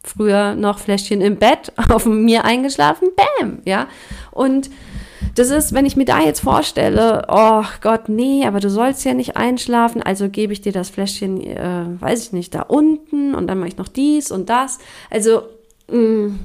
Früher 0.04 0.54
noch 0.54 0.78
Fläschchen 0.78 1.22
im 1.22 1.36
Bett, 1.36 1.72
auf 1.88 2.04
mir 2.04 2.44
eingeschlafen, 2.44 3.08
bam, 3.16 3.60
ja. 3.64 3.88
Und 4.30 4.68
das 5.36 5.50
ist, 5.50 5.74
wenn 5.74 5.84
ich 5.84 5.96
mir 5.96 6.06
da 6.06 6.20
jetzt 6.20 6.40
vorstelle, 6.40 7.26
oh 7.28 7.62
Gott, 7.82 8.08
nee, 8.08 8.46
aber 8.46 8.58
du 8.58 8.70
sollst 8.70 9.04
ja 9.04 9.12
nicht 9.12 9.36
einschlafen, 9.36 10.02
also 10.02 10.30
gebe 10.30 10.54
ich 10.54 10.62
dir 10.62 10.72
das 10.72 10.88
Fläschchen, 10.88 11.42
äh, 11.42 11.84
weiß 12.00 12.22
ich 12.22 12.32
nicht, 12.32 12.54
da 12.54 12.62
unten 12.62 13.34
und 13.34 13.46
dann 13.46 13.58
mache 13.58 13.68
ich 13.68 13.76
noch 13.76 13.88
dies 13.88 14.30
und 14.30 14.48
das. 14.48 14.78
Also, 15.10 15.42
mh, 15.90 15.98
mm, 15.98 16.38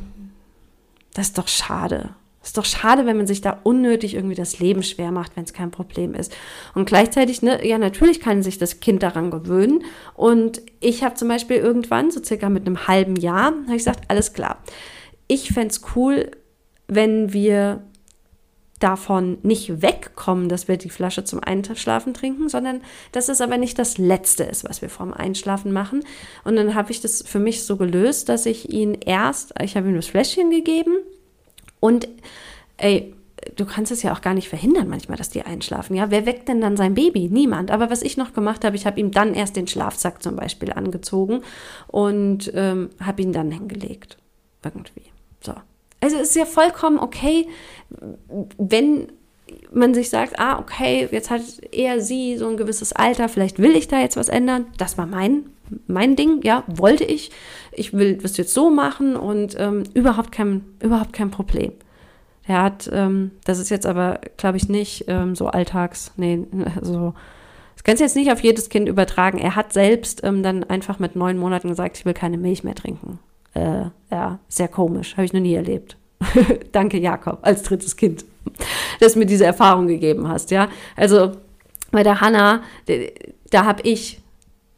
das 1.14 1.28
ist 1.28 1.38
doch 1.38 1.48
schade. 1.48 2.10
Ist 2.44 2.58
doch 2.58 2.66
schade, 2.66 3.06
wenn 3.06 3.18
man 3.18 3.28
sich 3.28 3.42
da 3.42 3.60
unnötig 3.64 4.16
irgendwie 4.16 4.36
das 4.36 4.60
Leben 4.60 4.84
schwer 4.84 5.12
macht, 5.12 5.38
wenn 5.38 5.44
es 5.44 5.54
kein 5.54 5.72
Problem 5.72 6.14
ist. 6.14 6.34
Und 6.74 6.86
gleichzeitig, 6.86 7.42
ne, 7.44 7.66
ja, 7.66 7.78
natürlich 7.78 8.20
kann 8.20 8.44
sich 8.44 8.58
das 8.58 8.80
Kind 8.80 9.04
daran 9.04 9.32
gewöhnen. 9.32 9.84
Und 10.16 10.62
ich 10.80 11.04
habe 11.04 11.16
zum 11.16 11.28
Beispiel 11.28 11.58
irgendwann, 11.58 12.12
so 12.12 12.22
circa 12.22 12.50
mit 12.50 12.66
einem 12.66 12.88
halben 12.88 13.16
Jahr, 13.16 13.46
habe 13.46 13.68
ich 13.68 13.78
gesagt, 13.78 14.06
alles 14.10 14.34
klar. 14.34 14.58
Ich 15.28 15.54
fände 15.54 15.68
es 15.68 15.82
cool, 15.96 16.32
wenn 16.88 17.32
wir 17.32 17.84
davon 18.84 19.38
nicht 19.44 19.82
wegkommen, 19.82 20.50
dass 20.50 20.68
wir 20.68 20.78
die 20.78 20.90
Flasche 20.90 21.24
zum 21.24 21.40
Einschlafen 21.42 22.14
trinken, 22.14 22.50
sondern 22.50 22.82
dass 23.12 23.30
es 23.30 23.42
aber 23.42 23.58
nicht 23.58 23.80
das 23.80 23.98
Letzte 23.98 24.44
ist, 24.44 24.68
was 24.68 24.82
wir 24.82 24.90
vorm 24.90 25.14
Einschlafen 25.14 25.72
machen. 25.72 26.04
Und 26.44 26.56
dann 26.56 26.76
habe 26.76 26.92
ich 26.92 27.02
das 27.02 27.22
für 27.22 27.40
mich 27.40 27.64
so 27.64 27.78
gelöst, 27.78 28.30
dass 28.30 28.46
ich 28.46 28.70
ihn 28.70 28.94
erst, 28.94 29.54
ich 29.62 29.78
habe 29.78 29.88
ihm 29.88 29.96
das 29.96 30.08
Fläschchen 30.08 30.50
gegeben 30.50 30.98
und 31.80 32.08
ey, 32.78 33.14
du 33.56 33.66
kannst 33.66 33.92
es 33.92 34.04
ja 34.04 34.14
auch 34.14 34.22
gar 34.22 34.34
nicht 34.34 34.50
verhindern 34.50 34.88
manchmal, 34.88 35.18
dass 35.18 35.30
die 35.30 35.42
einschlafen. 35.42 35.96
Ja, 35.96 36.12
wer 36.12 36.26
weckt 36.26 36.48
denn 36.48 36.62
dann 36.62 36.78
sein 36.78 36.94
Baby? 36.94 37.30
Niemand. 37.30 37.72
Aber 37.72 37.90
was 37.90 38.02
ich 38.02 38.18
noch 38.18 38.34
gemacht 38.34 38.64
habe, 38.64 38.76
ich 38.76 38.86
habe 38.86 39.00
ihm 39.00 39.12
dann 39.12 39.34
erst 39.34 39.56
den 39.56 39.68
Schlafsack 39.68 40.22
zum 40.22 40.36
Beispiel 40.36 40.72
angezogen 40.72 41.42
und 41.88 42.52
ähm, 42.54 42.90
habe 43.00 43.22
ihn 43.22 43.34
dann 43.34 43.52
hingelegt. 43.52 44.18
Irgendwie. 44.64 45.12
So. 45.42 45.54
Also 46.02 46.18
es 46.18 46.30
ist 46.30 46.36
ja 46.36 46.46
vollkommen 46.46 47.00
okay, 47.00 47.48
wenn 48.58 49.08
man 49.72 49.94
sich 49.94 50.10
sagt, 50.10 50.40
ah, 50.40 50.60
okay, 50.60 51.08
jetzt 51.12 51.30
hat 51.30 51.42
er 51.72 52.02
sie 52.02 52.38
so 52.38 52.48
ein 52.48 52.58
gewisses 52.58 52.94
Alter, 52.94 53.30
vielleicht 53.30 53.60
will 53.60 53.76
ich 53.76 53.88
da 53.88 54.00
jetzt 54.00 54.18
was 54.18 54.30
ändern. 54.30 54.66
Das 54.78 54.98
war 54.98 55.06
mein, 55.06 55.46
mein 55.88 56.16
Ding, 56.16 56.42
ja, 56.44 56.64
wollte 56.68 57.04
ich. 57.04 57.32
Ich 57.72 57.94
will 57.94 58.18
das 58.18 58.38
jetzt 58.38 58.54
so 58.54 58.70
machen 58.70 59.16
und 59.16 59.56
ähm, 59.60 59.84
überhaupt, 59.94 60.32
kein, 60.32 60.66
überhaupt 60.82 61.14
kein 61.14 61.32
Problem. 61.32 61.74
Der 62.48 62.64
hat, 62.64 62.90
ähm, 62.92 63.32
das 63.46 63.60
ist 63.60 63.70
jetzt 63.70 63.86
aber, 63.86 64.20
glaube 64.38 64.58
ich, 64.58 64.68
nicht 64.68 65.06
ähm, 65.08 65.36
so 65.36 65.48
alltags, 65.48 66.12
nee, 66.18 66.46
so. 66.82 67.14
Das 67.76 67.84
kannst 67.84 68.02
du 68.02 68.06
jetzt 68.06 68.16
nicht 68.16 68.32
auf 68.32 68.44
jedes 68.44 68.70
Kind 68.70 68.88
übertragen. 68.88 69.40
Er 69.40 69.56
hat 69.56 69.74
selbst 69.74 70.24
ähm, 70.24 70.44
dann 70.44 70.64
einfach 70.64 71.00
mit 71.00 71.16
neun 71.16 71.38
Monaten 71.38 71.70
gesagt, 71.70 71.98
ich 71.98 72.06
will 72.06 72.14
keine 72.14 72.38
Milch 72.38 72.64
mehr 72.64 72.76
trinken. 72.76 73.20
Äh, 73.54 73.86
ja, 74.10 74.40
sehr 74.48 74.68
komisch, 74.68 75.14
habe 75.18 75.26
ich 75.26 75.34
noch 75.34 75.42
nie 75.42 75.56
erlebt. 75.56 75.98
Danke, 76.72 76.98
Jakob, 76.98 77.40
als 77.42 77.64
drittes 77.64 77.96
Kind, 77.96 78.26
dass 79.00 79.14
du 79.14 79.20
mir 79.20 79.26
diese 79.26 79.46
Erfahrung 79.46 79.88
gegeben 79.88 80.28
hast, 80.28 80.52
ja. 80.52 80.70
Also 80.96 81.34
bei 81.92 82.04
der 82.04 82.22
Hanna, 82.22 82.64
da 83.50 83.66
habe 83.66 83.82
ich 83.84 84.22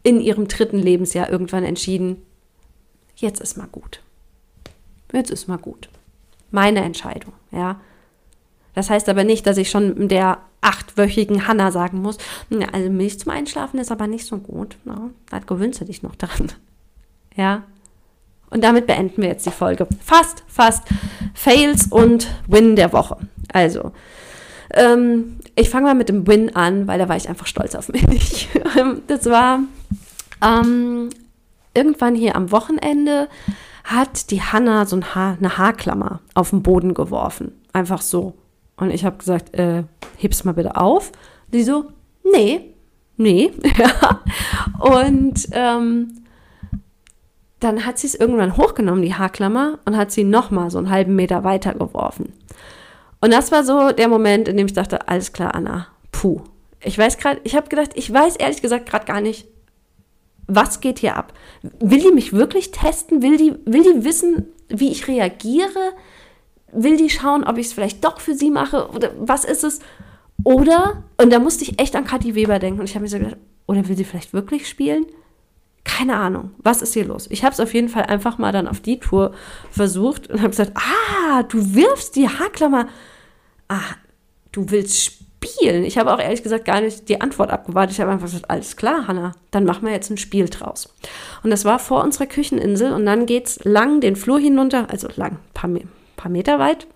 in 0.01 0.19
ihrem 0.19 0.47
dritten 0.47 0.79
Lebensjahr 0.79 1.29
irgendwann 1.29 1.63
entschieden, 1.63 2.21
jetzt 3.15 3.41
ist 3.41 3.57
mal 3.57 3.67
gut. 3.71 4.01
Jetzt 5.13 5.29
ist 5.29 5.47
mal 5.47 5.57
gut. 5.57 5.89
Meine 6.51 6.81
Entscheidung, 6.81 7.33
ja. 7.51 7.79
Das 8.73 8.89
heißt 8.89 9.07
aber 9.09 9.23
nicht, 9.23 9.45
dass 9.45 9.57
ich 9.57 9.69
schon 9.69 10.07
der 10.07 10.39
achtwöchigen 10.61 11.47
Hanna 11.47 11.71
sagen 11.71 12.01
muss, 12.01 12.17
also 12.71 12.89
Milch 12.89 13.19
zum 13.19 13.31
Einschlafen 13.31 13.79
ist 13.79 13.91
aber 13.91 14.07
nicht 14.07 14.25
so 14.25 14.37
gut. 14.37 14.77
Ne? 14.85 15.11
Da 15.29 15.39
gewöhnst 15.39 15.81
du 15.81 15.85
dich 15.85 16.03
noch 16.03 16.15
dran. 16.15 16.51
Ja, 17.35 17.63
und 18.53 18.63
damit 18.63 18.87
beenden 18.87 19.21
wir 19.21 19.29
jetzt 19.29 19.45
die 19.45 19.51
Folge. 19.51 19.87
Fast, 20.03 20.43
fast 20.47 20.83
Fails 21.33 21.87
und 21.87 22.27
Win 22.47 22.75
der 22.75 22.93
Woche. 22.93 23.17
Also, 23.51 23.91
ähm, 24.73 25.37
ich 25.55 25.69
fange 25.69 25.85
mal 25.85 25.95
mit 25.95 26.09
dem 26.09 26.27
Win 26.27 26.55
an, 26.55 26.87
weil 26.87 26.99
da 26.99 27.09
war 27.09 27.17
ich 27.17 27.29
einfach 27.29 27.47
stolz 27.47 27.75
auf 27.75 27.89
mich. 27.89 28.49
das 29.07 29.25
war 29.25 29.59
ähm, 30.43 31.09
irgendwann 31.73 32.15
hier 32.15 32.35
am 32.35 32.51
Wochenende 32.51 33.27
hat 33.83 34.31
die 34.31 34.41
Hanna 34.41 34.85
so 34.85 34.95
ein 34.95 35.15
Haar, 35.15 35.37
eine 35.37 35.57
Haarklammer 35.57 36.21
auf 36.35 36.51
den 36.51 36.63
Boden 36.63 36.93
geworfen. 36.93 37.51
Einfach 37.73 38.01
so. 38.01 38.33
Und 38.77 38.91
ich 38.91 39.05
habe 39.05 39.17
gesagt, 39.17 39.53
äh, 39.55 39.83
heb's 40.17 40.43
mal 40.43 40.53
bitte 40.53 40.77
auf. 40.77 41.11
Die 41.51 41.63
so, 41.63 41.85
nee, 42.23 42.73
nee. 43.17 43.51
Und 44.79 45.47
ähm, 45.51 46.22
dann 47.63 47.85
hat 47.85 47.97
sie 47.97 48.07
es 48.07 48.15
irgendwann 48.15 48.57
hochgenommen, 48.57 49.01
die 49.01 49.15
Haarklammer, 49.15 49.79
und 49.85 49.97
hat 49.97 50.11
sie 50.11 50.23
nochmal 50.23 50.69
so 50.69 50.77
einen 50.77 50.89
halben 50.89 51.15
Meter 51.15 51.43
weiter 51.43 51.73
geworfen. 51.73 52.33
Und 53.21 53.31
das 53.31 53.51
war 53.51 53.63
so 53.63 53.91
der 53.91 54.07
Moment, 54.07 54.47
in 54.47 54.57
dem 54.57 54.67
ich 54.67 54.73
dachte, 54.73 55.07
alles 55.07 55.31
klar, 55.33 55.55
Anna, 55.55 55.87
puh. 56.11 56.41
Ich 56.81 56.97
weiß 56.97 57.17
gerade, 57.17 57.39
ich 57.45 57.55
habe 57.55 57.69
gedacht, 57.69 57.91
ich 57.95 58.11
weiß 58.11 58.35
ehrlich 58.35 58.61
gesagt 58.61 58.89
gerade 58.89 59.05
gar 59.05 59.21
nicht, 59.21 59.47
was 60.47 60.81
geht 60.81 60.99
hier 60.99 61.15
ab? 61.15 61.33
Will 61.79 62.01
die 62.01 62.11
mich 62.11 62.33
wirklich 62.33 62.71
testen? 62.71 63.21
Will 63.21 63.37
die, 63.37 63.53
will 63.65 63.83
die 63.83 64.03
wissen, 64.03 64.47
wie 64.67 64.91
ich 64.91 65.07
reagiere? 65.07 65.93
Will 66.73 66.97
die 66.97 67.09
schauen, 67.09 67.45
ob 67.45 67.57
ich 67.57 67.67
es 67.67 67.73
vielleicht 67.73 68.03
doch 68.03 68.19
für 68.19 68.33
sie 68.33 68.51
mache? 68.51 68.89
Oder 68.89 69.11
was 69.17 69.45
ist 69.45 69.63
es? 69.63 69.79
Oder, 70.43 71.03
und 71.17 71.31
da 71.31 71.39
musste 71.39 71.63
ich 71.63 71.79
echt 71.79 71.95
an 71.95 72.03
Kathi 72.03 72.35
Weber 72.35 72.59
denken 72.59 72.81
und 72.81 72.89
ich 72.89 72.95
habe 72.95 73.03
mir 73.03 73.09
so 73.09 73.19
gedacht, 73.19 73.37
oder 73.67 73.87
will 73.87 73.95
sie 73.95 74.03
vielleicht 74.03 74.33
wirklich 74.33 74.67
spielen? 74.67 75.05
Keine 75.83 76.15
Ahnung, 76.15 76.51
was 76.59 76.81
ist 76.81 76.93
hier 76.93 77.05
los? 77.05 77.27
Ich 77.29 77.43
habe 77.43 77.53
es 77.53 77.59
auf 77.59 77.73
jeden 77.73 77.89
Fall 77.89 78.03
einfach 78.03 78.37
mal 78.37 78.51
dann 78.51 78.67
auf 78.67 78.79
die 78.79 78.99
Tour 78.99 79.33
versucht 79.69 80.29
und 80.29 80.39
habe 80.39 80.49
gesagt, 80.49 80.71
ah, 80.75 81.43
du 81.43 81.75
wirfst 81.75 82.15
die 82.15 82.29
Haarklammer. 82.29 82.87
Ah, 83.67 83.95
du 84.51 84.69
willst 84.69 85.01
spielen. 85.01 85.83
Ich 85.83 85.97
habe 85.97 86.13
auch 86.13 86.19
ehrlich 86.19 86.43
gesagt 86.43 86.65
gar 86.65 86.79
nicht 86.79 87.09
die 87.09 87.19
Antwort 87.19 87.51
abgewartet. 87.51 87.95
Ich 87.95 88.01
habe 88.01 88.11
einfach 88.11 88.27
gesagt, 88.27 88.49
alles 88.49 88.77
klar, 88.77 89.07
Hanna, 89.07 89.33
dann 89.51 89.65
machen 89.65 89.85
wir 89.85 89.91
jetzt 89.91 90.09
ein 90.09 90.17
Spiel 90.17 90.47
draus. 90.47 90.93
Und 91.43 91.49
das 91.49 91.65
war 91.65 91.79
vor 91.79 92.03
unserer 92.03 92.27
Kücheninsel 92.27 92.93
und 92.93 93.05
dann 93.05 93.25
geht 93.25 93.47
es 93.47 93.63
lang 93.63 93.99
den 93.99 94.15
Flur 94.15 94.39
hinunter, 94.39 94.89
also 94.89 95.09
lang, 95.15 95.39
paar, 95.53 95.69
paar 96.15 96.31
Meter 96.31 96.59
weit, 96.59 96.87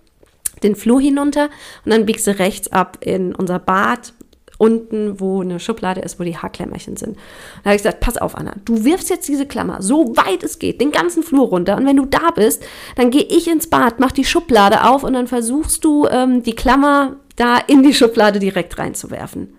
den 0.62 0.76
Flur 0.76 1.00
hinunter 1.00 1.50
und 1.84 1.92
dann 1.92 2.06
biegst 2.06 2.26
du 2.26 2.38
rechts 2.38 2.72
ab 2.72 2.98
in 3.00 3.34
unser 3.34 3.58
Bad 3.58 4.12
unten, 4.58 5.20
wo 5.20 5.40
eine 5.40 5.60
Schublade 5.60 6.00
ist, 6.00 6.20
wo 6.20 6.24
die 6.24 6.36
Haarklemmerchen 6.36 6.96
sind. 6.96 7.16
Da 7.62 7.70
habe 7.70 7.76
ich 7.76 7.82
gesagt, 7.82 8.00
pass 8.00 8.18
auf, 8.18 8.36
Anna, 8.36 8.54
du 8.64 8.84
wirfst 8.84 9.08
jetzt 9.08 9.28
diese 9.28 9.46
Klammer 9.46 9.80
so 9.80 10.16
weit 10.16 10.42
es 10.42 10.58
geht, 10.58 10.80
den 10.80 10.90
ganzen 10.90 11.22
Flur 11.22 11.46
runter. 11.46 11.76
Und 11.76 11.86
wenn 11.86 11.96
du 11.96 12.04
da 12.04 12.32
bist, 12.34 12.62
dann 12.96 13.10
gehe 13.10 13.22
ich 13.22 13.48
ins 13.48 13.68
Bad, 13.68 14.00
mach 14.00 14.12
die 14.12 14.24
Schublade 14.24 14.84
auf 14.84 15.04
und 15.04 15.12
dann 15.12 15.28
versuchst 15.28 15.84
du, 15.84 16.06
ähm, 16.08 16.42
die 16.42 16.56
Klammer 16.56 17.16
da 17.36 17.56
in 17.58 17.82
die 17.82 17.94
Schublade 17.94 18.40
direkt 18.40 18.78
reinzuwerfen. 18.78 19.54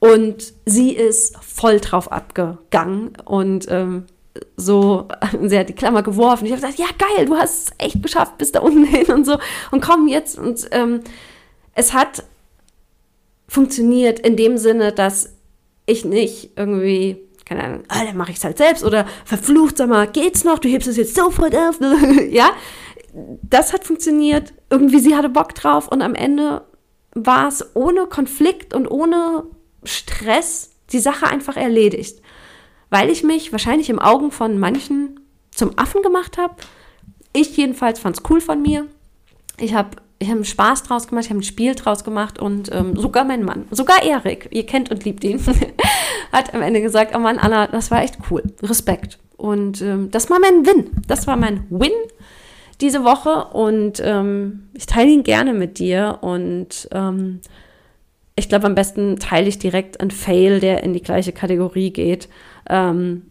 Und 0.00 0.52
sie 0.66 0.90
ist 0.90 1.36
voll 1.38 1.80
drauf 1.80 2.12
abgegangen 2.12 3.12
und 3.24 3.66
ähm, 3.70 4.04
so, 4.56 5.08
sie 5.42 5.58
hat 5.58 5.68
die 5.68 5.74
Klammer 5.74 6.02
geworfen. 6.02 6.46
Ich 6.46 6.52
habe 6.52 6.60
gesagt, 6.60 6.78
ja 6.78 6.86
geil, 6.98 7.26
du 7.26 7.36
hast 7.36 7.68
es 7.68 7.72
echt 7.78 8.02
geschafft, 8.02 8.36
bis 8.36 8.52
da 8.52 8.60
unten 8.60 8.84
hin 8.84 9.06
und 9.12 9.24
so. 9.24 9.38
Und 9.70 9.80
komm 9.80 10.08
jetzt. 10.08 10.38
Und 10.38 10.66
ähm, 10.72 11.00
es 11.74 11.94
hat 11.94 12.24
funktioniert 13.54 14.18
in 14.18 14.36
dem 14.36 14.58
Sinne, 14.58 14.92
dass 14.92 15.32
ich 15.86 16.04
nicht 16.04 16.50
irgendwie, 16.56 17.18
keine 17.44 17.62
Ahnung, 17.62 17.82
ah, 17.88 18.04
dann 18.04 18.16
mache 18.16 18.32
ich 18.32 18.38
es 18.38 18.44
halt 18.44 18.58
selbst 18.58 18.82
oder 18.84 19.06
verflucht, 19.24 19.76
sag 19.76 19.88
mal, 19.88 20.08
geht's 20.08 20.42
noch, 20.42 20.58
du 20.58 20.68
hebst 20.68 20.88
es 20.88 20.96
jetzt 20.96 21.14
sofort 21.14 21.54
auf, 21.54 21.78
ja, 22.30 22.50
das 23.42 23.72
hat 23.72 23.84
funktioniert, 23.84 24.52
irgendwie 24.70 24.98
sie 24.98 25.14
hatte 25.14 25.28
Bock 25.28 25.54
drauf 25.54 25.86
und 25.86 26.02
am 26.02 26.16
Ende 26.16 26.62
war 27.14 27.46
es 27.46 27.64
ohne 27.76 28.06
Konflikt 28.06 28.74
und 28.74 28.88
ohne 28.88 29.44
Stress 29.84 30.70
die 30.90 30.98
Sache 30.98 31.28
einfach 31.28 31.56
erledigt, 31.56 32.20
weil 32.90 33.08
ich 33.08 33.22
mich 33.22 33.52
wahrscheinlich 33.52 33.88
im 33.88 34.00
Augen 34.00 34.32
von 34.32 34.58
manchen 34.58 35.20
zum 35.52 35.78
Affen 35.78 36.02
gemacht 36.02 36.38
habe. 36.38 36.56
Ich 37.32 37.56
jedenfalls 37.56 38.00
fand 38.00 38.16
es 38.16 38.22
cool 38.28 38.40
von 38.40 38.60
mir. 38.62 38.86
Ich 39.58 39.74
habe 39.74 39.96
ich 40.18 40.28
habe 40.28 40.36
einen 40.36 40.44
Spaß 40.44 40.84
draus 40.84 41.08
gemacht, 41.08 41.24
ich 41.24 41.30
habe 41.30 41.40
ein 41.40 41.44
Spiel 41.44 41.74
draus 41.74 42.04
gemacht 42.04 42.38
und 42.38 42.70
ähm, 42.72 42.96
sogar 42.96 43.24
mein 43.24 43.44
Mann, 43.44 43.66
sogar 43.70 44.02
Erik, 44.02 44.48
ihr 44.52 44.64
kennt 44.64 44.90
und 44.90 45.04
liebt 45.04 45.24
ihn, 45.24 45.40
hat 46.32 46.54
am 46.54 46.62
Ende 46.62 46.80
gesagt, 46.80 47.14
oh 47.14 47.18
Mann, 47.18 47.38
Anna, 47.38 47.66
das 47.66 47.90
war 47.90 48.02
echt 48.02 48.18
cool, 48.30 48.42
Respekt. 48.62 49.18
Und 49.36 49.82
ähm, 49.82 50.10
das 50.10 50.30
war 50.30 50.38
mein 50.40 50.64
Win, 50.64 50.90
das 51.08 51.26
war 51.26 51.36
mein 51.36 51.66
Win 51.68 51.92
diese 52.80 53.04
Woche 53.04 53.46
und 53.52 54.00
ähm, 54.04 54.68
ich 54.74 54.86
teile 54.86 55.10
ihn 55.10 55.24
gerne 55.24 55.52
mit 55.52 55.78
dir 55.78 56.18
und 56.22 56.88
ähm, 56.92 57.40
ich 58.36 58.48
glaube, 58.48 58.66
am 58.66 58.74
besten 58.74 59.18
teile 59.18 59.48
ich 59.48 59.58
direkt 59.58 60.00
einen 60.00 60.10
Fail, 60.10 60.58
der 60.58 60.82
in 60.82 60.92
die 60.92 61.02
gleiche 61.02 61.32
Kategorie 61.32 61.92
geht. 61.92 62.28
Ähm, 62.68 63.30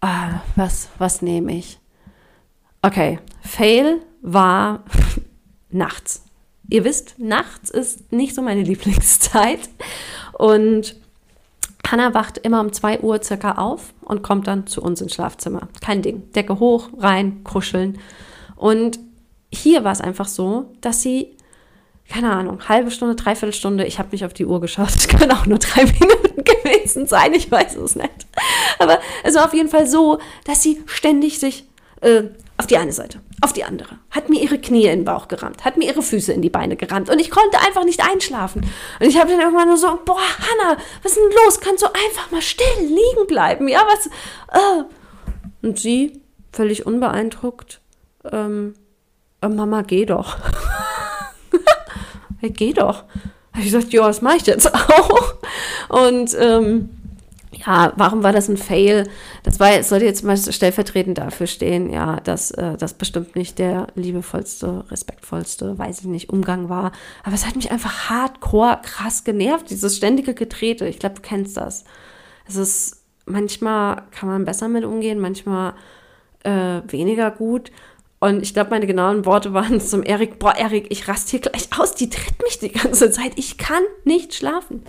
ah, 0.00 0.40
was, 0.54 0.90
was 0.98 1.22
nehme 1.22 1.56
ich? 1.56 1.78
Okay, 2.82 3.18
Fail 3.40 4.00
war 4.26 4.84
nachts. 5.70 6.22
Ihr 6.68 6.84
wisst, 6.84 7.18
nachts 7.18 7.70
ist 7.70 8.12
nicht 8.12 8.34
so 8.34 8.42
meine 8.42 8.62
Lieblingszeit. 8.64 9.70
Und 10.32 10.96
Hannah 11.86 12.12
wacht 12.12 12.38
immer 12.38 12.60
um 12.60 12.72
2 12.72 13.00
Uhr 13.00 13.22
circa 13.22 13.52
auf 13.52 13.94
und 14.02 14.22
kommt 14.22 14.48
dann 14.48 14.66
zu 14.66 14.82
uns 14.82 15.00
ins 15.00 15.14
Schlafzimmer. 15.14 15.68
Kein 15.80 16.02
Ding. 16.02 16.30
Decke 16.32 16.58
hoch, 16.58 16.90
rein, 16.98 17.44
kuscheln. 17.44 17.98
Und 18.56 18.98
hier 19.52 19.84
war 19.84 19.92
es 19.92 20.00
einfach 20.00 20.26
so, 20.26 20.74
dass 20.80 21.02
sie, 21.02 21.36
keine 22.08 22.32
Ahnung, 22.32 22.68
halbe 22.68 22.90
Stunde, 22.90 23.14
dreiviertel 23.14 23.52
Stunde, 23.52 23.86
ich 23.86 24.00
habe 24.00 24.08
nicht 24.10 24.24
auf 24.24 24.34
die 24.34 24.46
Uhr 24.46 24.60
geschaut, 24.60 24.88
es 24.96 25.06
können 25.06 25.30
auch 25.30 25.46
nur 25.46 25.58
drei 25.58 25.84
Minuten 25.84 26.42
gewesen 26.42 27.06
sein, 27.06 27.32
ich 27.32 27.50
weiß 27.50 27.76
es 27.76 27.94
nicht. 27.94 28.26
Aber 28.80 28.98
es 29.22 29.36
war 29.36 29.44
auf 29.44 29.54
jeden 29.54 29.68
Fall 29.68 29.86
so, 29.86 30.18
dass 30.44 30.62
sie 30.62 30.82
ständig 30.86 31.38
sich 31.38 31.64
äh, 32.00 32.24
auf 32.56 32.66
die 32.66 32.76
eine 32.76 32.92
Seite, 32.92 33.20
auf 33.42 33.52
die 33.52 33.64
andere, 33.64 33.98
hat 34.10 34.28
mir 34.28 34.40
ihre 34.40 34.58
Knie 34.58 34.84
in 34.84 35.00
den 35.00 35.04
Bauch 35.04 35.28
gerammt, 35.28 35.64
hat 35.64 35.76
mir 35.76 35.86
ihre 35.86 36.02
Füße 36.02 36.32
in 36.32 36.40
die 36.40 36.50
Beine 36.50 36.76
gerammt 36.76 37.10
und 37.10 37.18
ich 37.18 37.30
konnte 37.30 37.60
einfach 37.60 37.84
nicht 37.84 38.02
einschlafen. 38.02 38.62
Und 38.98 39.06
ich 39.06 39.18
habe 39.18 39.30
dann 39.30 39.40
irgendwann 39.40 39.68
nur 39.68 39.76
so, 39.76 39.98
boah, 40.04 40.16
Hanna, 40.16 40.78
was 41.02 41.12
ist 41.12 41.18
denn 41.18 41.44
los? 41.44 41.60
Kannst 41.60 41.82
du 41.82 41.86
einfach 41.86 42.30
mal 42.30 42.40
still 42.40 42.66
liegen 42.80 43.26
bleiben? 43.26 43.68
Ja, 43.68 43.82
was? 43.86 44.06
Äh. 44.06 44.84
Und 45.62 45.78
sie, 45.78 46.22
völlig 46.52 46.86
unbeeindruckt, 46.86 47.80
ähm, 48.32 48.74
äh, 49.42 49.48
Mama, 49.48 49.82
geh 49.82 50.06
doch. 50.06 50.38
hey, 52.40 52.50
geh 52.50 52.72
doch. 52.72 53.04
Habe 53.52 53.64
ich 53.64 53.72
gesagt, 53.72 53.92
ja, 53.92 54.06
das 54.06 54.22
mache 54.22 54.36
ich 54.36 54.46
jetzt 54.46 54.72
auch. 54.74 55.34
Und 55.88 56.34
ähm, 56.38 56.90
ja, 57.66 57.92
warum 57.96 58.22
war 58.22 58.32
das 58.32 58.48
ein 58.48 58.56
Fail? 58.56 59.08
Das 59.42 59.58
war, 59.58 59.82
sollte 59.82 60.04
jetzt 60.04 60.22
mal 60.22 60.36
stellvertretend 60.36 61.18
dafür 61.18 61.46
stehen, 61.46 61.90
ja, 61.90 62.20
dass 62.20 62.52
äh, 62.52 62.76
das 62.76 62.94
bestimmt 62.94 63.34
nicht 63.34 63.58
der 63.58 63.88
liebevollste, 63.94 64.84
respektvollste, 64.90 65.76
weiß 65.76 66.00
ich 66.00 66.06
nicht, 66.06 66.30
Umgang 66.30 66.68
war. 66.68 66.92
Aber 67.24 67.34
es 67.34 67.46
hat 67.46 67.56
mich 67.56 67.70
einfach 67.72 68.08
hardcore 68.08 68.78
krass 68.82 69.24
genervt, 69.24 69.70
dieses 69.70 69.96
ständige 69.96 70.34
Getrete. 70.34 70.86
Ich 70.86 71.00
glaube, 71.00 71.16
du 71.16 71.22
kennst 71.22 71.56
das. 71.56 71.84
Es 72.48 72.56
ist, 72.56 73.02
manchmal 73.24 74.02
kann 74.12 74.28
man 74.28 74.44
besser 74.44 74.68
mit 74.68 74.84
umgehen, 74.84 75.18
manchmal 75.18 75.74
äh, 76.44 76.80
weniger 76.86 77.32
gut. 77.32 77.72
Und 78.18 78.42
ich 78.42 78.54
glaube, 78.54 78.70
meine 78.70 78.86
genauen 78.86 79.26
Worte 79.26 79.52
waren 79.52 79.80
zum 79.80 80.02
Erik, 80.02 80.38
boah, 80.38 80.54
Erik, 80.54 80.86
ich 80.90 81.08
raste 81.08 81.32
hier 81.32 81.40
gleich 81.40 81.68
aus, 81.78 81.94
die 81.94 82.08
tritt 82.08 82.40
mich 82.42 82.58
die 82.58 82.72
ganze 82.72 83.10
Zeit. 83.10 83.32
Ich 83.36 83.58
kann 83.58 83.82
nicht 84.04 84.34
schlafen. 84.34 84.84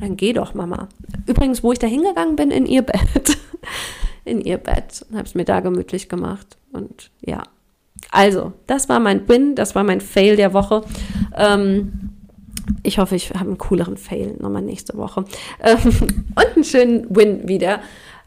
Dann 0.00 0.16
geh 0.16 0.32
doch, 0.32 0.54
Mama. 0.54 0.88
Übrigens, 1.26 1.62
wo 1.62 1.72
ich 1.72 1.78
da 1.78 1.86
hingegangen 1.86 2.36
bin, 2.36 2.50
in 2.50 2.66
ihr 2.66 2.82
Bett. 2.82 3.36
in 4.24 4.40
ihr 4.40 4.58
Bett 4.58 5.04
und 5.08 5.16
habe 5.16 5.26
es 5.26 5.34
mir 5.34 5.44
da 5.44 5.60
gemütlich 5.60 6.08
gemacht. 6.08 6.56
Und 6.72 7.10
ja. 7.20 7.42
Also, 8.10 8.52
das 8.66 8.88
war 8.88 8.98
mein 8.98 9.28
Win, 9.28 9.54
das 9.54 9.74
war 9.74 9.84
mein 9.84 10.00
Fail 10.00 10.36
der 10.36 10.54
Woche. 10.54 10.82
Ähm, 11.36 12.10
ich 12.82 12.98
hoffe, 12.98 13.16
ich 13.16 13.30
habe 13.30 13.50
einen 13.50 13.58
cooleren 13.58 13.96
Fail 13.96 14.36
nochmal 14.38 14.62
nächste 14.62 14.96
Woche. 14.96 15.24
Ähm, 15.62 15.78
und 16.34 16.56
einen 16.56 16.64
schönen 16.64 17.14
Win 17.14 17.46
wieder. 17.48 17.80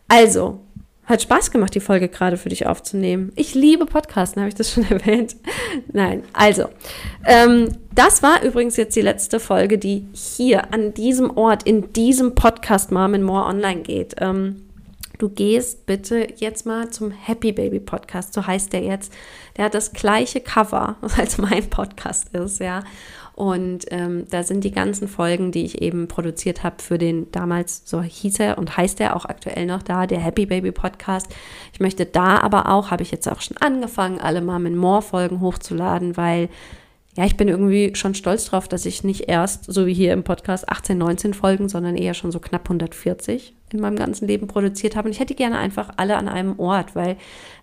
Also, 0.08 0.60
hat 1.06 1.22
Spaß 1.22 1.51
gemacht, 1.51 1.76
die 1.76 1.82
Folge 1.82 2.08
gerade 2.08 2.38
für 2.38 2.49
dich 2.49 2.66
aufzunehmen. 2.66 3.32
Ich 3.36 3.56
liebe 3.56 3.86
Podcasten, 3.86 4.41
habe 4.41 4.49
ich 4.49 4.56
das 4.56 4.72
schon 4.72 4.86
erwähnt? 4.89 5.36
Nein, 5.91 6.24
also, 6.32 6.70
ähm, 7.26 7.70
das 7.93 8.24
war 8.24 8.43
übrigens 8.43 8.78
jetzt 8.78 8.95
die 8.95 9.01
letzte 9.01 9.39
Folge, 9.39 9.78
die 9.78 10.08
hier 10.14 10.74
an 10.74 10.93
diesem 10.93 11.36
Ort, 11.38 11.64
in 11.64 11.91
diesem 11.93 12.36
Podcast 12.36 12.91
Mom 12.91 13.14
and 13.14 13.24
More 13.24 13.45
online 13.45 13.82
geht. 13.82 14.16
Ähm, 14.20 14.64
du 15.18 15.30
gehst 15.30 15.86
bitte 15.86 16.28
jetzt 16.38 16.66
mal 16.66 16.89
zum 16.89 17.12
Happy 17.12 17.51
Baby 17.51 17.80
Podcast, 17.80 18.34
so 18.34 18.47
heißt 18.47 18.72
der 18.72 18.82
jetzt. 18.82 19.12
Der 19.58 19.66
hat 19.66 19.74
das 19.74 19.91
gleiche 19.91 20.39
Cover, 20.39 20.95
als 21.18 21.38
mein 21.38 21.70
Podcast 21.70 22.34
ist, 22.34 22.60
ja. 22.60 22.84
Und 23.36 23.86
ähm, 23.90 24.26
da 24.30 24.44
sind 24.44 24.64
die 24.64 24.72
ganzen 24.72 25.08
Folgen, 25.08 25.52
die 25.52 25.66
ich 25.66 25.82
eben 25.82 26.08
produziert 26.08 26.64
habe 26.64 26.82
für 26.82 27.00
den 27.00 27.32
damals, 27.32 27.82
so 27.86 28.02
hieß 28.02 28.40
er 28.40 28.58
und 28.60 28.78
heißt 28.78 29.00
er 29.00 29.16
auch 29.16 29.26
aktuell 29.26 29.66
noch 29.66 29.82
da, 29.82 30.06
der 30.06 30.20
Happy 30.20 30.46
Baby 30.46 30.72
Podcast. 30.72 31.28
Ich 31.74 31.80
möchte 31.80 32.06
da 32.06 32.40
aber 32.40 32.70
auch, 32.70 32.92
habe 32.92 33.02
ich 33.02 33.12
jetzt 33.12 33.28
auch 33.28 33.42
schon 33.42 33.58
angefangen, 33.58 34.20
alle 34.20 34.42
Mom 34.42 34.76
More 34.76 35.02
Folgen 35.02 35.42
hochzuladen, 35.42 36.16
weil 36.16 36.50
ja, 37.16 37.26
ich 37.26 37.38
bin 37.38 37.48
irgendwie 37.48 37.94
schon 37.96 38.16
stolz 38.16 38.46
drauf, 38.46 38.68
dass 38.68 38.88
ich 38.88 39.04
nicht 39.04 39.30
erst, 39.30 39.72
so 39.72 39.86
wie 39.86 39.94
hier 39.94 40.14
im 40.14 40.24
Podcast, 40.24 40.68
18, 40.70 40.98
19 40.98 41.34
Folgen, 41.36 41.70
sondern 41.70 41.96
eher 41.96 42.16
schon 42.16 42.32
so 42.32 42.40
knapp 42.40 42.64
140 42.64 43.54
in 43.72 43.80
meinem 43.80 43.98
ganzen 43.98 44.28
Leben 44.28 44.48
produziert 44.48 44.96
habe. 44.96 45.08
Und 45.08 45.14
ich 45.14 45.20
hätte 45.20 45.36
gerne 45.36 45.60
einfach 45.60 45.92
alle 45.98 46.18
an 46.18 46.28
einem 46.28 46.58
Ort, 46.60 46.96
weil 46.96 47.18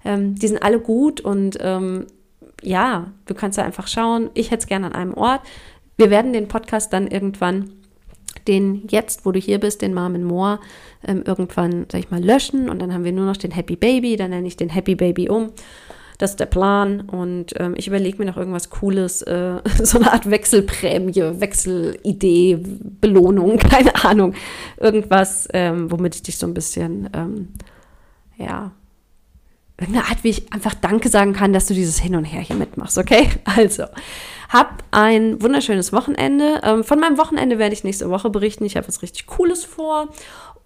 ähm, 0.05 0.37
die 0.37 0.47
sind 0.47 0.63
alle 0.63 0.79
gut 0.79 1.21
und 1.21 1.59
ähm, 1.61 2.07
ja, 2.63 3.13
du 3.27 3.35
kannst 3.35 3.59
da 3.59 3.63
einfach 3.63 3.87
schauen. 3.87 4.31
Ich 4.35 4.51
hätte 4.51 4.63
es 4.63 4.67
gerne 4.67 4.87
an 4.87 4.93
einem 4.93 5.15
Ort. 5.15 5.41
Wir 5.97 6.11
werden 6.11 6.33
den 6.33 6.49
Podcast 6.49 6.93
dann 6.93 7.09
irgendwann, 7.09 7.73
den 8.49 8.87
jetzt, 8.89 9.27
wo 9.27 9.33
du 9.33 9.39
hier 9.39 9.59
bist, 9.59 9.83
den 9.83 9.95
Mom 9.95 10.21
Moor, 10.23 10.61
ähm, 11.07 11.23
irgendwann, 11.27 11.87
sag 11.91 12.01
ich 12.01 12.11
mal, 12.11 12.23
löschen 12.23 12.69
und 12.69 12.81
dann 12.81 12.93
haben 12.93 13.05
wir 13.05 13.13
nur 13.13 13.27
noch 13.27 13.37
den 13.37 13.51
Happy 13.51 13.77
Baby. 13.77 14.17
Dann 14.17 14.31
nenne 14.31 14.47
ich 14.47 14.57
den 14.57 14.71
Happy 14.71 14.95
Baby 14.95 15.29
um. 15.29 15.51
Das 16.19 16.33
ist 16.33 16.41
der 16.41 16.47
Plan 16.47 17.01
und 17.01 17.55
ähm, 17.59 17.73
ich 17.79 17.89
überlege 17.89 18.19
mir 18.19 18.27
noch 18.27 18.37
irgendwas 18.37 18.69
Cooles, 18.69 19.23
äh, 19.23 19.61
so 19.83 19.99
eine 19.99 20.13
Art 20.13 20.31
Wechselprämie, 20.31 21.41
Wechselidee, 21.41 22.59
Belohnung, 23.01 23.57
keine 23.59 24.05
Ahnung. 24.05 24.35
Irgendwas, 24.77 25.49
ähm, 25.55 25.91
womit 25.91 26.17
ich 26.17 26.23
dich 26.23 26.37
so 26.37 26.47
ein 26.47 26.53
bisschen, 26.53 27.09
ähm, 27.15 27.49
ja, 28.37 28.73
irgendeine 29.81 30.07
Art, 30.07 30.23
wie 30.25 30.31
ich 30.31 30.53
einfach 30.53 30.75
Danke 30.75 31.09
sagen 31.09 31.33
kann, 31.33 31.53
dass 31.53 31.67
du 31.67 31.75
dieses 31.75 31.99
Hin 31.99 32.15
und 32.17 32.25
Her 32.25 32.41
hier 32.41 32.57
mitmachst, 32.57 32.99
okay? 32.99 33.29
Also, 33.45 33.85
hab 34.49 34.83
ein 34.91 35.41
wunderschönes 35.41 35.93
Wochenende. 35.93 36.61
Ähm, 36.63 36.85
von 36.85 36.99
meinem 36.99 37.19
Wochenende 37.19 37.59
werde 37.59 37.75
ich 37.75 37.85
nächste 37.85 38.11
Woche 38.11 38.31
berichten. 38.31 38.65
Ich 38.65 38.77
habe 38.77 38.89
was 38.89 39.03
richtig 39.03 39.27
Cooles 39.27 39.65
vor. 39.65 40.09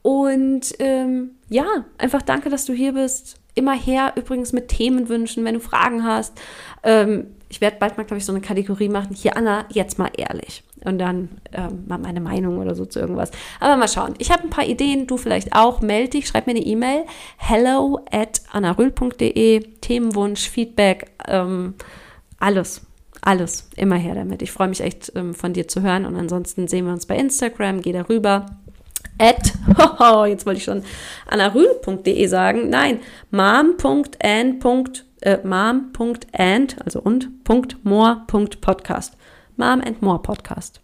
Und 0.02 0.74
ähm, 0.80 1.30
ja, 1.48 1.64
einfach 1.98 2.22
danke, 2.22 2.50
dass 2.50 2.66
du 2.66 2.72
hier 2.72 2.92
bist. 2.92 3.36
Immer 3.54 3.74
her, 3.74 4.12
übrigens 4.16 4.52
mit 4.52 4.68
Themenwünschen, 4.68 5.44
wenn 5.44 5.54
du 5.54 5.60
Fragen 5.60 6.04
hast. 6.04 6.38
Ähm, 6.82 7.28
ich 7.48 7.60
werde 7.60 7.76
bald 7.78 7.96
mal, 7.96 8.04
glaube 8.04 8.18
ich, 8.18 8.24
so 8.24 8.32
eine 8.32 8.40
Kategorie 8.40 8.88
machen. 8.88 9.14
Hier, 9.14 9.36
Anna, 9.36 9.64
jetzt 9.70 9.98
mal 9.98 10.10
ehrlich. 10.16 10.64
Und 10.84 10.98
dann 10.98 11.30
ähm, 11.52 11.84
mal 11.86 11.98
meine 11.98 12.20
Meinung 12.20 12.58
oder 12.58 12.74
so 12.74 12.84
zu 12.84 13.00
irgendwas. 13.00 13.30
Aber 13.60 13.76
mal 13.76 13.88
schauen. 13.88 14.14
Ich 14.18 14.30
habe 14.30 14.44
ein 14.44 14.50
paar 14.50 14.66
Ideen, 14.66 15.06
du 15.06 15.16
vielleicht 15.16 15.54
auch. 15.54 15.80
Meld 15.80 16.14
dich, 16.14 16.28
schreib 16.28 16.46
mir 16.46 16.52
eine 16.52 16.64
E-Mail. 16.64 17.04
hello 17.36 18.00
at 18.10 18.42
annarühl.de. 18.52 19.60
Themenwunsch, 19.80 20.48
Feedback, 20.48 21.10
ähm, 21.26 21.74
alles. 22.38 22.82
Alles. 23.22 23.68
Immer 23.76 23.96
her 23.96 24.14
damit. 24.14 24.42
Ich 24.42 24.52
freue 24.52 24.68
mich 24.68 24.80
echt 24.80 25.12
ähm, 25.14 25.34
von 25.34 25.54
dir 25.54 25.66
zu 25.68 25.82
hören. 25.82 26.04
Und 26.04 26.16
ansonsten 26.16 26.68
sehen 26.68 26.84
wir 26.84 26.92
uns 26.92 27.06
bei 27.06 27.16
Instagram. 27.16 27.80
Geh 27.80 27.92
darüber 27.92 28.46
at, 29.18 29.52
oh, 30.00 30.24
jetzt 30.24 30.44
wollte 30.44 30.58
ich 30.58 30.64
schon 30.64 30.82
annarühl.de 31.28 32.26
sagen. 32.26 32.68
Nein, 32.68 33.00
mom.an 33.30 34.60
äh, 35.20 35.38
mom.and, 35.42 36.76
also 36.84 37.00
und, 37.00 37.30
.more.podcast. 37.84 39.16
Mom 39.56 39.80
and 39.80 40.02
More 40.02 40.20
Podcast. 40.20 40.80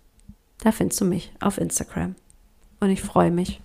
Da 0.62 0.70
findest 0.70 1.00
du 1.00 1.04
mich 1.04 1.32
auf 1.40 1.58
Instagram. 1.58 2.14
Und 2.78 2.90
ich 2.90 3.02
freue 3.02 3.30
mich, 3.30 3.60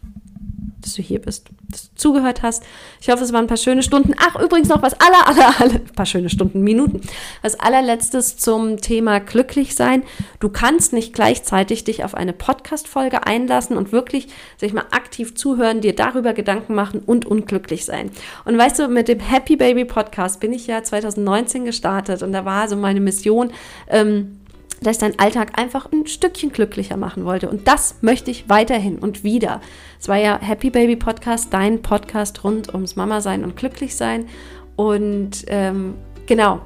dass 0.81 0.95
du 0.95 1.01
hier 1.01 1.19
bist, 1.19 1.47
dass 1.69 1.89
du 1.89 1.95
zugehört 1.95 2.41
hast. 2.41 2.63
Ich 3.01 3.09
hoffe, 3.09 3.23
es 3.23 3.33
waren 3.33 3.45
ein 3.45 3.47
paar 3.47 3.57
schöne 3.57 3.83
Stunden. 3.83 4.13
Ach, 4.17 4.39
übrigens 4.41 4.69
noch 4.69 4.81
was 4.81 4.93
aller, 4.99 5.27
aller, 5.27 5.61
aller, 5.61 5.75
ein 5.75 5.95
paar 5.95 6.05
schöne 6.05 6.29
Stunden, 6.29 6.61
Minuten. 6.61 7.01
Was 7.41 7.59
allerletztes 7.59 8.37
zum 8.37 8.77
Thema 8.77 9.19
glücklich 9.19 9.75
sein. 9.75 10.03
Du 10.39 10.49
kannst 10.49 10.93
nicht 10.93 11.13
gleichzeitig 11.13 11.83
dich 11.83 12.03
auf 12.03 12.15
eine 12.15 12.33
Podcast-Folge 12.33 13.25
einlassen 13.25 13.77
und 13.77 13.91
wirklich, 13.91 14.27
sag 14.57 14.67
ich 14.67 14.73
mal, 14.73 14.85
aktiv 14.91 15.35
zuhören, 15.35 15.81
dir 15.81 15.95
darüber 15.95 16.33
Gedanken 16.33 16.75
machen 16.75 17.01
und 17.05 17.25
unglücklich 17.25 17.85
sein. 17.85 18.11
Und 18.43 18.57
weißt 18.57 18.79
du, 18.79 18.87
mit 18.87 19.07
dem 19.07 19.19
Happy 19.19 19.55
Baby 19.55 19.85
Podcast 19.85 20.39
bin 20.39 20.53
ich 20.53 20.67
ja 20.67 20.83
2019 20.83 21.65
gestartet 21.65 22.23
und 22.23 22.31
da 22.31 22.45
war 22.45 22.67
so 22.67 22.75
meine 22.75 23.01
Mission, 23.01 23.51
ähm, 23.87 24.39
dass 24.81 24.97
ich 24.97 24.99
deinen 24.99 25.19
Alltag 25.19 25.59
einfach 25.59 25.91
ein 25.91 26.07
Stückchen 26.07 26.51
glücklicher 26.51 26.97
machen 26.97 27.25
wollte. 27.25 27.49
Und 27.49 27.67
das 27.67 27.95
möchte 28.01 28.31
ich 28.31 28.49
weiterhin 28.49 28.99
und 28.99 29.23
wieder. 29.23 29.61
Es 29.99 30.07
war 30.07 30.17
ja 30.17 30.39
Happy 30.39 30.69
Baby 30.69 30.95
Podcast, 30.95 31.53
dein 31.53 31.81
Podcast 31.81 32.43
rund 32.43 32.73
ums 32.73 32.95
Mama 32.95 33.21
sein 33.21 33.43
und 33.43 33.55
glücklich 33.55 33.95
sein. 33.95 34.27
Und 34.75 35.45
ähm, 35.47 35.95
genau, 36.25 36.61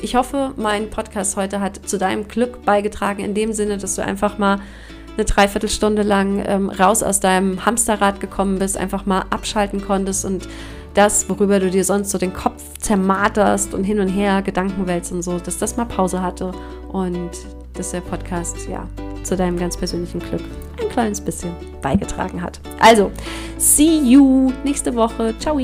ich 0.00 0.14
hoffe, 0.14 0.52
mein 0.56 0.90
Podcast 0.90 1.36
heute 1.36 1.60
hat 1.60 1.88
zu 1.88 1.98
deinem 1.98 2.28
Glück 2.28 2.64
beigetragen, 2.64 3.24
in 3.24 3.34
dem 3.34 3.52
Sinne, 3.52 3.78
dass 3.78 3.96
du 3.96 4.02
einfach 4.02 4.38
mal 4.38 4.60
eine 5.16 5.24
Dreiviertelstunde 5.24 6.02
lang 6.02 6.44
ähm, 6.46 6.68
raus 6.68 7.02
aus 7.02 7.20
deinem 7.20 7.64
Hamsterrad 7.64 8.20
gekommen 8.20 8.58
bist, 8.58 8.76
einfach 8.76 9.06
mal 9.06 9.24
abschalten 9.30 9.80
konntest 9.80 10.24
und 10.24 10.48
das, 10.96 11.28
worüber 11.28 11.60
du 11.60 11.70
dir 11.70 11.84
sonst 11.84 12.10
so 12.10 12.18
den 12.18 12.32
Kopf 12.32 12.62
zermarterst 12.78 13.74
und 13.74 13.84
hin 13.84 14.00
und 14.00 14.08
her 14.08 14.42
Gedanken 14.42 14.86
wälzt 14.86 15.12
und 15.12 15.22
so, 15.22 15.38
dass 15.38 15.58
das 15.58 15.76
mal 15.76 15.84
Pause 15.84 16.22
hatte 16.22 16.52
und 16.92 17.30
dass 17.74 17.90
der 17.90 18.00
Podcast 18.00 18.56
ja 18.68 18.88
zu 19.22 19.36
deinem 19.36 19.58
ganz 19.58 19.76
persönlichen 19.76 20.20
Glück 20.20 20.42
ein 20.80 20.88
kleines 20.88 21.20
bisschen 21.20 21.52
beigetragen 21.82 22.40
hat. 22.40 22.60
Also, 22.80 23.10
see 23.58 23.98
you 23.98 24.52
nächste 24.64 24.94
Woche. 24.94 25.34
Ciao. 25.38 25.58